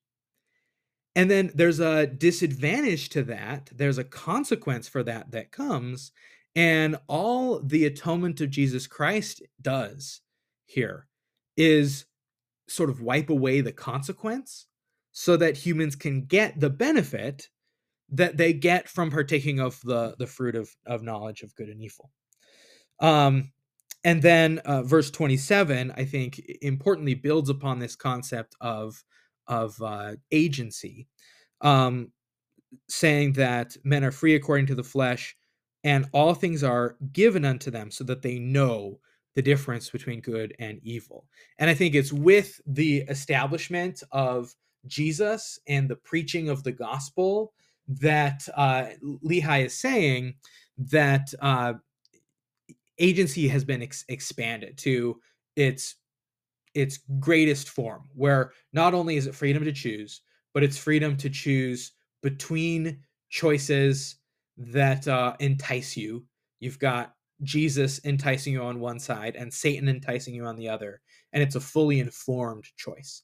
and 1.14 1.30
then 1.30 1.50
there's 1.54 1.80
a 1.80 2.06
disadvantage 2.06 3.08
to 3.08 3.22
that 3.22 3.70
there's 3.74 3.98
a 3.98 4.04
consequence 4.04 4.88
for 4.88 5.02
that 5.02 5.30
that 5.32 5.50
comes 5.50 6.12
and 6.54 6.96
all 7.08 7.60
the 7.60 7.84
atonement 7.86 8.40
of 8.40 8.50
Jesus 8.50 8.86
Christ 8.86 9.42
does 9.60 10.20
here 10.64 11.08
is 11.56 12.06
sort 12.68 12.90
of 12.90 13.00
wipe 13.00 13.30
away 13.30 13.60
the 13.60 13.72
consequence 13.72 14.66
so 15.12 15.36
that 15.36 15.56
humans 15.56 15.96
can 15.96 16.24
get 16.24 16.58
the 16.58 16.70
benefit 16.70 17.48
that 18.10 18.36
they 18.36 18.52
get 18.52 18.88
from 18.88 19.10
partaking 19.10 19.60
of 19.60 19.80
the 19.82 20.14
the 20.18 20.26
fruit 20.26 20.54
of 20.54 20.70
of 20.86 21.02
knowledge 21.02 21.42
of 21.42 21.54
good 21.54 21.68
and 21.68 21.82
evil. 21.82 22.10
Um 23.00 23.52
and 24.04 24.22
then 24.22 24.58
uh, 24.60 24.82
verse 24.82 25.10
27 25.10 25.92
i 25.96 26.04
think 26.04 26.40
importantly 26.60 27.14
builds 27.14 27.50
upon 27.50 27.78
this 27.78 27.96
concept 27.96 28.54
of 28.60 29.02
of 29.46 29.80
uh, 29.82 30.14
agency 30.30 31.06
um 31.60 32.10
saying 32.88 33.32
that 33.32 33.76
men 33.84 34.04
are 34.04 34.10
free 34.10 34.34
according 34.34 34.66
to 34.66 34.74
the 34.74 34.84
flesh 34.84 35.36
and 35.84 36.08
all 36.12 36.34
things 36.34 36.62
are 36.64 36.96
given 37.12 37.44
unto 37.44 37.70
them 37.70 37.90
so 37.90 38.04
that 38.04 38.22
they 38.22 38.38
know 38.38 38.98
the 39.34 39.42
difference 39.42 39.90
between 39.90 40.20
good 40.20 40.54
and 40.58 40.78
evil. 40.82 41.24
And 41.58 41.70
I 41.70 41.74
think 41.74 41.94
it's 41.94 42.12
with 42.12 42.60
the 42.66 42.98
establishment 43.08 44.02
of 44.12 44.54
Jesus 44.86 45.58
and 45.68 45.88
the 45.88 45.96
preaching 45.96 46.48
of 46.48 46.62
the 46.62 46.72
gospel 46.72 47.52
that 47.88 48.46
uh, 48.56 48.86
Lehi 49.24 49.66
is 49.66 49.78
saying 49.78 50.34
that 50.78 51.32
uh, 51.40 51.74
agency 52.98 53.48
has 53.48 53.64
been 53.64 53.82
ex- 53.82 54.04
expanded 54.08 54.76
to 54.78 55.20
its 55.56 55.96
its 56.74 57.00
greatest 57.20 57.68
form, 57.68 58.08
where 58.14 58.52
not 58.72 58.94
only 58.94 59.16
is 59.16 59.26
it 59.26 59.34
freedom 59.34 59.62
to 59.62 59.72
choose, 59.72 60.22
but 60.54 60.62
it's 60.62 60.78
freedom 60.78 61.16
to 61.18 61.28
choose 61.28 61.92
between 62.22 62.98
choices 63.28 64.16
that 64.56 65.06
uh, 65.06 65.34
entice 65.38 65.96
you. 65.96 66.24
You've 66.60 66.78
got 66.78 67.14
Jesus 67.42 68.00
enticing 68.04 68.52
you 68.52 68.62
on 68.62 68.80
one 68.80 68.98
side 68.98 69.36
and 69.36 69.52
Satan 69.52 69.88
enticing 69.88 70.34
you 70.34 70.44
on 70.44 70.56
the 70.56 70.68
other. 70.68 71.00
And 71.32 71.42
it's 71.42 71.56
a 71.56 71.60
fully 71.60 72.00
informed 72.00 72.64
choice. 72.76 73.22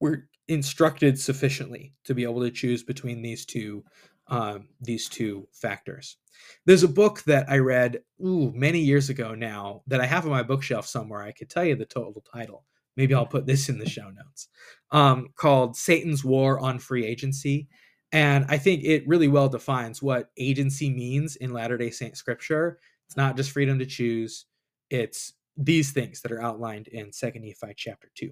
We're 0.00 0.28
instructed 0.48 1.18
sufficiently 1.18 1.92
to 2.04 2.14
be 2.14 2.24
able 2.24 2.40
to 2.42 2.50
choose 2.50 2.82
between 2.82 3.22
these 3.22 3.44
two 3.44 3.84
um, 4.28 4.68
these 4.80 5.08
two 5.08 5.46
factors. 5.52 6.16
There's 6.64 6.82
a 6.82 6.88
book 6.88 7.22
that 7.24 7.48
I 7.48 7.58
read 7.58 8.00
ooh, 8.20 8.50
many 8.52 8.80
years 8.80 9.08
ago 9.08 9.34
now 9.34 9.82
that 9.86 10.00
I 10.00 10.06
have 10.06 10.24
on 10.24 10.32
my 10.32 10.42
bookshelf 10.42 10.86
somewhere. 10.86 11.22
I 11.22 11.32
could 11.32 11.48
tell 11.48 11.64
you 11.64 11.76
the 11.76 11.84
total 11.84 12.22
title. 12.32 12.64
Maybe 12.96 13.14
I'll 13.14 13.26
put 13.26 13.46
this 13.46 13.68
in 13.68 13.78
the 13.78 13.88
show 13.88 14.10
notes. 14.10 14.48
Um, 14.90 15.28
called 15.36 15.76
Satan's 15.76 16.24
War 16.24 16.58
on 16.58 16.78
Free 16.78 17.04
Agency. 17.04 17.68
And 18.12 18.46
I 18.48 18.58
think 18.58 18.82
it 18.84 19.06
really 19.06 19.28
well 19.28 19.48
defines 19.48 20.02
what 20.02 20.30
agency 20.38 20.90
means 20.90 21.36
in 21.36 21.52
Latter 21.52 21.76
day 21.76 21.90
Saint 21.90 22.16
scripture 22.16 22.78
it's 23.06 23.16
not 23.16 23.36
just 23.36 23.50
freedom 23.50 23.78
to 23.78 23.86
choose, 23.86 24.46
it's 24.90 25.32
these 25.56 25.92
things 25.92 26.20
that 26.20 26.32
are 26.32 26.42
outlined 26.42 26.88
in 26.88 27.12
Second 27.12 27.42
Nephi 27.42 27.72
chapter 27.76 28.10
2. 28.14 28.30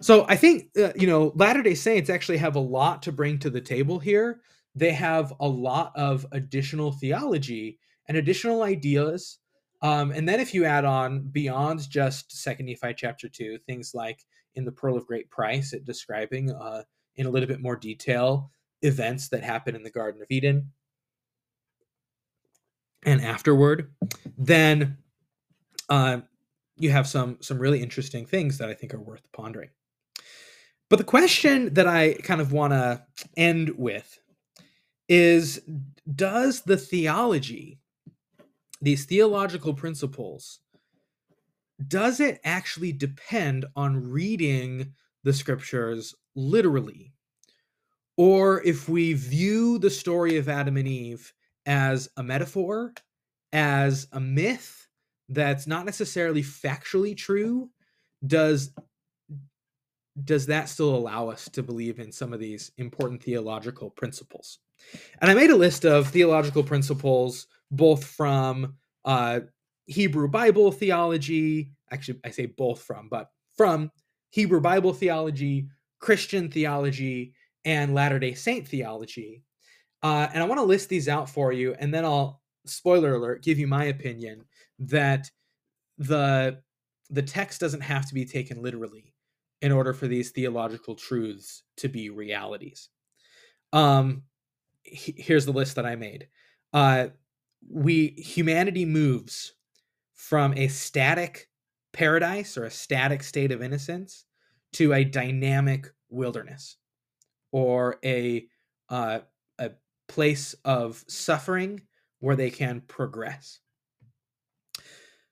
So 0.00 0.24
I 0.28 0.36
think, 0.36 0.70
uh, 0.78 0.92
you 0.96 1.06
know, 1.06 1.32
Latter 1.34 1.62
day 1.62 1.74
Saints 1.74 2.10
actually 2.10 2.38
have 2.38 2.56
a 2.56 2.60
lot 2.60 3.02
to 3.02 3.12
bring 3.12 3.38
to 3.40 3.50
the 3.50 3.60
table 3.60 3.98
here. 3.98 4.40
They 4.74 4.92
have 4.92 5.32
a 5.38 5.46
lot 5.48 5.92
of 5.94 6.26
additional 6.32 6.92
theology 6.92 7.78
and 8.08 8.16
additional 8.16 8.62
ideas. 8.62 9.38
Um, 9.82 10.10
and 10.12 10.28
then 10.28 10.40
if 10.40 10.54
you 10.54 10.64
add 10.64 10.84
on 10.84 11.28
beyond 11.30 11.88
just 11.90 12.32
Second 12.32 12.66
Nephi 12.66 12.94
chapter 12.96 13.28
2, 13.28 13.58
things 13.58 13.92
like 13.94 14.24
in 14.54 14.64
the 14.64 14.72
Pearl 14.72 14.96
of 14.96 15.06
Great 15.06 15.30
Price, 15.30 15.72
it 15.72 15.84
describing 15.84 16.50
uh, 16.50 16.82
in 17.16 17.26
a 17.26 17.30
little 17.30 17.48
bit 17.48 17.60
more 17.60 17.76
detail 17.76 18.50
events 18.82 19.28
that 19.28 19.44
happen 19.44 19.76
in 19.76 19.82
the 19.82 19.90
Garden 19.90 20.22
of 20.22 20.30
Eden 20.30 20.70
and 23.02 23.20
afterward, 23.20 23.90
then 24.38 24.98
uh, 25.88 26.20
you 26.76 26.90
have 26.90 27.06
some 27.06 27.38
some 27.40 27.58
really 27.58 27.82
interesting 27.82 28.26
things 28.26 28.58
that 28.58 28.68
I 28.68 28.74
think 28.74 28.94
are 28.94 29.00
worth 29.00 29.22
pondering. 29.32 29.70
But 30.88 30.96
the 30.96 31.04
question 31.04 31.72
that 31.74 31.86
I 31.86 32.14
kind 32.14 32.40
of 32.40 32.52
want 32.52 32.72
to 32.72 33.02
end 33.36 33.70
with 33.78 34.18
is 35.08 35.60
does 36.14 36.62
the 36.62 36.76
theology 36.76 37.78
these 38.80 39.04
theological 39.04 39.74
principles 39.74 40.60
does 41.88 42.20
it 42.20 42.40
actually 42.44 42.92
depend 42.92 43.64
on 43.76 44.10
reading 44.10 44.92
the 45.24 45.32
scriptures 45.32 46.14
literally 46.34 47.12
or 48.16 48.62
if 48.62 48.88
we 48.88 49.12
view 49.12 49.78
the 49.78 49.90
story 49.90 50.36
of 50.36 50.48
Adam 50.48 50.76
and 50.76 50.88
Eve 50.88 51.32
as 51.66 52.08
a 52.16 52.22
metaphor, 52.22 52.94
as 53.52 54.08
a 54.12 54.20
myth 54.20 54.86
that's 55.28 55.66
not 55.66 55.86
necessarily 55.86 56.42
factually 56.42 57.16
true, 57.16 57.70
does 58.26 58.72
does 60.24 60.46
that 60.46 60.68
still 60.68 60.94
allow 60.94 61.28
us 61.28 61.48
to 61.48 61.62
believe 61.62 61.98
in 61.98 62.12
some 62.12 62.34
of 62.34 62.40
these 62.40 62.70
important 62.76 63.22
theological 63.22 63.90
principles? 63.90 64.58
And 65.20 65.30
I 65.30 65.34
made 65.34 65.50
a 65.50 65.56
list 65.56 65.86
of 65.86 66.08
theological 66.08 66.62
principles 66.62 67.46
both 67.70 68.04
from 68.04 68.74
uh, 69.04 69.40
Hebrew 69.86 70.28
Bible 70.28 70.70
theology, 70.70 71.70
actually, 71.90 72.20
I 72.24 72.30
say 72.30 72.46
both 72.46 72.82
from, 72.82 73.08
but 73.08 73.28
from 73.56 73.90
Hebrew 74.30 74.60
Bible 74.60 74.92
theology, 74.92 75.68
Christian 75.98 76.50
theology, 76.50 77.32
and 77.64 77.94
Latter 77.94 78.18
day 78.18 78.34
Saint 78.34 78.66
theology. 78.66 79.42
Uh, 80.02 80.28
and 80.32 80.42
I 80.42 80.46
want 80.46 80.58
to 80.58 80.64
list 80.64 80.88
these 80.88 81.08
out 81.08 81.28
for 81.28 81.52
you, 81.52 81.74
and 81.78 81.92
then 81.94 82.04
I'll 82.04 82.42
spoiler 82.64 83.14
alert 83.14 83.42
give 83.42 83.58
you 83.58 83.66
my 83.66 83.84
opinion 83.84 84.44
that 84.78 85.30
the 85.98 86.60
the 87.10 87.22
text 87.22 87.60
doesn't 87.60 87.80
have 87.82 88.06
to 88.08 88.14
be 88.14 88.24
taken 88.24 88.62
literally 88.62 89.14
in 89.60 89.70
order 89.70 89.92
for 89.92 90.08
these 90.08 90.30
theological 90.30 90.94
truths 90.94 91.62
to 91.76 91.88
be 91.88 92.10
realities. 92.10 92.88
Um, 93.72 94.22
here's 94.82 95.44
the 95.44 95.52
list 95.52 95.76
that 95.76 95.86
I 95.86 95.94
made. 95.94 96.28
Uh, 96.72 97.08
we 97.70 98.08
humanity 98.18 98.84
moves 98.84 99.54
from 100.14 100.54
a 100.54 100.68
static 100.68 101.48
paradise 101.92 102.56
or 102.56 102.64
a 102.64 102.70
static 102.70 103.22
state 103.22 103.52
of 103.52 103.62
innocence 103.62 104.24
to 104.72 104.94
a 104.94 105.04
dynamic 105.04 105.88
wilderness 106.08 106.76
or 107.52 107.98
a 108.04 108.46
uh, 108.88 109.20
place 110.12 110.54
of 110.66 111.02
suffering 111.08 111.80
where 112.20 112.36
they 112.36 112.50
can 112.50 112.82
progress. 112.82 113.60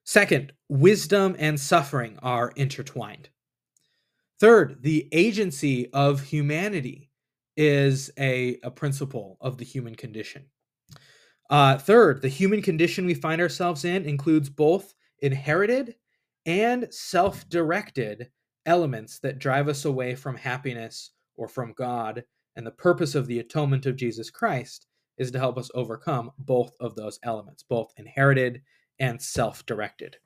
Second, 0.05 0.53
wisdom 0.71 1.37
and 1.39 1.61
suffering 1.61 2.19
are 2.23 2.53
intertwined. 2.57 3.29
Third, 4.41 4.83
the 4.83 5.07
agency 5.13 5.93
of 5.93 6.23
humanity 6.23 7.11
is 7.59 8.11
a, 8.19 8.59
a 8.63 8.71
principle 8.71 9.37
of 9.43 9.59
the 9.59 9.67
human 9.67 9.95
condition. 9.95 10.47
Uh, 11.51 11.77
third, 11.77 12.23
the 12.23 12.29
human 12.29 12.63
condition 12.63 13.05
we 13.05 13.13
find 13.13 13.41
ourselves 13.41 13.85
in 13.85 14.07
includes 14.07 14.49
both 14.49 14.95
inherited 15.19 15.95
and 16.47 16.89
self 16.91 17.47
directed 17.51 18.31
elements 18.65 19.19
that 19.19 19.39
drive 19.39 19.69
us 19.69 19.85
away 19.85 20.15
from 20.15 20.37
happiness 20.37 21.11
or 21.37 21.49
from 21.49 21.75
God 21.77 22.25
and 22.57 22.67
the 22.67 22.73
purpose 22.73 23.15
of 23.15 23.27
the 23.27 23.39
atonement 23.39 23.87
of 23.87 23.97
Jesus 23.97 24.31
Christ 24.31 24.87
is 25.19 25.31
to 25.31 25.39
help 25.39 25.59
us 25.59 25.71
overcome 25.75 26.31
both 26.39 26.73
of 26.81 26.95
those 26.97 27.19
elements, 27.23 27.63
both 27.63 27.93
inherited 27.97 28.63
and 28.99 29.21
self 29.21 29.65
directed. 29.67 30.17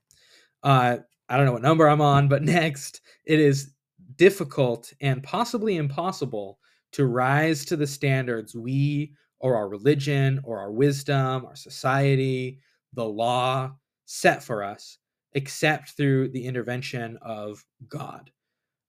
Uh, 0.63 0.99
I 1.29 1.37
don't 1.37 1.47
know 1.47 1.53
what 1.53 1.63
number 1.63 1.89
I'm 1.89 2.01
on, 2.01 2.29
but 2.29 2.43
next, 2.45 3.01
it 3.25 3.41
is 3.41 3.73
difficult 4.17 4.93
and 5.01 5.23
possibly 5.23 5.77
impossible 5.77 6.59
to 6.93 7.07
rise 7.07 7.65
to 7.65 7.77
the 7.77 7.87
standards 7.87 8.55
we 8.55 9.13
or 9.41 9.57
our 9.57 9.69
religion 9.69 10.41
or 10.45 10.59
our 10.61 10.71
wisdom, 10.71 11.45
our 11.45 11.57
society, 11.57 12.61
the 12.93 13.05
law 13.05 13.73
set 14.07 14.43
for 14.43 14.63
us, 14.63 14.99
except 15.33 15.91
through 15.91 16.29
the 16.29 16.45
intervention 16.45 17.19
of 17.21 17.65
God, 17.89 18.31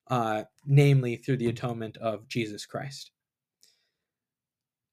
uh, 0.09 0.43
namely 0.65 1.15
through 1.15 1.37
the 1.37 1.49
atonement 1.49 1.97
of 1.97 2.27
Jesus 2.27 2.65
Christ. 2.65 3.11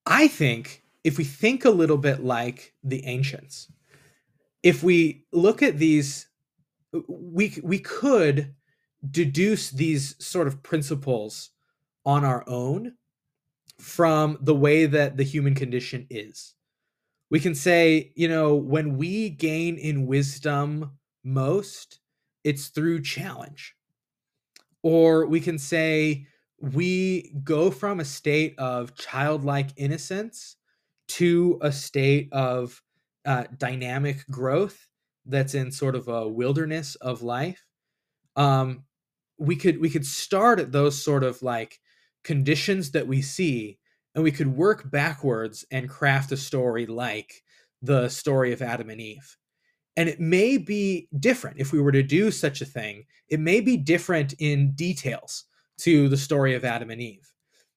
I 0.07 0.29
think 0.29 0.83
if 1.05 1.19
we 1.19 1.25
think 1.25 1.65
a 1.65 1.71
little 1.71 1.99
bit 1.99 2.25
like 2.25 2.75
the 2.83 3.05
ancients, 3.07 3.71
if 4.63 4.83
we 4.83 5.27
look 5.33 5.63
at 5.63 5.79
these, 5.79 6.29
we 7.09 7.59
we 7.63 7.79
could 7.79 8.55
deduce 9.11 9.71
these 9.71 10.15
sort 10.25 10.47
of 10.47 10.63
principles 10.63 11.51
on 12.05 12.25
our 12.25 12.45
own 12.49 12.95
from 13.79 14.39
the 14.41 14.55
way 14.55 14.87
that 14.87 15.17
the 15.17 15.25
human 15.25 15.55
condition 15.55 16.07
is. 16.11 16.55
We 17.31 17.41
can 17.41 17.55
say, 17.55 18.13
you 18.15 18.29
know, 18.29 18.55
when 18.55 18.97
we 18.97 19.31
gain 19.31 19.77
in 19.77 20.07
wisdom 20.07 20.93
most, 21.25 21.99
it's 22.45 22.69
through 22.69 23.03
challenge. 23.03 23.75
Or 24.83 25.27
we 25.27 25.41
can 25.41 25.59
say, 25.59 26.27
we 26.63 27.35
go 27.43 27.71
from 27.71 28.01
a 28.01 28.05
state 28.05 28.59
of 28.59 28.95
childlike 28.95 29.71
innocence 29.77 30.57
to 31.09 31.59
a 31.61 31.73
state 31.73 32.29
of 32.33 32.81
uh, 33.27 33.45
dynamic 33.59 34.25
growth 34.31 34.89
that's 35.27 35.55
in 35.55 35.71
sort 35.71 35.95
of 35.95 36.09
a 36.09 36.27
wilderness 36.27 36.95
of 36.97 37.23
life 37.23 37.67
um, 38.37 38.85
we 39.39 39.57
could 39.57 39.81
we 39.81 39.91
could 39.91 40.07
start 40.07 40.61
at 40.61 40.73
those 40.73 41.03
sort 41.03 41.25
of 41.25 41.43
like 41.43 41.81
conditions 42.25 42.93
that 42.93 43.07
we 43.07 43.21
see 43.21 43.79
and 44.15 44.23
we 44.23 44.31
could 44.31 44.49
work 44.49 44.91
backwards 44.91 45.65
and 45.71 45.89
craft 45.89 46.33
a 46.33 46.37
story 46.37 46.87
like 46.87 47.43
the 47.81 48.09
story 48.09 48.53
of 48.53 48.63
Adam 48.63 48.91
and 48.91 49.01
Eve. 49.01 49.37
And 49.97 50.09
it 50.09 50.21
may 50.21 50.57
be 50.57 51.09
different 51.19 51.59
if 51.59 51.73
we 51.73 51.81
were 51.81 51.93
to 51.93 52.03
do 52.03 52.31
such 52.31 52.61
a 52.61 52.67
thing. 52.67 53.05
It 53.29 53.41
may 53.41 53.61
be 53.61 53.77
different 53.77 54.35
in 54.39 54.73
details 54.73 55.45
to 55.83 56.09
the 56.09 56.17
story 56.17 56.55
of 56.55 56.65
Adam 56.65 56.91
and 56.91 57.01
Eve. 57.01 57.33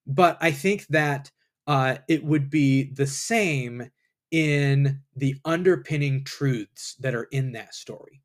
But 0.07 0.37
I 0.41 0.51
think 0.51 0.87
that 0.87 1.31
uh, 1.67 1.97
it 2.07 2.23
would 2.23 2.49
be 2.49 2.93
the 2.93 3.07
same 3.07 3.89
in 4.31 4.99
the 5.15 5.35
underpinning 5.45 6.23
truths 6.23 6.95
that 6.99 7.15
are 7.15 7.27
in 7.31 7.53
that 7.53 7.73
story. 7.73 8.21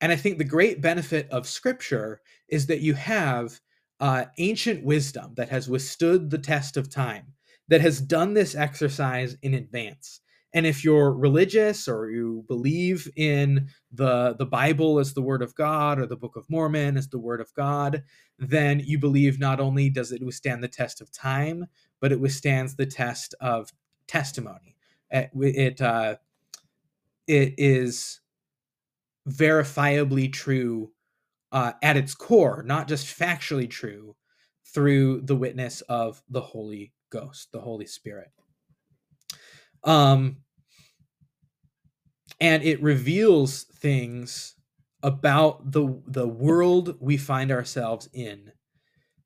And 0.00 0.10
I 0.10 0.16
think 0.16 0.38
the 0.38 0.44
great 0.44 0.80
benefit 0.80 1.30
of 1.30 1.46
scripture 1.46 2.20
is 2.48 2.66
that 2.66 2.80
you 2.80 2.94
have 2.94 3.60
uh, 4.00 4.24
ancient 4.38 4.84
wisdom 4.84 5.32
that 5.36 5.48
has 5.48 5.68
withstood 5.68 6.28
the 6.28 6.38
test 6.38 6.76
of 6.76 6.90
time, 6.90 7.34
that 7.68 7.80
has 7.80 8.00
done 8.00 8.34
this 8.34 8.54
exercise 8.56 9.36
in 9.42 9.54
advance. 9.54 10.20
And 10.54 10.66
if 10.66 10.84
you're 10.84 11.12
religious 11.12 11.88
or 11.88 12.10
you 12.10 12.44
believe 12.46 13.08
in 13.16 13.68
the, 13.92 14.34
the 14.38 14.46
Bible 14.46 14.98
as 14.98 15.14
the 15.14 15.22
Word 15.22 15.42
of 15.42 15.54
God 15.54 15.98
or 15.98 16.06
the 16.06 16.16
Book 16.16 16.36
of 16.36 16.48
Mormon 16.50 16.96
as 16.96 17.08
the 17.08 17.18
Word 17.18 17.40
of 17.40 17.52
God, 17.54 18.02
then 18.38 18.80
you 18.80 18.98
believe 18.98 19.38
not 19.38 19.60
only 19.60 19.88
does 19.88 20.12
it 20.12 20.22
withstand 20.22 20.62
the 20.62 20.68
test 20.68 21.00
of 21.00 21.10
time, 21.10 21.66
but 22.00 22.12
it 22.12 22.20
withstands 22.20 22.76
the 22.76 22.86
test 22.86 23.34
of 23.40 23.72
testimony. 24.06 24.76
It, 25.10 25.30
it, 25.34 25.80
uh, 25.80 26.16
it 27.26 27.54
is 27.56 28.20
verifiably 29.28 30.32
true 30.32 30.92
uh, 31.52 31.72
at 31.82 31.96
its 31.96 32.14
core, 32.14 32.62
not 32.66 32.88
just 32.88 33.06
factually 33.06 33.68
true, 33.68 34.16
through 34.64 35.20
the 35.22 35.36
witness 35.36 35.82
of 35.82 36.22
the 36.28 36.40
Holy 36.40 36.92
Ghost, 37.10 37.52
the 37.52 37.60
Holy 37.60 37.86
Spirit. 37.86 38.30
Um, 39.84 40.38
and 42.40 42.62
it 42.62 42.82
reveals 42.82 43.64
things 43.64 44.56
about 45.02 45.72
the 45.72 46.00
the 46.06 46.26
world 46.26 46.96
we 47.00 47.16
find 47.16 47.50
ourselves 47.50 48.08
in 48.12 48.52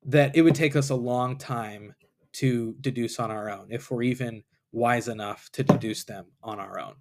that 0.03 0.35
it 0.35 0.41
would 0.41 0.55
take 0.55 0.75
us 0.75 0.89
a 0.89 0.95
long 0.95 1.37
time 1.37 1.93
to 2.31 2.75
deduce 2.81 3.19
on 3.19 3.29
our 3.31 3.49
own 3.49 3.67
if 3.69 3.91
we're 3.91 4.03
even 4.03 4.43
wise 4.71 5.07
enough 5.07 5.49
to 5.51 5.63
deduce 5.63 6.03
them 6.03 6.25
on 6.43 6.59
our 6.59 6.79
own. 6.79 6.95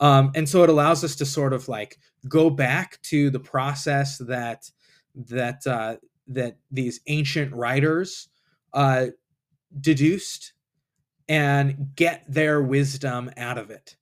Um, 0.00 0.30
and 0.34 0.48
so 0.48 0.62
it 0.62 0.70
allows 0.70 1.02
us 1.02 1.16
to 1.16 1.26
sort 1.26 1.52
of 1.52 1.68
like 1.68 1.98
go 2.28 2.48
back 2.50 3.00
to 3.02 3.30
the 3.30 3.40
process 3.40 4.18
that 4.18 4.70
that 5.14 5.66
uh, 5.66 5.96
that 6.28 6.58
these 6.70 7.00
ancient 7.08 7.52
writers 7.52 8.28
uh, 8.72 9.06
deduced 9.80 10.52
and 11.28 11.94
get 11.94 12.24
their 12.28 12.62
wisdom 12.62 13.30
out 13.36 13.58
of 13.58 13.70
it 13.70 13.96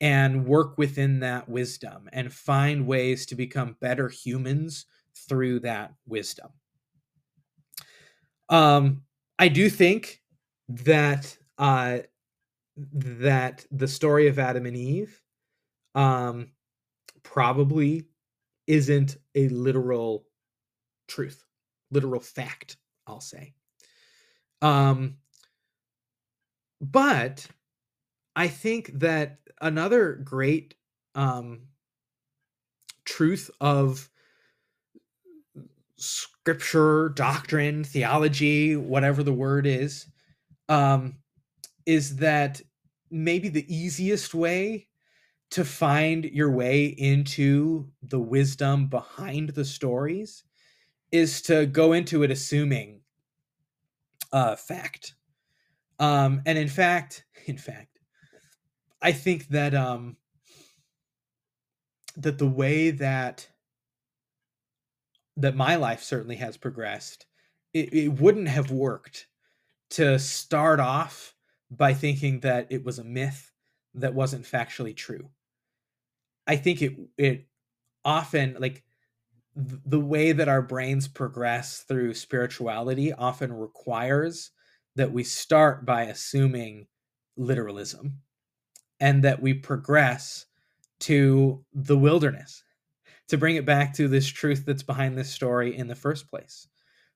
and 0.00 0.46
work 0.46 0.76
within 0.76 1.20
that 1.20 1.48
wisdom 1.48 2.08
and 2.12 2.32
find 2.32 2.86
ways 2.86 3.24
to 3.26 3.34
become 3.34 3.76
better 3.80 4.08
humans 4.08 4.86
through 5.28 5.60
that 5.60 5.94
wisdom. 6.06 6.50
Um, 8.48 9.02
I 9.38 9.48
do 9.48 9.70
think 9.70 10.20
that 10.68 11.36
uh, 11.58 11.98
that 12.76 13.64
the 13.70 13.88
story 13.88 14.28
of 14.28 14.38
Adam 14.38 14.66
and 14.66 14.76
Eve 14.76 15.22
um, 15.94 16.48
probably 17.22 18.06
isn't 18.66 19.16
a 19.34 19.48
literal 19.48 20.26
truth, 21.08 21.44
literal 21.90 22.20
fact, 22.20 22.76
I'll 23.06 23.20
say. 23.20 23.54
Um, 24.60 25.16
but 26.80 27.46
I 28.34 28.48
think 28.48 28.90
that 28.98 29.38
another 29.60 30.14
great 30.14 30.74
um, 31.14 31.62
truth 33.04 33.50
of 33.60 34.10
scripture, 35.96 37.10
doctrine, 37.10 37.84
theology, 37.84 38.76
whatever 38.76 39.22
the 39.22 39.32
word 39.32 39.66
is, 39.66 40.06
um, 40.68 41.16
is 41.86 42.16
that 42.16 42.60
maybe 43.10 43.48
the 43.48 43.74
easiest 43.74 44.34
way 44.34 44.88
to 45.50 45.64
find 45.64 46.24
your 46.26 46.50
way 46.50 46.86
into 46.86 47.90
the 48.02 48.20
wisdom 48.20 48.88
behind 48.88 49.50
the 49.50 49.64
stories 49.64 50.44
is 51.12 51.42
to 51.42 51.66
go 51.66 51.92
into 51.92 52.22
it 52.24 52.30
assuming 52.32 53.00
uh 54.32 54.56
fact 54.56 55.15
um 55.98 56.42
and 56.46 56.58
in 56.58 56.68
fact 56.68 57.24
in 57.46 57.56
fact 57.58 57.98
i 59.02 59.12
think 59.12 59.48
that 59.48 59.74
um 59.74 60.16
that 62.16 62.38
the 62.38 62.46
way 62.48 62.90
that 62.90 63.48
that 65.36 65.54
my 65.56 65.76
life 65.76 66.02
certainly 66.02 66.36
has 66.36 66.56
progressed 66.56 67.26
it, 67.72 67.92
it 67.92 68.08
wouldn't 68.20 68.48
have 68.48 68.70
worked 68.70 69.26
to 69.90 70.18
start 70.18 70.80
off 70.80 71.34
by 71.70 71.94
thinking 71.94 72.40
that 72.40 72.66
it 72.70 72.84
was 72.84 72.98
a 72.98 73.04
myth 73.04 73.52
that 73.94 74.14
wasn't 74.14 74.44
factually 74.44 74.96
true. 74.96 75.30
I 76.46 76.56
think 76.56 76.82
it 76.82 76.96
it 77.18 77.46
often 78.04 78.56
like 78.60 78.84
the 79.56 80.00
way 80.00 80.32
that 80.32 80.48
our 80.48 80.62
brains 80.62 81.08
progress 81.08 81.82
through 81.82 82.14
spirituality 82.14 83.12
often 83.12 83.52
requires 83.52 84.50
that 84.96 85.12
we 85.12 85.24
start 85.24 85.86
by 85.86 86.02
assuming 86.04 86.86
literalism 87.36 88.20
and 89.00 89.22
that 89.24 89.40
we 89.40 89.54
progress 89.54 90.46
to 91.00 91.64
the 91.72 91.98
wilderness 91.98 92.64
to 93.28 93.38
bring 93.38 93.56
it 93.56 93.66
back 93.66 93.92
to 93.94 94.08
this 94.08 94.26
truth 94.26 94.64
that's 94.66 94.82
behind 94.82 95.16
this 95.16 95.30
story 95.30 95.76
in 95.76 95.86
the 95.86 95.94
first 95.94 96.28
place. 96.28 96.68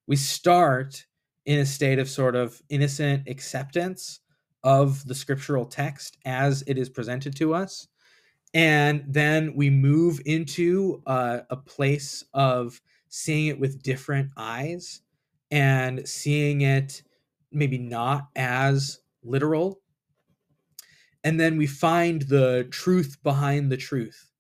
We 0.07 0.17
start 0.17 1.05
in 1.47 1.61
a 1.61 1.67
state 1.67 1.99
of 1.99 2.09
sort 2.09 2.37
of 2.37 2.61
innocent 2.69 3.29
acceptance 3.29 4.21
of 4.63 5.07
the 5.07 5.15
scriptural 5.15 5.65
text 5.65 6.19
as 6.25 6.63
it 6.67 6.77
is 6.77 6.89
presented 6.89 7.35
to 7.37 7.55
us 7.55 7.89
and 8.55 9.05
then 9.07 9.55
we 9.55 9.71
move 9.71 10.21
into 10.27 11.03
uh, 11.07 11.41
a 11.51 11.57
place 11.57 12.25
of 12.35 12.81
seeing 13.09 13.47
it 13.47 13.61
with 13.61 13.83
different 13.83 14.31
eyes 14.37 15.03
and 15.51 16.07
seeing 16.09 16.63
it 16.63 17.03
maybe 17.53 17.79
not 17.79 18.29
as 18.37 19.01
literal 19.23 19.81
and 21.23 21.39
then 21.39 21.59
we 21.59 21.67
find 21.67 22.23
the 22.23 22.67
truth 22.71 23.19
behind 23.23 23.71
the 23.71 23.77
truth 23.77 24.31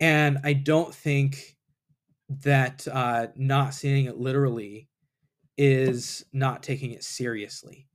and 0.00 0.38
i 0.44 0.52
don't 0.52 0.94
think 0.94 1.56
that 2.28 2.88
uh, 2.90 3.28
not 3.36 3.72
seeing 3.72 4.06
it 4.06 4.16
literally 4.16 4.88
is 5.56 6.24
not 6.32 6.62
taking 6.62 6.90
it 6.90 7.04
seriously 7.04 7.86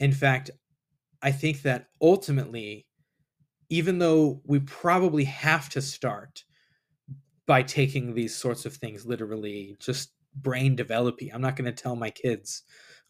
in 0.00 0.12
fact 0.12 0.50
i 1.22 1.30
think 1.30 1.62
that 1.62 1.86
ultimately 2.00 2.86
even 3.70 3.98
though 3.98 4.40
we 4.46 4.58
probably 4.60 5.24
have 5.24 5.68
to 5.68 5.82
start 5.82 6.44
by 7.46 7.62
taking 7.62 8.14
these 8.14 8.36
sorts 8.36 8.66
of 8.66 8.74
things 8.74 9.06
literally, 9.06 9.76
just 9.80 10.12
brain 10.34 10.76
developing. 10.76 11.32
I'm 11.32 11.40
not 11.40 11.56
going 11.56 11.72
to 11.72 11.82
tell 11.82 11.96
my 11.96 12.10
kids, 12.10 12.62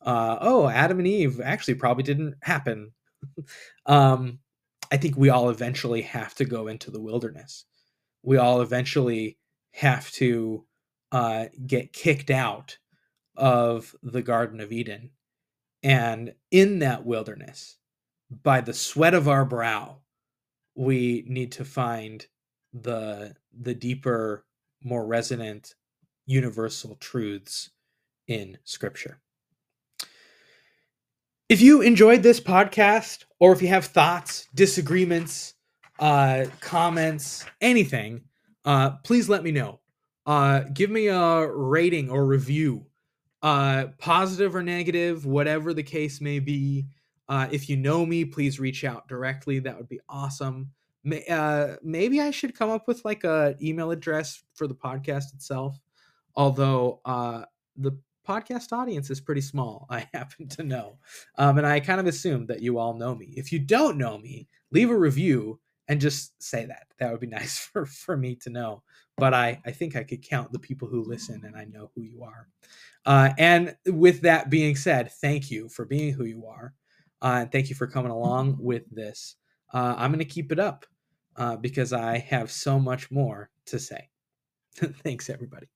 uh, 0.02 0.38
oh, 0.40 0.68
Adam 0.68 0.98
and 0.98 1.08
Eve 1.08 1.40
actually 1.40 1.74
probably 1.74 2.02
didn't 2.02 2.34
happen. 2.42 2.92
um, 3.86 4.38
I 4.90 4.96
think 4.96 5.16
we 5.16 5.28
all 5.28 5.50
eventually 5.50 6.02
have 6.02 6.34
to 6.36 6.44
go 6.44 6.68
into 6.68 6.90
the 6.90 7.00
wilderness. 7.00 7.64
We 8.22 8.36
all 8.36 8.60
eventually 8.60 9.38
have 9.72 10.10
to 10.12 10.64
uh, 11.12 11.46
get 11.66 11.92
kicked 11.92 12.30
out 12.30 12.78
of 13.36 13.94
the 14.02 14.22
Garden 14.22 14.60
of 14.60 14.72
Eden. 14.72 15.10
And 15.82 16.34
in 16.50 16.80
that 16.80 17.04
wilderness, 17.04 17.76
by 18.42 18.60
the 18.60 18.74
sweat 18.74 19.14
of 19.14 19.28
our 19.28 19.44
brow, 19.44 19.98
we 20.74 21.24
need 21.26 21.52
to 21.52 21.64
find 21.64 22.26
the 22.72 23.34
the 23.58 23.74
deeper 23.74 24.44
more 24.82 25.06
resonant 25.06 25.74
universal 26.26 26.96
truths 26.96 27.70
in 28.26 28.58
scripture 28.64 29.20
if 31.48 31.60
you 31.60 31.80
enjoyed 31.82 32.22
this 32.22 32.40
podcast 32.40 33.24
or 33.40 33.52
if 33.52 33.62
you 33.62 33.68
have 33.68 33.86
thoughts 33.86 34.48
disagreements 34.54 35.54
uh 35.98 36.44
comments 36.60 37.44
anything 37.60 38.22
uh 38.64 38.90
please 39.04 39.28
let 39.28 39.42
me 39.42 39.50
know 39.50 39.80
uh 40.26 40.60
give 40.72 40.90
me 40.90 41.08
a 41.08 41.46
rating 41.50 42.10
or 42.10 42.26
review 42.26 42.86
uh 43.42 43.86
positive 43.98 44.54
or 44.54 44.62
negative 44.62 45.24
whatever 45.26 45.74
the 45.74 45.82
case 45.82 46.20
may 46.20 46.38
be 46.38 46.86
uh, 47.28 47.46
if 47.52 47.68
you 47.68 47.76
know 47.76 48.06
me, 48.06 48.24
please 48.24 48.58
reach 48.58 48.84
out 48.84 49.06
directly. 49.06 49.58
That 49.58 49.76
would 49.76 49.88
be 49.88 50.00
awesome. 50.08 50.70
May, 51.04 51.24
uh, 51.26 51.76
maybe 51.82 52.20
I 52.22 52.30
should 52.30 52.56
come 52.56 52.70
up 52.70 52.88
with 52.88 53.04
like 53.04 53.22
a 53.24 53.54
email 53.62 53.90
address 53.90 54.42
for 54.54 54.66
the 54.66 54.74
podcast 54.74 55.34
itself. 55.34 55.78
although 56.36 57.00
uh, 57.04 57.44
the 57.76 57.92
podcast 58.28 58.72
audience 58.72 59.10
is 59.10 59.20
pretty 59.20 59.40
small, 59.40 59.86
I 59.90 60.08
happen 60.12 60.48
to 60.48 60.62
know. 60.62 60.98
Um, 61.36 61.58
and 61.58 61.66
I 61.66 61.80
kind 61.80 62.00
of 62.00 62.06
assume 62.06 62.46
that 62.46 62.60
you 62.60 62.78
all 62.78 62.94
know 62.94 63.14
me. 63.14 63.32
If 63.36 63.52
you 63.52 63.58
don't 63.58 63.96
know 63.96 64.18
me, 64.18 64.48
leave 64.70 64.90
a 64.90 64.96
review 64.96 65.58
and 65.88 66.00
just 66.00 66.40
say 66.42 66.66
that. 66.66 66.86
That 66.98 67.10
would 67.10 67.20
be 67.20 67.26
nice 67.38 67.58
for, 67.58 67.86
for 67.86 68.16
me 68.16 68.36
to 68.36 68.50
know. 68.50 68.82
But 69.16 69.34
I, 69.34 69.60
I 69.64 69.72
think 69.72 69.96
I 69.96 70.04
could 70.04 70.22
count 70.22 70.52
the 70.52 70.58
people 70.58 70.86
who 70.86 71.02
listen 71.02 71.42
and 71.44 71.56
I 71.56 71.64
know 71.64 71.90
who 71.94 72.02
you 72.02 72.22
are. 72.22 72.46
Uh, 73.04 73.30
and 73.38 73.74
with 73.86 74.20
that 74.20 74.50
being 74.50 74.76
said, 74.76 75.10
thank 75.20 75.50
you 75.50 75.68
for 75.68 75.84
being 75.84 76.12
who 76.12 76.24
you 76.24 76.46
are. 76.46 76.74
Uh, 77.20 77.38
and 77.40 77.52
thank 77.52 77.68
you 77.68 77.74
for 77.74 77.86
coming 77.86 78.12
along 78.12 78.58
with 78.60 78.88
this. 78.94 79.36
Uh, 79.72 79.94
I'm 79.96 80.12
going 80.12 80.20
to 80.20 80.24
keep 80.24 80.52
it 80.52 80.60
up 80.60 80.86
uh, 81.36 81.56
because 81.56 81.92
I 81.92 82.18
have 82.18 82.50
so 82.50 82.78
much 82.78 83.10
more 83.10 83.50
to 83.66 83.78
say. 83.78 84.08
Thanks, 84.76 85.28
everybody. 85.30 85.66